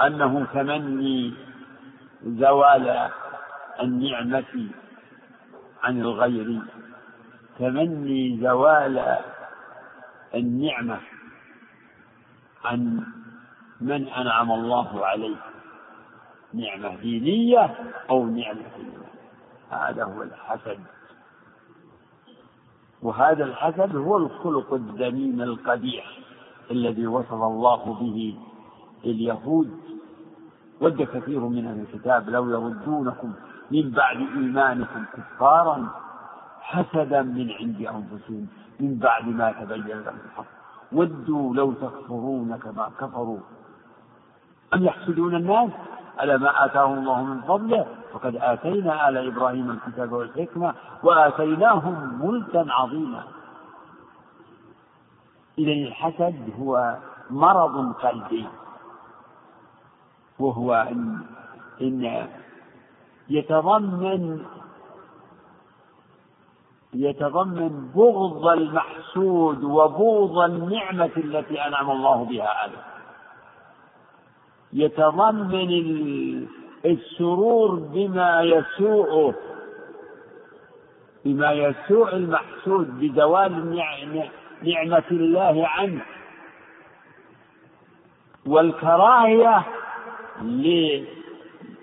أنه 0.01 0.45
تمني 0.53 1.33
زوال 2.23 3.09
النعمة 3.79 4.53
عن 5.83 6.01
الغير. 6.01 6.61
تمني 7.59 8.39
زوال 8.43 9.17
النعمة 10.35 10.99
عن 12.65 13.03
من 13.81 14.07
أنعم 14.07 14.51
الله 14.51 15.05
عليه 15.05 15.35
نعمة 16.53 16.95
دينية 16.95 17.75
أو 18.09 18.25
نعمة 18.25 18.77
هذا 19.69 20.03
هو 20.03 20.21
الحسد. 20.21 20.79
وهذا 23.01 23.43
الحسد 23.43 23.95
هو 23.95 24.17
الخلق 24.17 24.73
الذميم 24.73 25.41
القبيح 25.41 26.05
الذي 26.71 27.07
وصف 27.07 27.33
الله 27.33 27.93
به 27.93 28.37
اليهود. 29.05 29.71
ود 30.81 31.01
كثير 31.01 31.39
من 31.39 31.67
أهل 31.67 31.79
الكتاب 31.79 32.29
لو 32.29 32.49
يردونكم 32.49 33.33
من 33.71 33.91
بعد 33.91 34.17
إيمانكم 34.17 35.05
كفارا 35.13 35.89
حسدا 36.61 37.21
من 37.21 37.51
عند 37.51 37.81
أنفسهم 37.81 38.47
من 38.79 38.97
بعد 38.97 39.27
ما 39.27 39.51
تبين 39.51 40.01
لهم 40.01 40.17
الحق. 40.25 40.45
ودوا 40.91 41.55
لو 41.55 41.71
تكفرون 41.71 42.57
كما 42.57 42.91
كفروا. 42.99 43.39
أم 44.73 44.83
يحسدون 44.85 45.35
الناس 45.35 45.69
على 46.17 46.37
ما 46.37 46.65
آتاهم 46.65 46.97
الله 46.97 47.23
من 47.23 47.41
فضله. 47.41 47.85
فقد 48.13 48.35
آتينا 48.35 49.09
آل 49.09 49.17
إبراهيم 49.27 49.71
الكتاب 49.71 50.11
والحكمة 50.11 50.73
وآتيناهم 51.03 52.19
ملكا 52.25 52.65
عظيما. 52.69 53.23
إذا 55.57 55.71
الحسد 55.71 56.49
هو 56.59 56.97
مرض 57.29 57.93
قلبي. 57.93 58.47
وهو 60.39 60.73
إن, 60.73 61.19
إن 61.81 62.27
يتضمن 63.29 64.45
يتضمن 66.93 67.91
بغض 67.95 68.47
المحسود 68.47 69.63
وبغض 69.63 70.37
النعمة 70.37 71.11
التي 71.17 71.67
أنعم 71.67 71.91
الله 71.91 72.25
بها 72.25 72.47
عليه. 72.47 72.83
يتضمن 74.73 75.71
السرور 76.85 77.75
بما 77.75 78.41
يسوءه 78.41 79.35
بما 81.25 81.51
يسوء 81.51 82.15
المحسود 82.15 82.99
بزوال 82.99 83.75
نعمة 84.63 85.03
الله 85.11 85.67
عنه. 85.67 86.01
والكراهية 88.45 89.63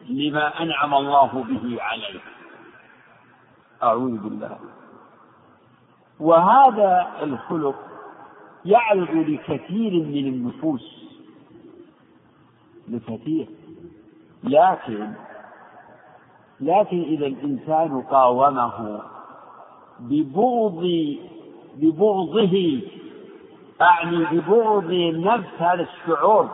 لما 0.09 0.62
أنعم 0.62 0.95
الله 0.95 1.45
به 1.49 1.82
عليه. 1.82 2.20
أعوذ 3.82 4.18
بالله. 4.18 4.59
وهذا 6.20 7.07
الخلق 7.22 7.76
يعرض 8.64 9.11
لكثير 9.11 9.93
من 9.93 10.26
النفوس. 10.26 11.08
لكثير. 12.91 13.47
لكن 14.45 15.09
لكن 16.61 17.03
إذا 17.03 17.26
الإنسان 17.26 18.03
قاومه 18.03 19.01
ببغض 20.01 20.84
ببغضه 21.74 22.80
أعني 23.80 24.24
ببغض 24.24 24.93
نفس 25.14 25.49
هذا 25.59 25.82
الشعور 25.82 26.51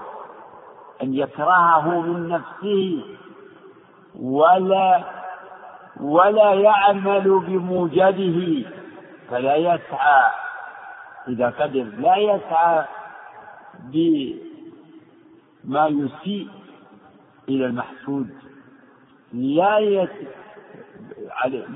أن 1.03 1.15
يكرهه 1.15 2.01
من 2.01 2.29
نفسه 2.29 3.01
ولا 4.21 5.05
ولا 6.01 6.55
يعمل 6.55 7.39
بموجبه 7.39 8.67
فلا 9.31 9.57
يسعى. 9.57 10.31
إذا 11.29 11.49
قدر 11.51 11.83
لا 11.83 12.17
يسعى 12.17 12.85
بما 15.65 15.87
يسيء 15.87 16.49
إلى 17.49 17.67
المحسود. 17.67 18.31
لا 19.33 19.79
يت... 19.79 20.11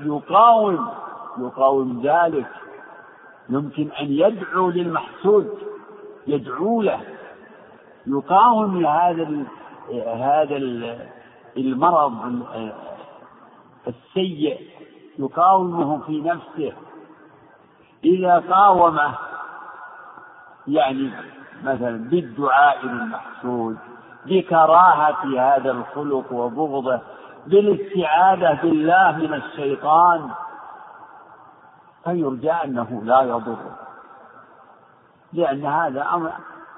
يقاوم 0.05 0.87
يقاوم 1.37 2.01
ذلك. 2.03 2.47
يمكن 3.49 3.91
أن 3.91 4.05
يدعو 4.11 4.69
للمحسود 4.69 5.57
يدعو 6.27 6.81
له 6.81 7.01
يقاوم 8.07 8.85
هذا 8.85 9.23
ال... 9.23 9.45
هذا 10.07 10.57
المرض 11.57 12.43
السيء 13.87 14.59
يقاومه 15.19 15.97
في 15.97 16.21
نفسه. 16.21 16.73
إذا 18.05 18.43
قاومه 18.49 19.15
يعني 20.67 21.11
مثلا 21.63 22.09
بالدعاء 22.09 22.85
للمحسود 22.85 23.77
بكراهة 24.25 25.39
هذا 25.39 25.71
الخلق 25.71 26.33
وبغضه 26.33 27.01
بالاستعاذة 27.47 28.61
بالله 28.61 29.11
من 29.11 29.33
الشيطان 29.33 30.29
فيرجى 32.03 32.51
أنه 32.51 33.01
لا 33.03 33.21
يضر. 33.21 33.57
لأن 35.33 35.65
هذا 35.65 36.07
أمر 36.13 36.31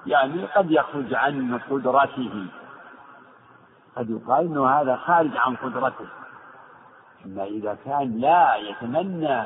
يعني 0.06 0.46
قد 0.46 0.72
يخرج 0.72 1.14
عن 1.14 1.60
قدرته. 1.70 2.46
قد 3.96 4.10
يقال 4.10 4.46
أنه 4.46 4.70
هذا 4.70 4.96
خارج 4.96 5.38
عن 5.38 5.56
قدرته. 5.56 6.08
أما 7.26 7.44
إذا 7.44 7.78
كان 7.86 8.20
لا 8.20 8.56
يتمنى 8.56 9.44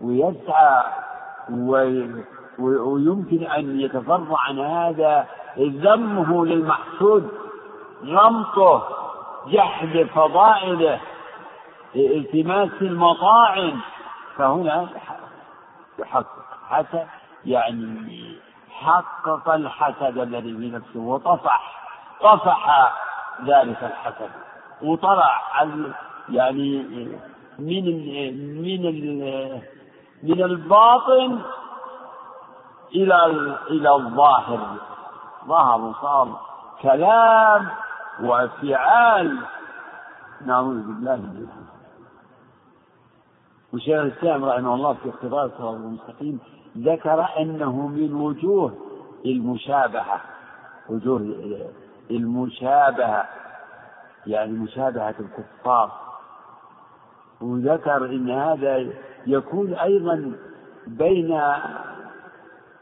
ويسعى 0.00 0.82
ويمكن 2.58 3.42
أن 3.46 3.80
يتفرع 3.80 4.38
عن 4.38 4.58
هذا 4.58 5.26
ذمه 5.58 6.46
للمحسود 6.46 7.28
غمطه 8.04 8.88
جحد 9.46 10.06
فضائله 10.14 11.00
التماس 11.96 12.70
المطاعم. 12.82 13.80
فهنا 14.36 14.88
يحقق 15.98 16.26
حتى 16.68 17.04
يعني 17.44 18.38
حقق 18.70 19.48
الحسد 19.48 20.18
الذي 20.18 20.56
في 20.56 20.70
نفسه 20.70 21.00
وطفح 21.00 21.78
طفح 22.20 22.92
ذلك 23.44 23.82
الحسد 23.82 24.30
وطلع 24.82 25.42
يعني 26.28 26.78
من 27.58 27.84
من 28.62 28.82
من 30.22 30.42
الباطن 30.42 31.38
إلى 32.94 33.26
إلى 33.70 33.94
الظاهر. 33.94 34.76
ظهر 35.46 35.80
وصار 35.80 36.40
كلام 36.82 37.68
وفعال. 38.22 39.38
نعوذ 40.46 40.82
بالله 40.82 41.16
من 41.16 41.46
وشيخ 43.72 44.00
الإسلام 44.00 44.44
رحمه 44.44 44.74
الله 44.74 44.92
في 44.94 45.08
اقتضاء 45.08 45.46
الصراط 45.46 45.74
المستقيم 45.74 46.40
ذكر 46.78 47.28
أنه 47.38 47.86
من 47.86 48.14
وجوه 48.14 48.74
المشابهة. 49.26 50.20
وجوه 50.88 51.34
المشابهة. 52.10 53.28
يعني 54.26 54.52
مشابهة 54.52 55.14
الكفار. 55.20 55.90
وذكر 57.40 58.04
أن 58.04 58.30
هذا 58.30 58.86
يكون 59.26 59.74
أيضا 59.74 60.32
بين 60.86 61.40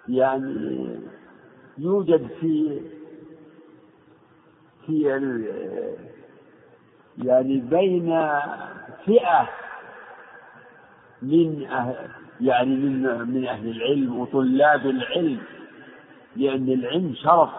يعني 0.09 0.89
يوجد 1.79 2.27
في 2.41 2.81
في 4.87 5.03
يعني 7.19 7.59
بين 7.59 8.29
فئة 9.05 9.49
من 11.23 11.67
أهل 11.67 12.11
يعني 12.41 12.77
من 12.77 13.03
من 13.31 13.47
أهل 13.47 13.71
العلم 13.71 14.19
وطلاب 14.21 14.87
العلم 14.87 15.39
لأن 16.37 16.69
العلم 16.69 17.15
شرف. 17.15 17.51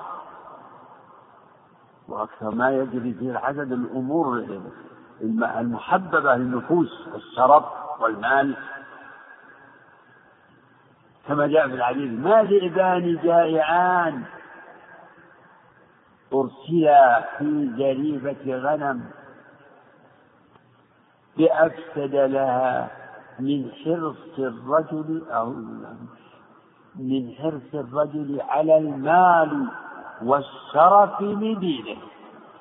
وأكثر 2.08 2.56
ما 2.56 2.72
يجري 2.72 3.14
فيه 3.14 3.32
العدد 3.32 3.72
الأمور 3.72 4.46
المحببة 5.60 6.36
للنفوس 6.36 7.08
الشرف 7.16 7.64
والمال 8.00 8.56
كما 11.28 11.48
جاء 11.48 11.68
في 11.68 11.74
الحديث 11.74 12.20
ما 12.20 12.44
ذئبان 12.44 13.20
جائعان 13.24 14.24
أرسلا 16.34 17.22
في 17.38 17.74
جريبة 17.78 18.56
غنم 18.56 19.06
بأفسد 21.38 22.16
لها 22.16 22.92
من 23.40 23.72
حرص 23.72 24.40
الرجل 24.40 25.26
أو 25.32 25.54
من 26.96 27.32
حرص 27.38 27.74
الرجل 27.74 28.42
على 28.42 28.78
المال 28.78 29.68
والشرف 30.22 31.22
لدينه 31.22 32.02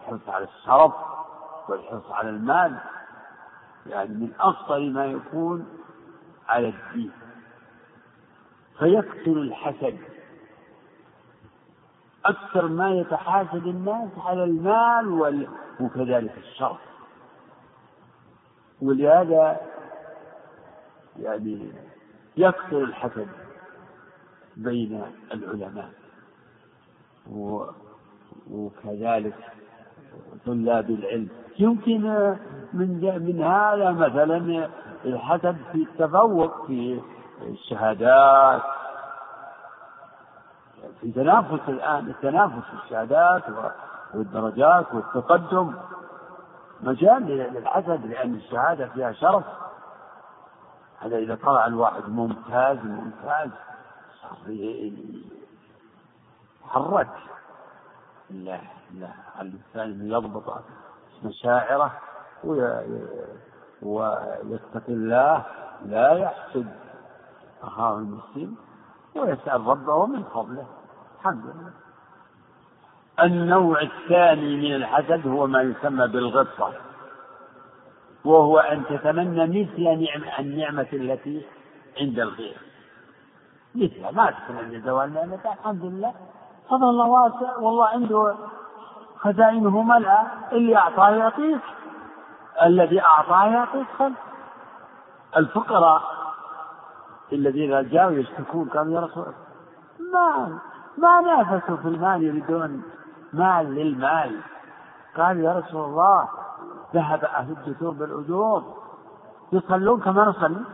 الحرص 0.02 0.28
على 0.28 0.44
الشرف 0.44 0.92
والحرص 1.68 2.10
على 2.10 2.30
المال 2.30 2.76
يعني 3.86 4.14
من 4.14 4.32
أفضل 4.40 4.92
ما 4.92 5.06
يكون 5.06 5.66
على 6.48 6.68
الدين. 6.68 7.12
فيكثر 8.78 9.32
الحسد. 9.32 9.98
أكثر 12.24 12.68
ما 12.68 12.90
يتحاسد 12.90 13.66
الناس 13.66 14.10
على 14.18 14.44
المال 14.44 15.46
وكذلك 15.80 16.38
الشرف. 16.38 16.80
ولهذا 18.82 19.60
يعني 21.18 21.72
يكثر 22.36 22.84
الحسد 22.84 23.28
بين 24.56 25.02
العلماء. 25.32 25.90
وكذلك 28.50 29.34
طلاب 30.46 30.90
العلم. 30.90 31.28
يمكن 31.58 32.02
من 32.72 33.20
من 33.26 33.42
هذا 33.42 33.90
مثلا 33.90 34.68
الحسد 35.04 35.56
في 35.72 35.78
التفوق 35.78 36.66
في 36.66 37.00
الشهادات. 37.42 38.62
في 41.00 41.12
تنافس 41.12 41.68
الآن 41.68 42.06
التنافس 42.06 42.64
في 42.70 42.84
الشهادات 42.84 43.42
والدرجات 44.14 44.94
والتقدم. 44.94 45.74
مجال 46.80 47.26
للحسد 47.26 48.06
لأن 48.06 48.34
الشهادة 48.34 48.88
فيها 48.88 49.12
شرف. 49.12 49.44
هذا 51.00 51.16
إذا 51.16 51.34
طلع 51.34 51.66
الواحد 51.66 52.08
ممتاز 52.08 52.78
ممتاز 52.84 53.50
حرك 56.68 57.08
لا 58.30 58.60
لا 58.94 59.08
الإنسان 59.40 60.08
يضبط 60.08 60.62
مشاعره 61.24 61.92
ويتقي 63.82 64.92
الله. 64.92 65.44
لا 65.84 66.12
يحسد. 66.12 66.85
أخاه 67.66 67.98
المسلم 67.98 68.56
ويسأل 69.16 69.66
ربه 69.66 70.06
من 70.06 70.22
فضله. 70.22 70.66
الحمد 71.18 71.44
لله. 71.44 71.72
النوع 73.20 73.82
الثاني 73.82 74.56
من 74.56 74.74
الحسد 74.74 75.26
هو 75.26 75.46
ما 75.46 75.62
يسمى 75.62 76.06
بالغبطة 76.06 76.72
وهو 78.24 78.58
أن 78.58 78.84
تتمنى 78.84 79.46
مثل 79.46 79.82
نعمة 79.82 80.38
النعمة 80.38 80.86
التي 80.92 81.46
عند 82.00 82.18
الغير. 82.18 82.56
مثل 83.74 84.14
ما 84.16 84.30
تتمنى 84.30 84.80
زوال 84.80 85.14
نعمة 85.14 85.40
الحمد 85.44 85.84
لله. 85.84 86.14
فضل 86.70 86.84
الله 86.84 87.06
واسع 87.06 87.56
والله 87.56 87.86
عنده 87.86 88.34
خزائنه 89.16 89.82
ملأى 89.82 90.22
اللي 90.52 90.76
أعطاه 90.76 91.10
يعطيك 91.10 91.60
الذي 92.62 93.00
أعطاه 93.00 93.46
يعطيك 93.46 93.86
خلف 93.98 94.18
الفقراء 95.36 96.15
الذين 97.32 97.88
جاءوا 97.88 98.12
يشتكون 98.12 98.68
قالوا 98.68 98.94
يا 98.94 99.00
رسول 99.00 99.26
ما 100.12 100.58
ما 100.98 101.20
نافسوا 101.20 101.76
في 101.76 101.88
المال 101.88 102.22
يريدون 102.22 102.82
مال 103.32 103.74
للمال. 103.74 104.40
قال 105.16 105.40
يا 105.40 105.52
رسول 105.52 105.84
الله 105.84 106.28
ذهب 106.94 107.24
أهل 107.24 107.50
الدثور 107.52 107.90
بالأجور 107.90 108.64
يصلون 109.52 110.00
كما 110.00 110.24
نصلي؟ 110.24 110.64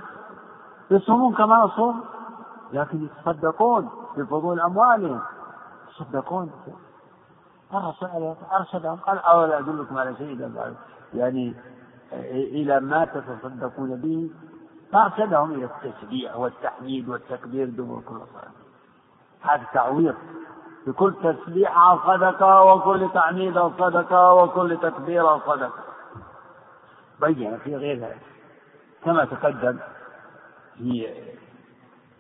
يصومون 0.91 1.35
كما 1.35 1.65
نصوم؟ 1.65 2.05
لكن 2.73 3.05
يتصدقون 3.05 3.91
بفضول 4.16 4.61
أموالهم. 4.61 5.20
يتصدقون. 5.89 6.51
الرسول 7.74 8.35
أرشدهم 8.53 8.97
قال 8.97 9.19
أولا 9.19 9.59
أدلكم 9.59 9.99
على 9.99 10.16
شيء؟ 10.16 10.53
يعني 11.15 11.55
إلى 12.33 12.81
ما 12.81 13.05
تتصدقون 13.05 14.01
به؟ 14.01 14.31
فأرشدهم 14.93 15.52
إلى 15.52 15.64
التشريع 15.64 16.35
والتحميد 16.35 17.09
والتكبير 17.09 17.66
دبر 17.66 18.01
كل 18.01 18.20
صلاة. 18.32 18.52
هذا 19.43 19.64
تعويض. 19.74 20.14
بكل 20.86 21.14
تسبيحة 21.23 22.06
صدقة 22.06 22.62
وكل 22.62 23.10
تحميد 23.14 23.59
صدقة 23.59 24.35
وكل 24.35 24.78
تكبير 24.82 25.39
صدقة. 25.39 25.82
بين 27.20 27.59
في 27.59 27.77
غير 27.77 27.98
ذلك. 27.98 28.23
كما 29.05 29.24
تقدم 29.24 29.78
في 30.78 31.09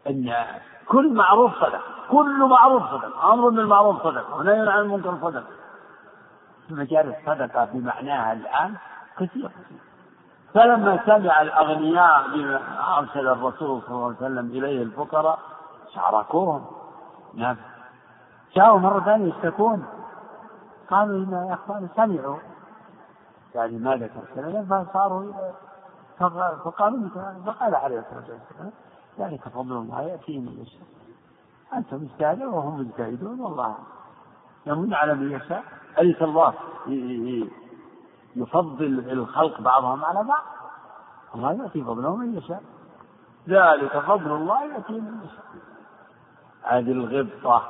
أن 0.06 0.34
كل 0.88 1.14
معروف 1.14 1.54
صدقة. 1.54 1.82
كل 2.10 2.48
معروف 2.48 2.82
صدقة. 2.82 3.32
أمر 3.32 3.48
بالمعروف 3.48 4.02
صدقة. 4.02 4.36
ونهي 4.36 4.68
عن 4.68 4.80
المنكر 4.80 5.18
صدقة. 5.22 5.50
مجال 6.70 7.14
الصدقة 7.16 7.64
بمعناها 7.64 8.32
الآن 8.32 8.74
كثير. 9.18 9.50
فلما 10.54 11.06
سمع 11.06 11.42
الأغنياء 11.42 12.28
بما 12.34 12.60
أرسل 12.98 13.28
الرسول 13.28 13.82
صلى 13.82 13.94
الله 13.94 14.06
عليه 14.06 14.16
وسلم 14.16 14.46
إليه 14.50 14.82
الفقراء 14.82 15.38
شاركوهم. 15.94 16.66
نعم. 17.34 17.56
جاءوا 18.56 18.78
مرة 18.78 19.00
ثانية 19.00 19.34
يشتكون. 19.34 19.86
قالوا 20.90 21.16
إن 21.16 21.32
يا 21.48 21.54
أخوان 21.54 21.88
سمعوا. 21.96 22.38
يعني 23.54 23.78
ما 23.78 23.96
ذكر 23.96 24.20
كلمة 24.34 24.84
فصاروا 24.84 25.32
فقالوا 26.64 27.08
فقال 27.46 27.74
عليه 27.74 27.98
الصلاة 27.98 28.38
والسلام 28.38 28.72
ذلك 29.18 29.48
فضل 29.48 29.72
الله 29.76 30.02
يأتي 30.02 30.38
من 30.38 30.62
يشاء 30.62 30.82
أنت 31.74 31.94
مجتهد 31.94 32.42
وهم 32.42 32.80
مجتهدون 32.80 33.40
والله 33.40 33.74
يمن 34.66 34.94
على 34.94 35.14
من 35.14 35.32
يشاء. 35.32 35.64
أليس 35.98 36.22
الله 36.22 36.54
يفضل 38.36 39.04
الخلق 39.10 39.60
بعضهم 39.60 40.04
على 40.04 40.24
بعض. 40.24 40.42
الله 41.34 41.52
يأتي 41.52 41.84
فضله 41.84 42.16
من 42.16 42.38
يشاء. 42.38 42.62
ذلك 43.48 43.98
فضل 43.98 44.30
الله 44.30 44.64
يأتي 44.64 44.92
من 44.92 45.20
يشاء. 45.24 45.44
هذه 46.62 46.92
الغبطة. 46.92 47.62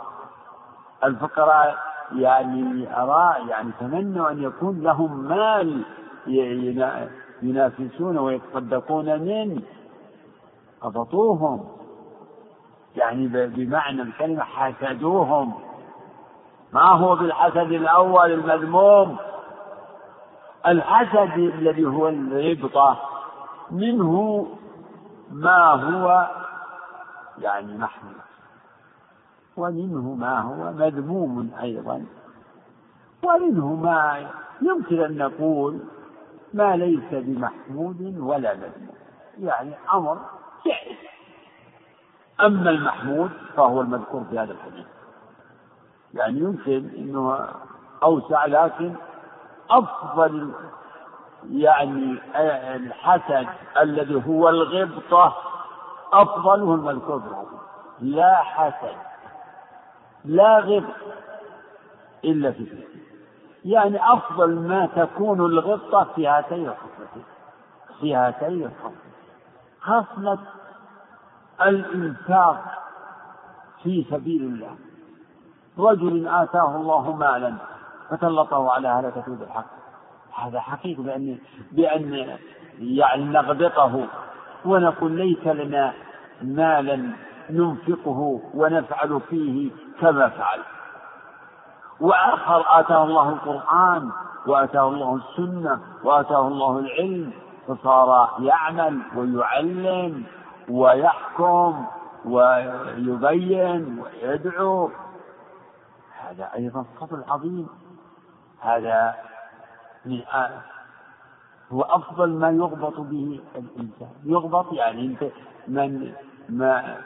الفقراء 1.05 1.78
يعني 2.12 2.89
أرى 3.02 3.48
يعني 3.48 3.70
تمنوا 3.80 4.30
أن 4.30 4.43
يكون 4.43 4.80
لهم 4.80 5.24
مال 5.24 5.84
ينافسون 7.43 8.18
ويتصدقون 8.18 9.20
منه 9.20 9.62
قبطوهم 10.80 11.68
يعني 12.97 13.26
بمعنى 13.47 14.02
الكلمة 14.02 14.43
حسدوهم. 14.43 15.55
ما 16.72 16.90
هو 16.90 17.16
بالحسد 17.16 17.56
الأول 17.72 18.32
المذموم؟ 18.32 19.18
الحسد 20.66 21.39
الذي 21.39 21.84
هو 21.84 22.09
الغبطة 22.09 22.98
منه 23.70 24.47
ما 25.30 25.66
هو 25.66 26.30
يعني 27.39 27.78
محمود 27.78 28.14
ومنه 29.56 30.14
ما 30.14 30.40
هو 30.40 30.72
مذموم 30.72 31.51
أيضا 31.62 32.05
ومنه 33.22 33.74
ما 33.74 34.30
يمكن 34.62 35.01
أن 35.01 35.16
نقول 35.16 35.78
ما 36.55 36.76
ليس 36.76 37.05
بمحمود 37.12 38.18
ولا 38.18 38.55
مذموم 38.55 38.97
يعني 39.40 39.74
أمر 39.94 40.18
جائز 40.66 40.97
أما 42.40 42.70
المحمود 42.70 43.30
فهو 43.56 43.80
المذكور 43.80 44.24
في 44.30 44.39
هذا 44.39 44.52
الحديث 44.52 44.86
يعني 46.14 46.39
يمكن 46.39 46.90
أنه 46.97 47.48
أوسع 48.02 48.47
لكن 48.47 48.94
أفضل 49.78 50.52
يعني 51.50 52.18
الحسد 52.76 53.48
الذي 53.80 54.22
هو 54.28 54.48
الغبطة 54.48 55.36
أفضله 56.12 56.74
المذكور 56.74 57.20
في 57.20 57.26
الحديث 57.26 57.60
لا 58.00 58.34
حسد 58.34 58.96
لا 60.24 60.58
غبط 60.58 60.94
إلا 62.24 62.52
في 62.52 62.62
اثنين 62.62 62.88
يعني 63.64 64.12
أفضل 64.12 64.54
ما 64.54 64.86
تكون 64.86 65.40
الغبطة 65.40 66.04
في 66.14 66.26
هاتين 66.26 66.68
الخصلتين 66.68 67.24
في 68.00 68.14
هاتين 68.14 68.62
الخصلتين. 68.62 69.12
خصلة 69.80 70.38
الإنفاق 71.60 72.64
في 73.82 74.06
سبيل 74.10 74.42
الله. 74.42 74.76
رجل 75.78 76.28
آتاه 76.28 76.76
الله 76.76 77.16
مالا 77.16 77.54
فسلطه 78.12 78.70
على 78.72 78.89
هلكة 78.89 79.24
بالحق 79.26 79.64
هذا 80.34 80.60
حقيقة 80.60 81.02
بأن 81.02 81.39
بأن 81.72 82.39
يعني 82.78 83.24
نغبطه 83.24 84.06
ونقول 84.64 85.12
ليس 85.12 85.47
لنا 85.47 85.93
مالا 86.43 87.12
ننفقه 87.51 88.40
ونفعل 88.55 89.20
فيه 89.20 89.70
كما 90.01 90.28
فعل. 90.28 90.60
وآخر 92.01 92.64
آتاه 92.80 93.05
الله 93.05 93.28
القرآن 93.28 94.10
وآتاه 94.47 94.89
الله 94.89 95.16
السنة 95.16 95.80
وآتاه 96.05 96.48
الله 96.48 96.78
العلم 96.78 97.32
فصار 97.68 98.28
يعمل 98.40 99.02
ويعلم 99.16 100.24
ويحكم 100.68 101.86
ويبين 102.24 104.02
ويدعو. 104.02 104.90
هذا 106.20 106.51
أيضا 106.55 106.84
فضل 107.01 107.24
عظيم. 107.28 107.68
هذا 108.62 109.14
من 110.05 110.22
هو 111.72 111.82
أفضل 111.82 112.28
ما 112.30 112.51
يغبط 112.51 113.01
به 113.01 113.40
الإنسان. 113.56 114.12
يغبط 114.24 114.72
يعني 114.72 115.16
من 115.68 116.12
ما 116.48 116.97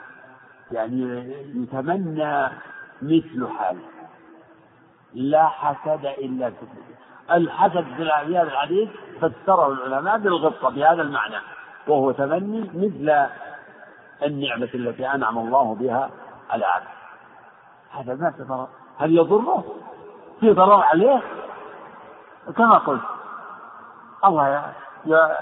يعني 0.72 1.32
يتمنى 1.54 2.48
مثل 3.02 3.48
حاله. 3.58 3.80
لا 5.14 5.46
حسد 5.46 6.06
إلا 6.06 6.50
في 6.50 6.56
الحسد 7.30 7.84
في 7.96 8.10
هذا 8.36 8.42
الحديث 8.42 8.88
فسره 9.20 9.72
العلماء 9.72 10.18
بالغبطة 10.18 10.70
بهذا 10.70 11.02
المعنى 11.02 11.36
وهو 11.88 12.12
تمني 12.12 12.70
مثل 12.74 13.26
النعمة 14.22 14.68
التي 14.74 15.06
أنعم 15.06 15.38
الله 15.38 15.74
بها 15.74 16.10
على 16.50 16.64
عبده 16.64 16.88
هذا 17.90 18.14
ما 18.14 18.30
في 18.30 18.42
ضرر. 18.42 18.68
هل 18.98 19.18
يضره؟ 19.18 19.64
في 20.40 20.52
ضرر 20.52 20.82
عليه؟ 20.82 21.22
كما 22.56 22.78
قلت 22.78 23.02
الله 24.24 24.62
يا, 25.06 25.36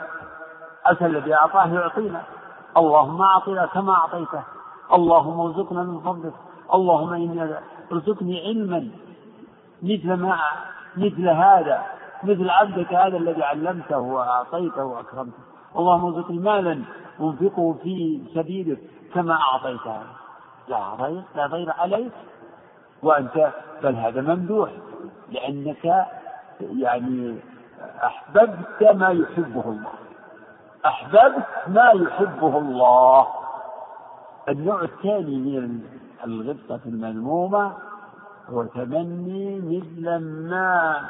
أتى 0.87 1.07
الذي 1.07 1.35
أعطاه 1.35 1.67
يعطينا. 1.67 2.23
اللهم 2.77 3.23
أعطنا 3.23 3.67
كما 3.67 3.93
أعطيته. 3.93 4.43
اللهم 4.93 5.41
ارزقنا 5.41 5.83
من 5.83 6.01
فضلك. 6.01 6.33
اللهم 6.75 7.13
إني 7.13 7.57
ارزقني 7.93 8.41
علما 8.47 8.89
مثل 9.83 10.13
ما 10.15 10.39
مثل 10.97 11.29
هذا 11.29 11.83
مثل 12.23 12.51
عبدك 12.51 12.95
هذا 12.95 13.17
الذي 13.17 13.43
علمته 13.43 13.99
وأعطيته 13.99 14.85
وأكرمته. 14.85 15.43
اللهم 15.77 16.15
ارزقني 16.15 16.39
مالا 16.39 16.83
أنفقه 17.21 17.75
في 17.83 18.23
سبيلك 18.35 18.79
كما 19.15 19.39
أعطيته. 19.41 20.03
لا 20.69 20.95
ضير 20.95 21.23
لا 21.37 21.47
ضير 21.47 21.71
عليك. 21.71 22.13
وأنت 23.03 23.53
بل 23.83 23.95
هذا 23.95 24.21
ممدوح 24.21 24.71
لأنك 25.31 26.07
يعني 26.61 27.39
أحببت 28.05 28.83
ما 28.95 29.09
يحبه 29.09 29.65
الله. 29.65 29.93
أحببت 30.87 31.47
ما 31.69 31.91
يحبه 31.95 32.59
الله. 32.59 33.27
النوع 34.49 34.83
الثاني 34.83 35.37
من 35.37 35.81
الغبطة 36.25 36.81
المذمومة 36.87 37.73
هو 38.49 38.65
تمني 38.65 39.61
مثل 39.61 40.17
ما 40.49 41.01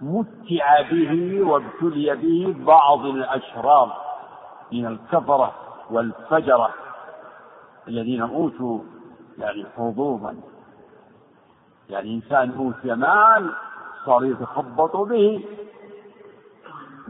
متع 0.00 0.82
به 0.90 1.42
وابتلي 1.42 2.14
به 2.16 2.64
بعض 2.64 3.04
الأشرار 3.04 3.96
من 4.72 4.86
الكفرة 4.86 5.52
والفجرة 5.90 6.70
الذين 7.88 8.22
أوتوا 8.22 8.78
يعني 9.38 9.66
حظوظا. 9.76 10.36
يعني 11.90 12.14
إنسان 12.14 12.52
أوتي 12.58 12.94
مال 12.94 13.52
صار 14.06 14.24
يتخبط 14.24 14.96
به 14.96 15.44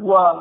و 0.02 0.32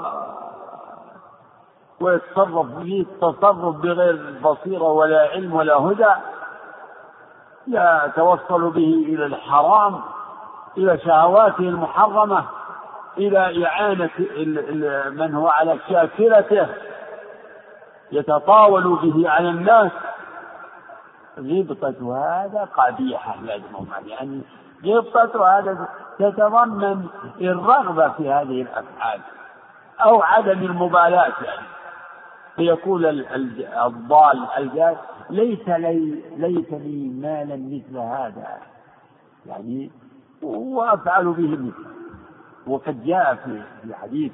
ويتصرف 2.02 2.66
به 2.66 3.06
تصرف 3.22 3.76
بغير 3.76 4.40
بصيرة 4.44 4.84
ولا 4.84 5.22
علم 5.22 5.54
ولا 5.54 5.78
هدى 5.78 6.14
يتوصل 7.68 8.70
به 8.70 9.06
إلى 9.08 9.26
الحرام 9.26 10.02
إلى 10.78 10.98
شهواته 10.98 11.60
المحرمة 11.60 12.46
إلى 13.18 13.66
إعانة 13.66 14.10
من 15.10 15.36
هو 15.36 15.48
على 15.48 15.80
شاكلته 15.90 16.68
يتطاول 18.12 18.84
به 18.84 19.30
على 19.30 19.50
الناس. 19.50 19.92
غبطة 21.40 22.18
هذا 22.18 22.70
قبيحة 22.78 23.36
لازم 23.42 23.86
يعني 24.08 24.42
غبطة 24.86 25.48
هذا 25.58 25.90
تتضمن 26.20 27.08
الرغبة 27.42 28.10
في 28.10 28.30
هذه 28.30 28.62
الأفعال 28.62 29.22
أو 30.00 30.22
عدم 30.22 30.66
المبالاة. 30.66 31.34
يعني 31.44 31.68
فيقول 32.56 33.06
الضال 33.86 34.48
الجاد 34.58 34.98
ليس 35.30 35.70
لي 35.70 36.24
ليس 36.38 36.74
لي 36.74 37.10
مالا 37.10 37.56
مثل 37.56 37.98
هذا. 37.98 38.58
يعني 39.46 39.92
وأفعل 40.42 41.26
به 41.26 41.48
مثله 41.48 41.72
وقد 42.68 43.04
جاء 43.06 43.36
في 43.36 43.96
حديث 43.96 44.32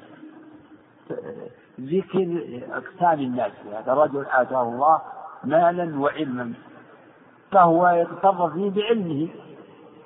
ذكر 1.80 2.42
أقسام 2.72 3.20
الناس. 3.20 3.52
هذا 3.72 3.94
رجل 3.94 4.26
آتاه 4.32 4.62
الله 4.62 5.00
مالا 5.44 6.00
وعلما 6.00 6.52
فهو 7.52 7.88
يتصرف 7.88 8.52
فيه 8.52 8.70
بعلمه. 8.70 9.28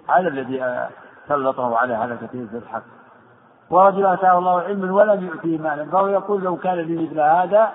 هذا 0.08 0.28
الذي 0.28 0.88
سلطه 1.28 1.76
على 1.76 1.94
هلكته 1.94 2.46
في 2.50 2.56
الحق. 2.56 2.82
ورجل 3.70 4.06
آتاه 4.06 4.38
الله 4.38 4.60
علما 4.60 4.94
ولم 4.94 5.26
يؤتيه 5.26 5.58
مالا. 5.58 5.84
فهو 5.84 6.06
يقول 6.06 6.42
لو 6.42 6.56
كان 6.56 6.74
لي 6.74 7.06
مثل 7.06 7.20
هذا 7.20 7.70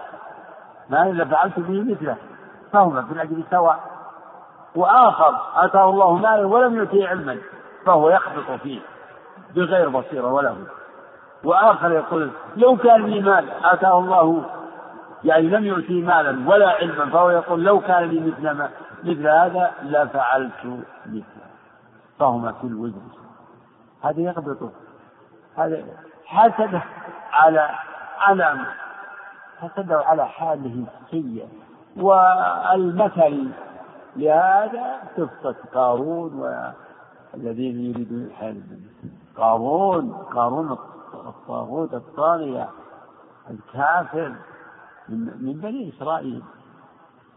ما 0.90 1.12
لفعلت 1.12 1.60
به 1.60 1.92
مثله. 1.92 2.16
فهما 2.74 3.02
في 3.02 3.12
الأجر 3.12 3.44
سواء. 3.52 3.80
وآخر 4.76 5.36
آتاه 5.56 5.90
الله 5.90 6.14
مالا 6.14 6.46
ولم 6.46 6.76
يؤتيه 6.76 7.08
علما 7.08 7.38
فهو 7.86 8.10
يخبط 8.10 8.62
فيه 8.64 8.80
بغير 9.56 9.90
بصيرة 9.90 10.34
ولا 10.34 10.50
هو 10.50 10.56
وآخر 11.44 11.92
يقول 11.92 12.32
لو 12.56 12.78
كان 12.78 13.06
لي 13.06 13.22
مال 13.22 13.46
آتاه 13.64 14.00
الله 14.00 14.44
يعني 15.24 15.48
لم 15.48 15.66
يؤتي 15.66 16.02
مالا 16.02 16.50
ولا 16.50 16.70
علما 16.70 17.06
فهو 17.06 17.30
يقول 17.30 17.64
لو 17.64 17.80
كان 17.80 18.04
لي 18.04 18.20
مثل 18.20 18.52
ما 18.52 18.70
مثل 19.04 19.28
هذا 19.28 19.72
لفعلت 19.84 20.84
مثله. 21.06 21.47
فهما 22.20 22.52
في 22.52 22.68
الوزر. 22.68 23.02
هذا 24.02 24.22
يغبطه 24.22 24.72
هذا 25.58 25.86
حسد 26.26 26.82
على 27.32 27.70
على 28.20 28.66
حسده 29.58 30.00
على 30.00 30.28
حاله 30.28 30.86
السيئة. 31.04 31.48
والمثل 31.98 33.52
لهذا 34.16 35.00
قصة 35.18 35.56
قارون 35.74 36.34
والذين 37.34 37.80
يريدون 37.80 38.32
الدنيا 38.42 38.90
قارون. 39.38 40.12
قارون 40.12 40.72
الطاغوت 41.14 41.94
الطاغية. 41.94 42.70
الكافر 43.50 44.36
من 45.10 45.60
بني 45.64 45.90
إسرائيل. 45.90 46.44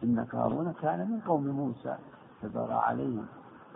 إن 0.04 0.26
قارون 0.32 0.74
كان 0.82 1.10
من 1.10 1.20
قوم 1.20 1.46
موسى. 1.46 1.96
فبرى 2.42 2.74
عليهم. 2.74 3.26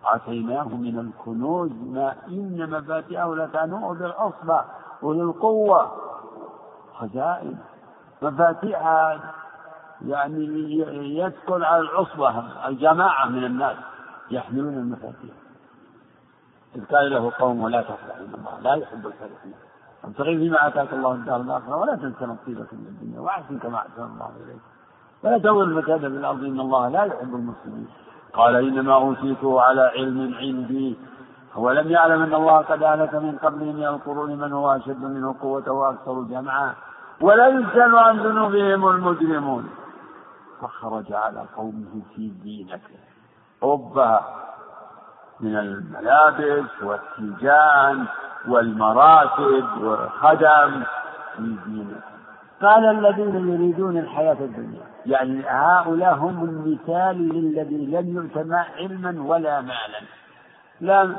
آتيناه 0.06 0.68
من 0.68 0.98
الكنوز 0.98 1.70
ما 1.70 2.14
إن 2.28 2.70
مفاتحه 2.70 3.34
لتنوء 3.34 3.94
بالعصبة 3.94 4.64
أولي 5.02 5.22
القوة. 5.22 5.92
خزائن. 6.94 7.58
مفاتيحها 8.22 9.20
يعني 10.06 10.44
يدخل 11.18 11.64
على 11.64 11.80
العصبة 11.80 12.44
الجماعة 12.68 13.26
من 13.26 13.44
الناس 13.44 13.76
يحملون 14.30 14.74
المفاتيح. 14.74 15.34
إذ 16.76 16.84
قال 16.84 17.10
له 17.10 17.32
قوم 17.38 17.68
لا 17.68 17.82
تفرح 17.82 18.16
إن 18.16 18.34
الله 18.34 18.60
لا 18.60 18.74
يحب 18.74 19.06
الفرحين. 19.06 19.54
ابتغي 20.04 20.38
فيما 20.38 20.66
آتاك 20.66 20.92
الله 20.92 21.12
الدار 21.12 21.40
الآخرة 21.40 21.76
ولا 21.76 21.96
تنس 21.96 22.22
نصيبك 22.22 22.74
من 22.74 22.86
الدنيا 22.86 23.20
وأحسن 23.20 23.58
كما 23.58 23.76
أحسن 23.78 24.02
الله 24.02 24.30
إليك. 24.44 24.60
ولا 25.24 25.38
تول 25.38 25.78
الفساد 25.78 26.00
في 26.00 26.06
الأرض 26.06 26.44
إن 26.44 26.60
الله 26.60 26.88
لا 26.88 27.04
يحب 27.04 27.34
المسلمين 27.34 27.88
قال 28.36 28.56
إنما 28.56 28.94
أوتيته 28.94 29.60
على 29.60 29.80
علم 29.80 30.34
عندي. 30.34 30.98
ولم 31.56 31.90
يعلم 31.90 32.22
أن 32.22 32.34
الله 32.34 32.58
قد 32.58 32.82
أهلك 32.82 33.14
من 33.14 33.38
قبله 33.38 33.72
من 33.72 33.84
القرون 33.84 34.38
من 34.38 34.52
هو 34.52 34.76
أشد 34.76 35.02
منه 35.04 35.34
قوة 35.40 35.70
وأكثر 35.70 36.22
جمعا. 36.22 36.74
ولا 37.20 37.48
يسأل 37.48 37.98
عن 37.98 38.18
ذنوبهم 38.18 38.88
المجرمون. 38.88 39.70
فخرج 40.60 41.12
على 41.12 41.44
قومه 41.56 42.02
في 42.16 42.32
زينته 42.44 42.98
ربها 43.62 44.20
من 45.40 45.56
الملابس 45.56 46.82
والتيجان 46.82 48.04
والمراتب 48.48 49.64
والخدم 49.80 50.82
في 51.36 51.56
زينته 51.66 52.00
قال 52.62 52.84
الذين 52.84 53.52
يريدون 53.52 53.98
الحياة 53.98 54.40
الدنيا. 54.40 54.93
يعني 55.06 55.42
هؤلاء 55.46 56.14
هم 56.14 56.44
المثال 56.44 57.28
للذي 57.28 57.86
لم 57.86 58.16
يؤت 58.16 58.46
علما 58.78 59.22
ولا 59.22 59.60
مالا. 59.60 60.00
لا 60.80 61.16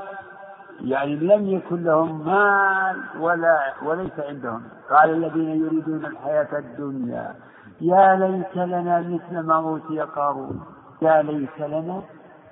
يعني 0.81 1.15
لم 1.15 1.49
يكن 1.49 1.83
لهم 1.83 2.25
مال 2.25 3.03
ولا 3.19 3.73
وليس 3.83 4.19
عندهم. 4.19 4.63
قال 4.89 5.09
الذين 5.09 5.65
يريدون 5.65 6.05
الحياة 6.05 6.59
الدنيا 6.59 7.35
يا 7.81 8.15
ليت 8.15 8.55
لنا 8.55 8.99
مثل 8.99 9.39
ما 9.39 9.55
أوتي 9.55 9.99
قارون. 9.99 10.65
يا 11.01 11.21
ليت 11.21 11.59
لنا 11.59 12.01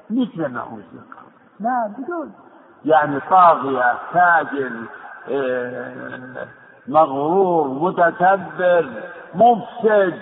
مثل 0.09 0.45
ما 0.45 0.59
أوتي 0.59 0.99
قارون. 1.13 1.33
ما 1.59 1.95
بدون. 1.97 2.33
يعني 2.85 3.19
طاغية 3.19 3.93
تاجر 4.13 4.71
إيه، 5.27 6.47
مغرور 6.87 7.67
متكبر 7.67 8.89
مفسد. 9.35 10.19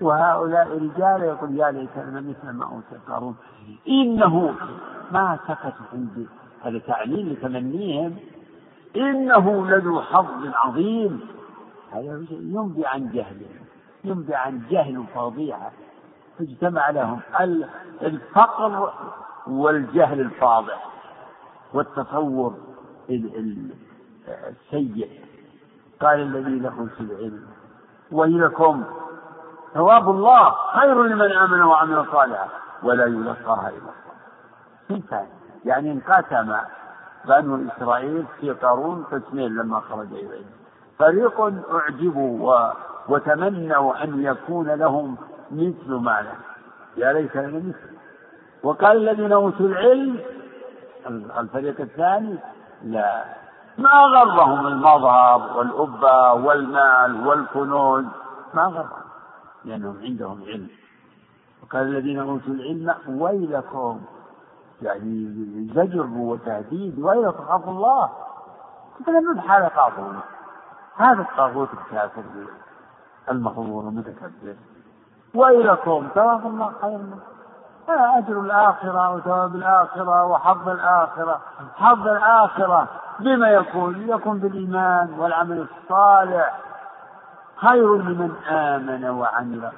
وهؤلاء 0.00 0.78
رجال 0.78 1.22
يقول 1.22 1.58
يا 1.58 1.70
ليت 1.70 1.96
لنا 1.96 2.20
مثل 2.20 2.50
ما 2.50 2.64
أوتي 2.64 3.04
قارون 3.08 3.36
إنه 3.88 4.54
ما 5.12 5.38
سكتوا 5.48 5.86
عندي 5.92 6.26
هذا 6.62 6.78
تعليل 6.78 7.32
لتمنيهم. 7.32 8.16
إنه 8.96 9.66
لذو 9.66 10.00
حظ 10.00 10.46
عظيم. 10.54 11.20
هذا 11.92 12.24
ينبي 12.30 12.86
عن 12.86 13.10
جهلهم 13.12 13.64
ينبي 14.04 14.34
عن 14.34 14.62
جهل 14.70 15.04
فظيعة 15.14 15.72
اجتمع 16.40 16.90
لهم 16.90 17.20
الفقر 18.02 18.92
والجهل 19.46 20.20
الفاضح 20.20 20.90
والتصور 21.74 22.54
السيء. 24.48 25.20
قال 26.00 26.20
الذين 26.20 26.66
اوتوا 26.66 27.00
العلم. 27.00 27.46
ويلكم 28.12 28.84
ثواب 29.74 30.10
الله 30.10 30.50
خير 30.50 31.02
لمن 31.02 31.32
آمن 31.32 31.62
وعمل 31.62 32.06
صالحا 32.12 32.48
ولا 32.82 33.06
يلقاها 33.06 33.68
إلا 33.68 33.90
الله. 34.90 35.26
يعني 35.64 35.92
انقسم 35.92 36.56
بنو 37.24 37.68
إسرائيل 37.68 38.26
في 38.40 38.50
قارون 38.50 39.04
قسمين 39.12 39.54
لما 39.56 39.80
خرج 39.80 40.12
إليهم. 40.12 40.50
فريق 40.98 41.40
أعجبوا 41.74 42.52
و... 42.52 42.72
وتمنوا 43.08 44.04
أن 44.04 44.24
يكون 44.24 44.70
لهم 44.70 45.16
مثل 45.50 45.90
ما 45.92 46.22
له 46.22 46.36
يا 46.96 47.12
ليت 47.12 47.36
لنا 47.36 47.58
مثل. 47.58 47.94
وقال 48.62 48.96
الذين 48.96 49.32
أوتوا 49.32 49.66
العلم 49.66 50.20
الفريق 51.38 51.80
الثاني 51.80 52.38
لا. 52.82 53.24
ما 53.78 53.90
غرهم 54.14 54.66
المظهر 54.66 55.58
والأبة 55.58 56.32
والمال 56.32 57.26
والكنوز. 57.26 58.04
ما 58.54 58.62
غرهم. 58.62 59.03
لأنهم 59.64 59.98
عندهم 60.02 60.42
علم. 60.46 60.68
وقال 61.62 61.82
الذين 61.82 62.18
أوتوا 62.18 62.54
العلم 62.54 62.94
ويلكم 63.08 64.00
يعني 64.82 65.34
زجر 65.74 66.06
وتهديد 66.16 66.98
ويلكم 66.98 67.44
خاف 67.44 67.68
الله. 67.68 68.10
من 69.06 69.40
حال 69.40 69.70
طاغوت 69.74 70.14
هذا 70.96 71.22
الطاغوت 71.22 71.68
الكافر 71.72 72.22
المغرور 73.30 73.88
المتكبر. 73.88 74.56
ويلكم 75.34 76.08
ثواب 76.14 76.46
الله 76.46 76.72
خير 76.82 77.00
أجر 77.88 78.40
الآخرة 78.40 79.14
وثواب 79.14 79.54
الآخرة 79.54 80.26
وحظ 80.26 80.68
الآخرة. 80.68 81.40
حظ 81.76 82.08
الآخرة 82.08 82.88
بما 83.20 83.48
يكون 83.48 84.08
يكون 84.08 84.38
بالإيمان 84.38 85.14
والعمل 85.18 85.66
الصالح. 85.68 86.63
خير 87.64 87.96
لمن 87.96 88.30
آمن 88.48 89.04
وعمل 89.04 89.72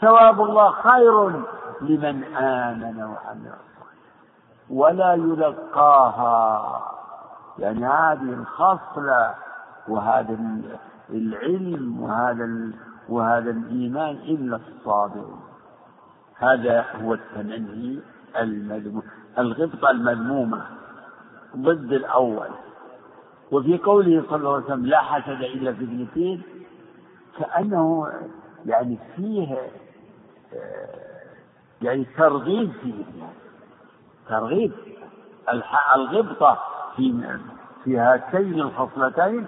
ثواب 0.00 0.40
الله 0.40 0.70
خير 0.70 1.28
لمن 1.80 2.24
آمن 2.34 3.02
وعمل 3.02 3.54
ولا 4.70 5.14
يلقاها. 5.14 6.80
يعني 7.58 7.86
هذه 7.86 8.32
الخصلة 8.32 9.34
وهذا 9.88 10.38
العلم 11.10 12.02
وهذا 12.02 12.70
وهذا 13.08 13.50
الإيمان 13.50 14.16
إلا 14.16 14.56
الصابرون 14.56 15.40
هذا 16.38 16.84
هو 17.02 17.14
التمني 17.14 18.00
المذموم 18.36 19.02
الغبطة 19.38 19.90
المذمومة 19.90 20.62
ضد 21.56 21.92
الأول. 21.92 22.48
وفي 23.52 23.78
قوله 23.78 24.22
صلى 24.28 24.36
الله 24.36 24.54
عليه 24.54 24.64
وسلم 24.64 24.86
لا 24.86 24.98
حسد 24.98 25.42
إلا 25.42 25.72
في 25.72 25.84
اثنتين 25.84 26.42
كأنه 27.38 28.12
يعني 28.66 28.98
فيه 29.16 29.56
يعني 31.82 32.04
ترغيب 32.04 32.72
فيه 32.82 33.04
ترغيب 34.28 34.72
الغبطة 35.94 36.58
في 36.96 37.38
في 37.84 37.98
هاتين 37.98 38.60
الخصلتين 38.60 39.46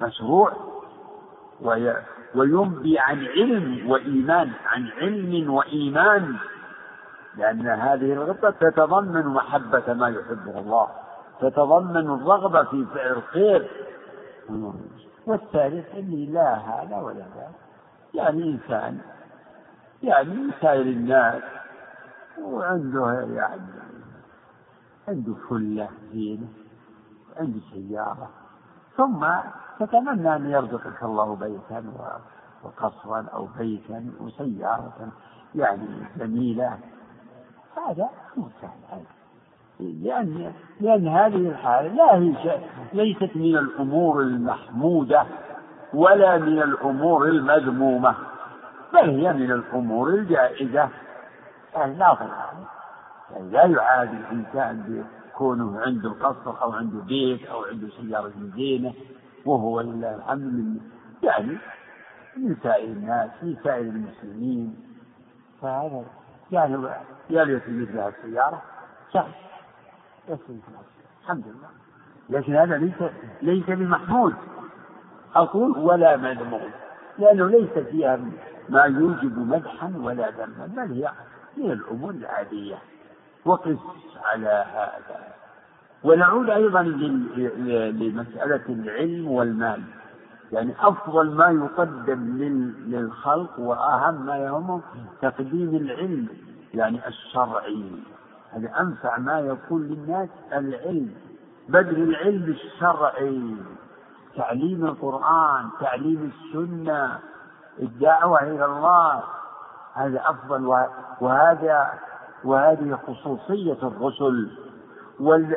مشروع. 0.00 0.52
وينبي 2.34 2.98
عن 2.98 3.26
علم 3.26 3.90
وإيمان 3.90 4.52
عن 4.66 4.88
علم 4.88 5.50
وإيمان. 5.50 6.36
لأن 7.36 7.68
هذه 7.68 8.12
الغبطة 8.12 8.50
تتضمن 8.50 9.26
محبة 9.26 9.92
ما 9.94 10.08
يحبه 10.08 10.58
الله. 10.58 10.88
تتضمن 11.40 12.10
الرغبة 12.10 12.62
في 12.62 12.86
فعل 12.94 13.12
الخير 13.12 13.70
والثالث 15.28 15.94
أني 15.94 16.26
لا 16.26 16.54
هذا 16.54 16.96
ولا 16.96 17.24
ذاك 17.36 17.54
يعني 18.14 18.42
إنسان 18.42 19.00
يعني 20.02 20.50
سائر 20.60 20.82
الناس 20.82 21.42
وعنده 22.42 23.20
يعني 23.20 23.62
عنده 25.08 25.34
فلة 25.48 25.88
زينة 26.12 26.48
عنده 27.36 27.60
سيارة. 27.72 28.30
ثم 28.96 29.26
تتمنى 29.80 30.36
أن 30.36 30.50
يرزقك 30.50 31.02
الله 31.02 31.36
بيتا 31.36 31.84
وقصرا 32.64 33.26
أو 33.34 33.48
بيتا 33.58 34.10
وسيارة 34.20 35.12
يعني 35.54 35.88
جميلة. 36.16 36.78
هذا 37.76 38.08
مو 38.36 38.48
سهل 38.60 39.04
لأن 39.80 40.52
لأن 40.80 41.08
هذه 41.08 41.48
الحالة 41.48 41.94
لا 41.94 42.14
هي 42.14 42.60
ليست 42.92 43.36
من 43.36 43.56
الأمور 43.56 44.20
المحمودة 44.20 45.24
ولا 45.94 46.38
من 46.38 46.62
الأمور 46.62 47.28
المذمومة 47.28 48.14
بل 48.92 49.10
هي 49.10 49.32
من 49.32 49.50
الأمور 49.52 50.08
الجائزة. 50.08 50.88
يعني 51.74 51.94
لا 51.94 52.16
يعني 53.30 53.50
لا 53.50 53.64
يعادي 53.64 54.16
الإنسان 54.16 55.04
بكونه 55.32 55.80
عنده 55.80 56.10
قصر 56.10 56.62
أو 56.62 56.72
عنده 56.72 56.98
بيت 56.98 57.46
أو 57.46 57.64
عنده 57.64 57.88
سيارة 57.88 58.32
زينة 58.54 58.92
وهو 59.46 59.80
لله 59.80 60.14
الحمد 60.14 60.80
يعني 61.22 61.58
من 62.36 62.56
سائر 62.62 62.88
الناس 62.88 63.30
من 63.42 63.56
سائر 63.64 63.80
المسلمين. 63.80 64.76
فهذا 65.62 66.04
يعني 66.52 66.88
يا 67.30 67.44
ليت 67.44 67.62
مثل 67.68 68.08
السيارة. 68.08 68.62
سهل 69.12 69.47
الحمد 70.30 71.44
لله. 71.46 71.68
لكن 72.30 72.56
هذا 72.56 72.76
ليس 72.76 73.10
ليس 73.42 73.64
بمحمود. 73.66 74.34
أقول 75.34 75.78
ولا 75.78 76.16
مذموم. 76.16 76.70
لأنه 77.18 77.46
ليس 77.46 77.78
فيها 77.90 78.20
ما 78.68 78.82
يوجب 78.82 79.38
مدحا 79.38 79.92
ولا 79.96 80.30
ذما 80.30 80.66
بل 80.66 80.92
هي 80.92 81.12
من 81.56 81.70
الأمور 81.70 82.10
العادية. 82.10 82.78
وقس 83.44 83.76
على 84.24 84.64
هذا. 84.74 85.34
ونعود 86.04 86.50
أيضا 86.50 86.82
لمسألة 86.82 88.64
العلم 88.68 89.28
والمال. 89.28 89.82
يعني 90.52 90.74
أفضل 90.80 91.30
ما 91.30 91.50
يقدم 91.50 92.38
للخلق 92.86 93.60
وأهم 93.60 94.26
ما 94.26 94.36
يهمهم 94.36 94.82
تقديم 95.22 95.76
العلم 95.76 96.28
يعني 96.74 97.08
الشرعي. 97.08 97.90
هذا 98.52 98.80
أنفع 98.80 99.18
ما 99.18 99.40
يكون 99.40 99.82
للناس 99.82 100.28
العلم 100.52 101.14
بذل 101.68 102.02
العلم 102.02 102.44
الشرعي 102.44 103.56
تعليم 104.36 104.84
القرآن 104.84 105.68
تعليم 105.80 106.32
السنة 106.34 107.18
الدعوة 107.80 108.42
إلى 108.42 108.64
الله 108.64 109.22
هذا 109.94 110.22
أفضل 110.26 110.86
وهذا 111.20 111.92
وهذه 112.44 112.98
خصوصية 113.06 113.78
الرسل. 113.82 114.50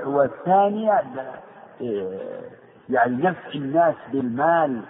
والثانية 0.06 1.02
يعني 2.90 3.24
نفع 3.24 3.50
الناس 3.56 3.96
بالمال 4.12 4.82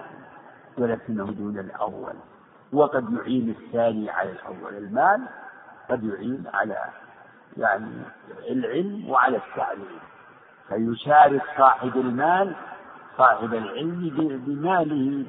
ولكنه 0.78 1.26
دون 1.26 1.60
الأول. 1.60 2.14
وقد 2.74 3.14
يعين 3.14 3.50
الثاني 3.50 4.10
على 4.10 4.32
الأول 4.32 4.78
المال 4.78 5.22
قد 5.90 6.04
يعين 6.04 6.44
على 6.54 6.78
يعني 7.58 7.92
العلم 8.50 9.10
وعلى 9.10 9.38
التعليم. 9.38 10.00
فيشارك 10.68 11.42
صاحب 11.58 11.98
المال 11.98 12.56
صاحب 13.18 13.54
العلم 13.54 14.10
بماله 14.46 15.26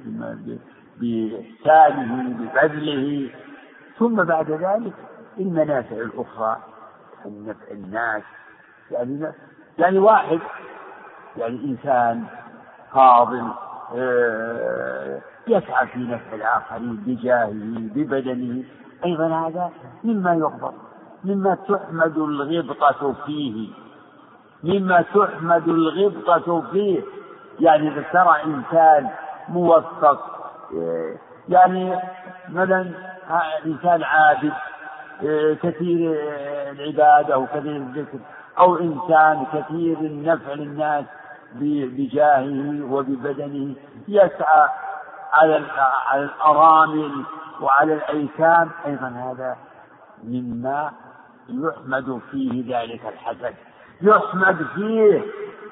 بإحسانه 1.01 2.37
ببذله. 2.39 3.31
ثم 3.99 4.25
بعد 4.25 4.51
ذلك 4.51 4.93
المنافع 5.39 5.97
الأخرى 5.97 6.57
نفع 7.27 7.71
الناس. 7.71 8.23
يعني 8.91 9.33
يعني 9.79 9.99
واحد 9.99 10.41
يعني 11.37 11.65
إنسان 11.65 12.25
فاضل 12.93 13.49
آه، 13.97 15.21
يسعى 15.47 15.87
في 15.87 15.99
نفع 15.99 16.35
الآخرين 16.35 16.97
بجاهه 16.97 17.51
ببدنه. 17.95 18.65
أيضا 19.05 19.27
هذا 19.27 19.71
مما 20.05 20.35
يغضب. 20.35 20.75
مما 21.25 21.55
تحمد 21.69 22.19
الغبطة 22.19 23.15
فيه 23.27 23.69
مما 24.65 25.03
تحمد 25.03 25.69
الغبطة 25.69 26.61
فيه 26.73 27.03
يعني 27.61 27.89
إذا 27.89 28.05
ترى 28.13 28.37
إنسان 28.45 29.11
موفق 29.49 30.51
آه، 30.75 31.17
يعني 31.49 31.99
مثلا 32.49 32.91
إنسان 33.67 34.03
عابد 34.03 34.53
آه، 35.25 35.55
كثير 35.63 36.17
العبادة 36.71 37.39
وكثير 37.39 37.77
الذكر 37.77 38.19
أو 38.59 38.77
إنسان 38.77 39.47
كثير 39.53 39.99
النفع 39.99 40.53
للناس 40.53 41.05
بجاهه 41.55 42.93
وببدنه 42.93 43.75
يسعى 44.09 44.69
على 45.33 45.67
على 46.07 46.23
الأرامل 46.23 47.25
وعلى 47.61 47.95
الأيتام. 47.95 48.71
أيضا 48.87 49.09
هذا 49.09 49.57
مما 50.25 50.93
يحمد 51.53 52.21
فيه 52.31 52.79
ذلك 52.79 53.01
الحسد. 53.07 53.55
يحمد 54.03 54.67
فيه 54.75 55.23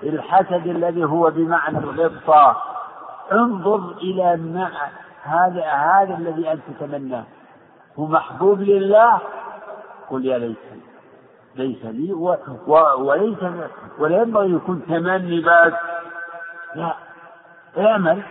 الحسد 0.02 0.66
الذي 0.66 1.04
هو 1.04 1.30
بمعنى 1.30 1.78
الغبطة 1.78 2.62
انظر 3.32 3.92
إلى 3.92 4.36
ما 4.36 4.70
هذا 5.22 5.64
هذا 5.64 6.16
الذي 6.18 6.52
أنت 6.52 6.62
تتمناه. 6.80 7.24
هو 7.98 8.06
محبوب 8.06 8.60
لله؟ 8.60 9.20
قل 10.10 10.24
يا 10.24 10.38
ليتني 10.38 10.80
ليس 11.56 11.84
لي 11.84 12.12
و 12.12 12.36
و 12.66 12.74
وليس 12.98 13.38
ولا 13.98 14.22
ينبغي 14.22 14.52
يكون 14.54 14.82
تمني 14.88 15.40
بس 15.40 15.72
لا. 16.74 16.94
اعمل. 17.78 18.22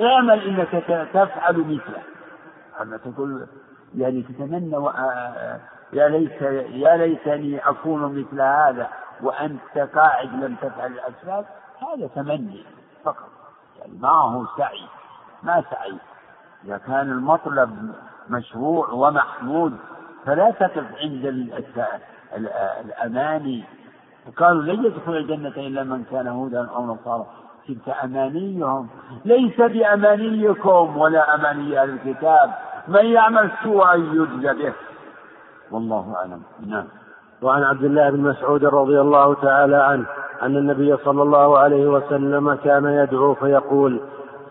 اعمل 0.00 0.40
إنك 0.40 0.84
تفعل 1.12 1.58
مثله. 1.58 2.02
أما 2.80 2.96
تقول 2.96 3.46
يعني 3.94 4.22
تتمنى. 4.22 4.76
يا 5.92 6.08
ليت 6.08 6.42
يا 6.72 6.96
ليتني 6.96 7.58
أكون 7.58 8.18
مثل 8.18 8.40
هذا 8.40 8.88
وأنت 9.22 9.78
قاعد 9.94 10.44
لم 10.44 10.56
تفعل 10.62 10.92
الأسباب 10.92 11.46
هذا 11.82 12.06
تمني 12.14 12.64
فقط. 13.04 13.28
يعني 13.78 13.98
ما 14.00 14.08
هو 14.08 14.46
سعي 14.58 14.82
ما 15.42 15.64
سعي. 15.70 15.94
إذا 16.64 16.78
كان 16.78 17.10
المطلب 17.10 17.92
مشروع 18.28 18.90
ومحمود 18.90 19.76
فلا 20.26 20.50
تقف 20.50 20.84
عند 21.02 21.24
الأماني. 22.84 23.64
وقالوا 24.28 24.62
لن 24.62 24.84
يدخل 24.84 25.16
الجنة 25.16 25.48
إلا 25.56 25.84
من 25.84 26.04
كان 26.04 26.26
هودا 26.26 26.68
أو 26.68 26.86
نصارى. 26.86 27.26
تلك 27.68 27.88
أمانيهم. 28.04 28.88
ليس 29.24 29.60
بأمانيكم 29.60 30.96
ولا 30.96 31.34
أماني 31.34 31.82
أهل 31.82 31.90
الكتاب. 31.90 32.54
من 32.88 33.04
يعمل 33.04 33.50
سوءا 33.62 33.94
يجزى 33.94 34.52
به. 34.52 34.72
والله 35.70 36.14
أعلم. 36.16 36.42
نعم. 36.66 36.84
وعن 37.42 37.62
عبد 37.62 37.84
الله 37.84 38.10
بن 38.10 38.20
مسعود 38.20 38.64
رضي 38.64 39.00
الله 39.00 39.34
تعالى 39.34 39.76
عنه 39.76 40.06
أن 40.42 40.56
النبي 40.56 40.96
صلى 40.96 41.22
الله 41.22 41.58
عليه 41.58 41.86
وسلم 41.86 42.54
كان 42.54 42.84
يدعو 42.84 43.34
فيقول 43.34 44.00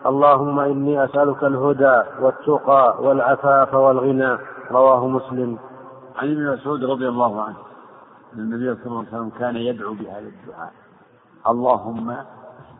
اللهم 0.06 0.60
إني 0.60 1.04
أسألك 1.04 1.44
الهدى 1.44 2.02
والتقى 2.20 2.96
والعفاف 3.02 3.74
والغنى. 3.74 4.38
رواه 4.70 5.08
مسلم. 5.08 5.58
عن 6.16 6.32
ابن 6.32 6.52
مسعود 6.52 6.84
رضي 6.84 7.08
الله 7.08 7.42
عنه 7.42 7.56
أن 8.34 8.38
النبي 8.38 8.74
صلى 8.74 8.86
الله 8.86 8.98
عليه 8.98 9.08
وسلم 9.08 9.30
كان 9.38 9.56
يدعو 9.56 9.94
بهذا 9.94 10.18
الدعاء. 10.18 10.72
اللهم 11.48 12.16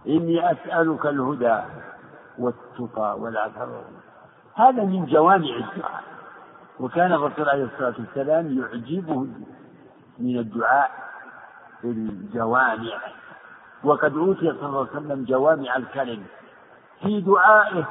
إني 0.06 0.52
أسألك 0.52 1.06
الهدى 1.06 1.58
والتقى 2.38 3.18
والعفو 3.20 3.66
هذا 4.54 4.84
من 4.84 5.06
جوامع 5.06 5.36
الدعاء. 5.36 6.17
وكان 6.80 7.12
الرسول 7.12 7.48
عليه 7.48 7.64
الصلاة 7.64 7.94
والسلام 7.98 8.58
يعجبه 8.58 9.26
من 10.18 10.38
الدعاء 10.38 10.90
الجوامع. 11.84 12.98
وقد 13.84 14.16
أوتي 14.16 14.52
صلى 14.52 14.66
الله 14.68 14.78
عليه 14.78 14.90
وسلم 14.90 15.24
جوامع 15.24 15.76
الكلم 15.76 16.26
في 17.00 17.20
دعائه 17.20 17.84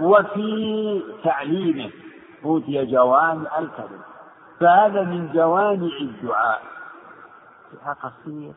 وفي 0.00 1.02
تعليمه. 1.24 1.90
أوتي 2.44 2.86
جوامع 2.86 3.58
الكلم. 3.58 4.00
فهذا 4.60 5.02
من 5.02 5.32
جوامع 5.32 5.96
الدعاء. 6.00 6.62
دعاء 7.72 7.96
قصير 8.02 8.52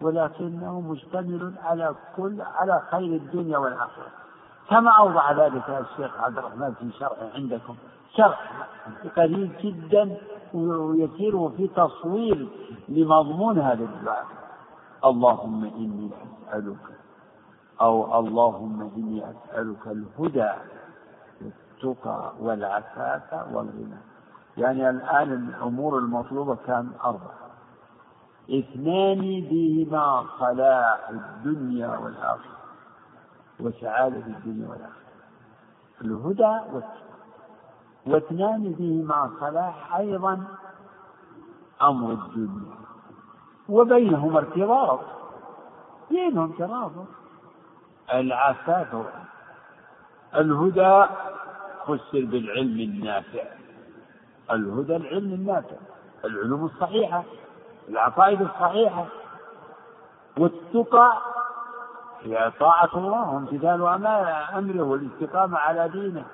ولكنه 0.00 0.80
مشتمل 0.80 1.54
على 1.64 1.94
كل 2.16 2.42
على 2.42 2.82
خير 2.90 3.16
الدنيا 3.16 3.58
والآخرة. 3.58 4.10
كما 4.70 4.90
أوضح 4.90 5.32
ذلك 5.32 5.68
الشيخ 5.68 6.20
عبد 6.20 6.38
الرحمن 6.38 6.74
في 6.74 6.98
شرح 6.98 7.18
عندكم. 7.34 7.76
شرح 8.16 8.68
قليل 9.16 9.50
جدا 9.62 10.16
ويسير 10.54 11.48
في 11.48 11.68
تصوير 11.68 12.48
لمضمون 12.88 13.58
هذا 13.58 13.84
الدعاء. 13.84 14.26
اللهم 15.04 15.64
إني 15.64 16.10
أسألك 16.48 16.76
أو 17.80 18.20
اللهم 18.20 18.90
إني 18.96 19.30
أسألك 19.30 19.86
الهدى 19.86 20.52
والتقى 21.42 22.32
والعفاف 22.40 23.32
والغنى. 23.52 24.00
يعني 24.56 24.90
الآن 24.90 25.32
الأمور 25.32 25.98
المطلوبة 25.98 26.54
كان 26.66 26.90
أربعة. 27.04 27.50
اثنان 28.50 29.20
بهما 29.50 30.24
صلاح 30.38 31.10
الدنيا 31.10 31.96
والآخرة. 31.96 32.58
وسعادة 33.60 34.26
الدنيا 34.26 34.68
والآخرة. 34.68 35.02
الهدى 36.00 36.74
والتقى. 36.74 37.01
واثنان 38.06 38.72
بهما 38.78 39.30
صلاح 39.40 39.96
أيضا 39.96 40.44
أمر 41.82 42.12
الدنيا 42.12 42.76
وبينهما 43.68 44.38
ارتباط. 44.38 45.00
بينهم 46.10 46.52
ترابط 46.52 47.06
العفاف. 48.14 49.06
الهدى 50.34 51.06
فسر 51.84 52.24
بالعلم 52.24 52.80
النافع. 52.80 53.44
الهدى 54.50 54.96
العلم 54.96 55.32
النافع. 55.32 55.76
العلوم 56.24 56.64
الصحيحة. 56.64 57.24
العقائد 57.88 58.42
الصحيحة. 58.42 59.06
والتقى. 60.38 61.12
هي 62.22 62.52
طاعة 62.60 62.90
الله 62.94 63.34
وامتثال 63.34 63.82
أمره 64.58 64.82
والاستقامة 64.82 65.58
على 65.58 65.88
دينه. 65.88 66.24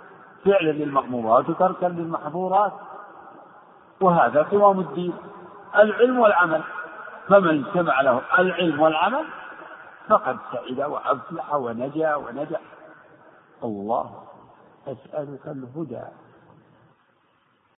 فعلا 0.44 0.70
للمأمورات 0.70 1.48
وتركا 1.48 1.86
للمحظورات. 1.86 2.72
وهذا 4.00 4.42
قوام 4.42 4.80
الدين. 4.80 5.12
العلم 5.76 6.18
والعمل. 6.18 6.62
فمن 7.28 7.64
اجتمع 7.64 8.00
له 8.00 8.20
العلم 8.38 8.80
والعمل 8.80 9.24
فقد 10.08 10.36
سعد 10.52 10.80
وأفلح 10.80 11.54
ونجا 11.54 12.14
ونجح. 12.14 12.60
الله 13.64 14.24
أسألك 14.88 15.46
الهدى. 15.46 16.04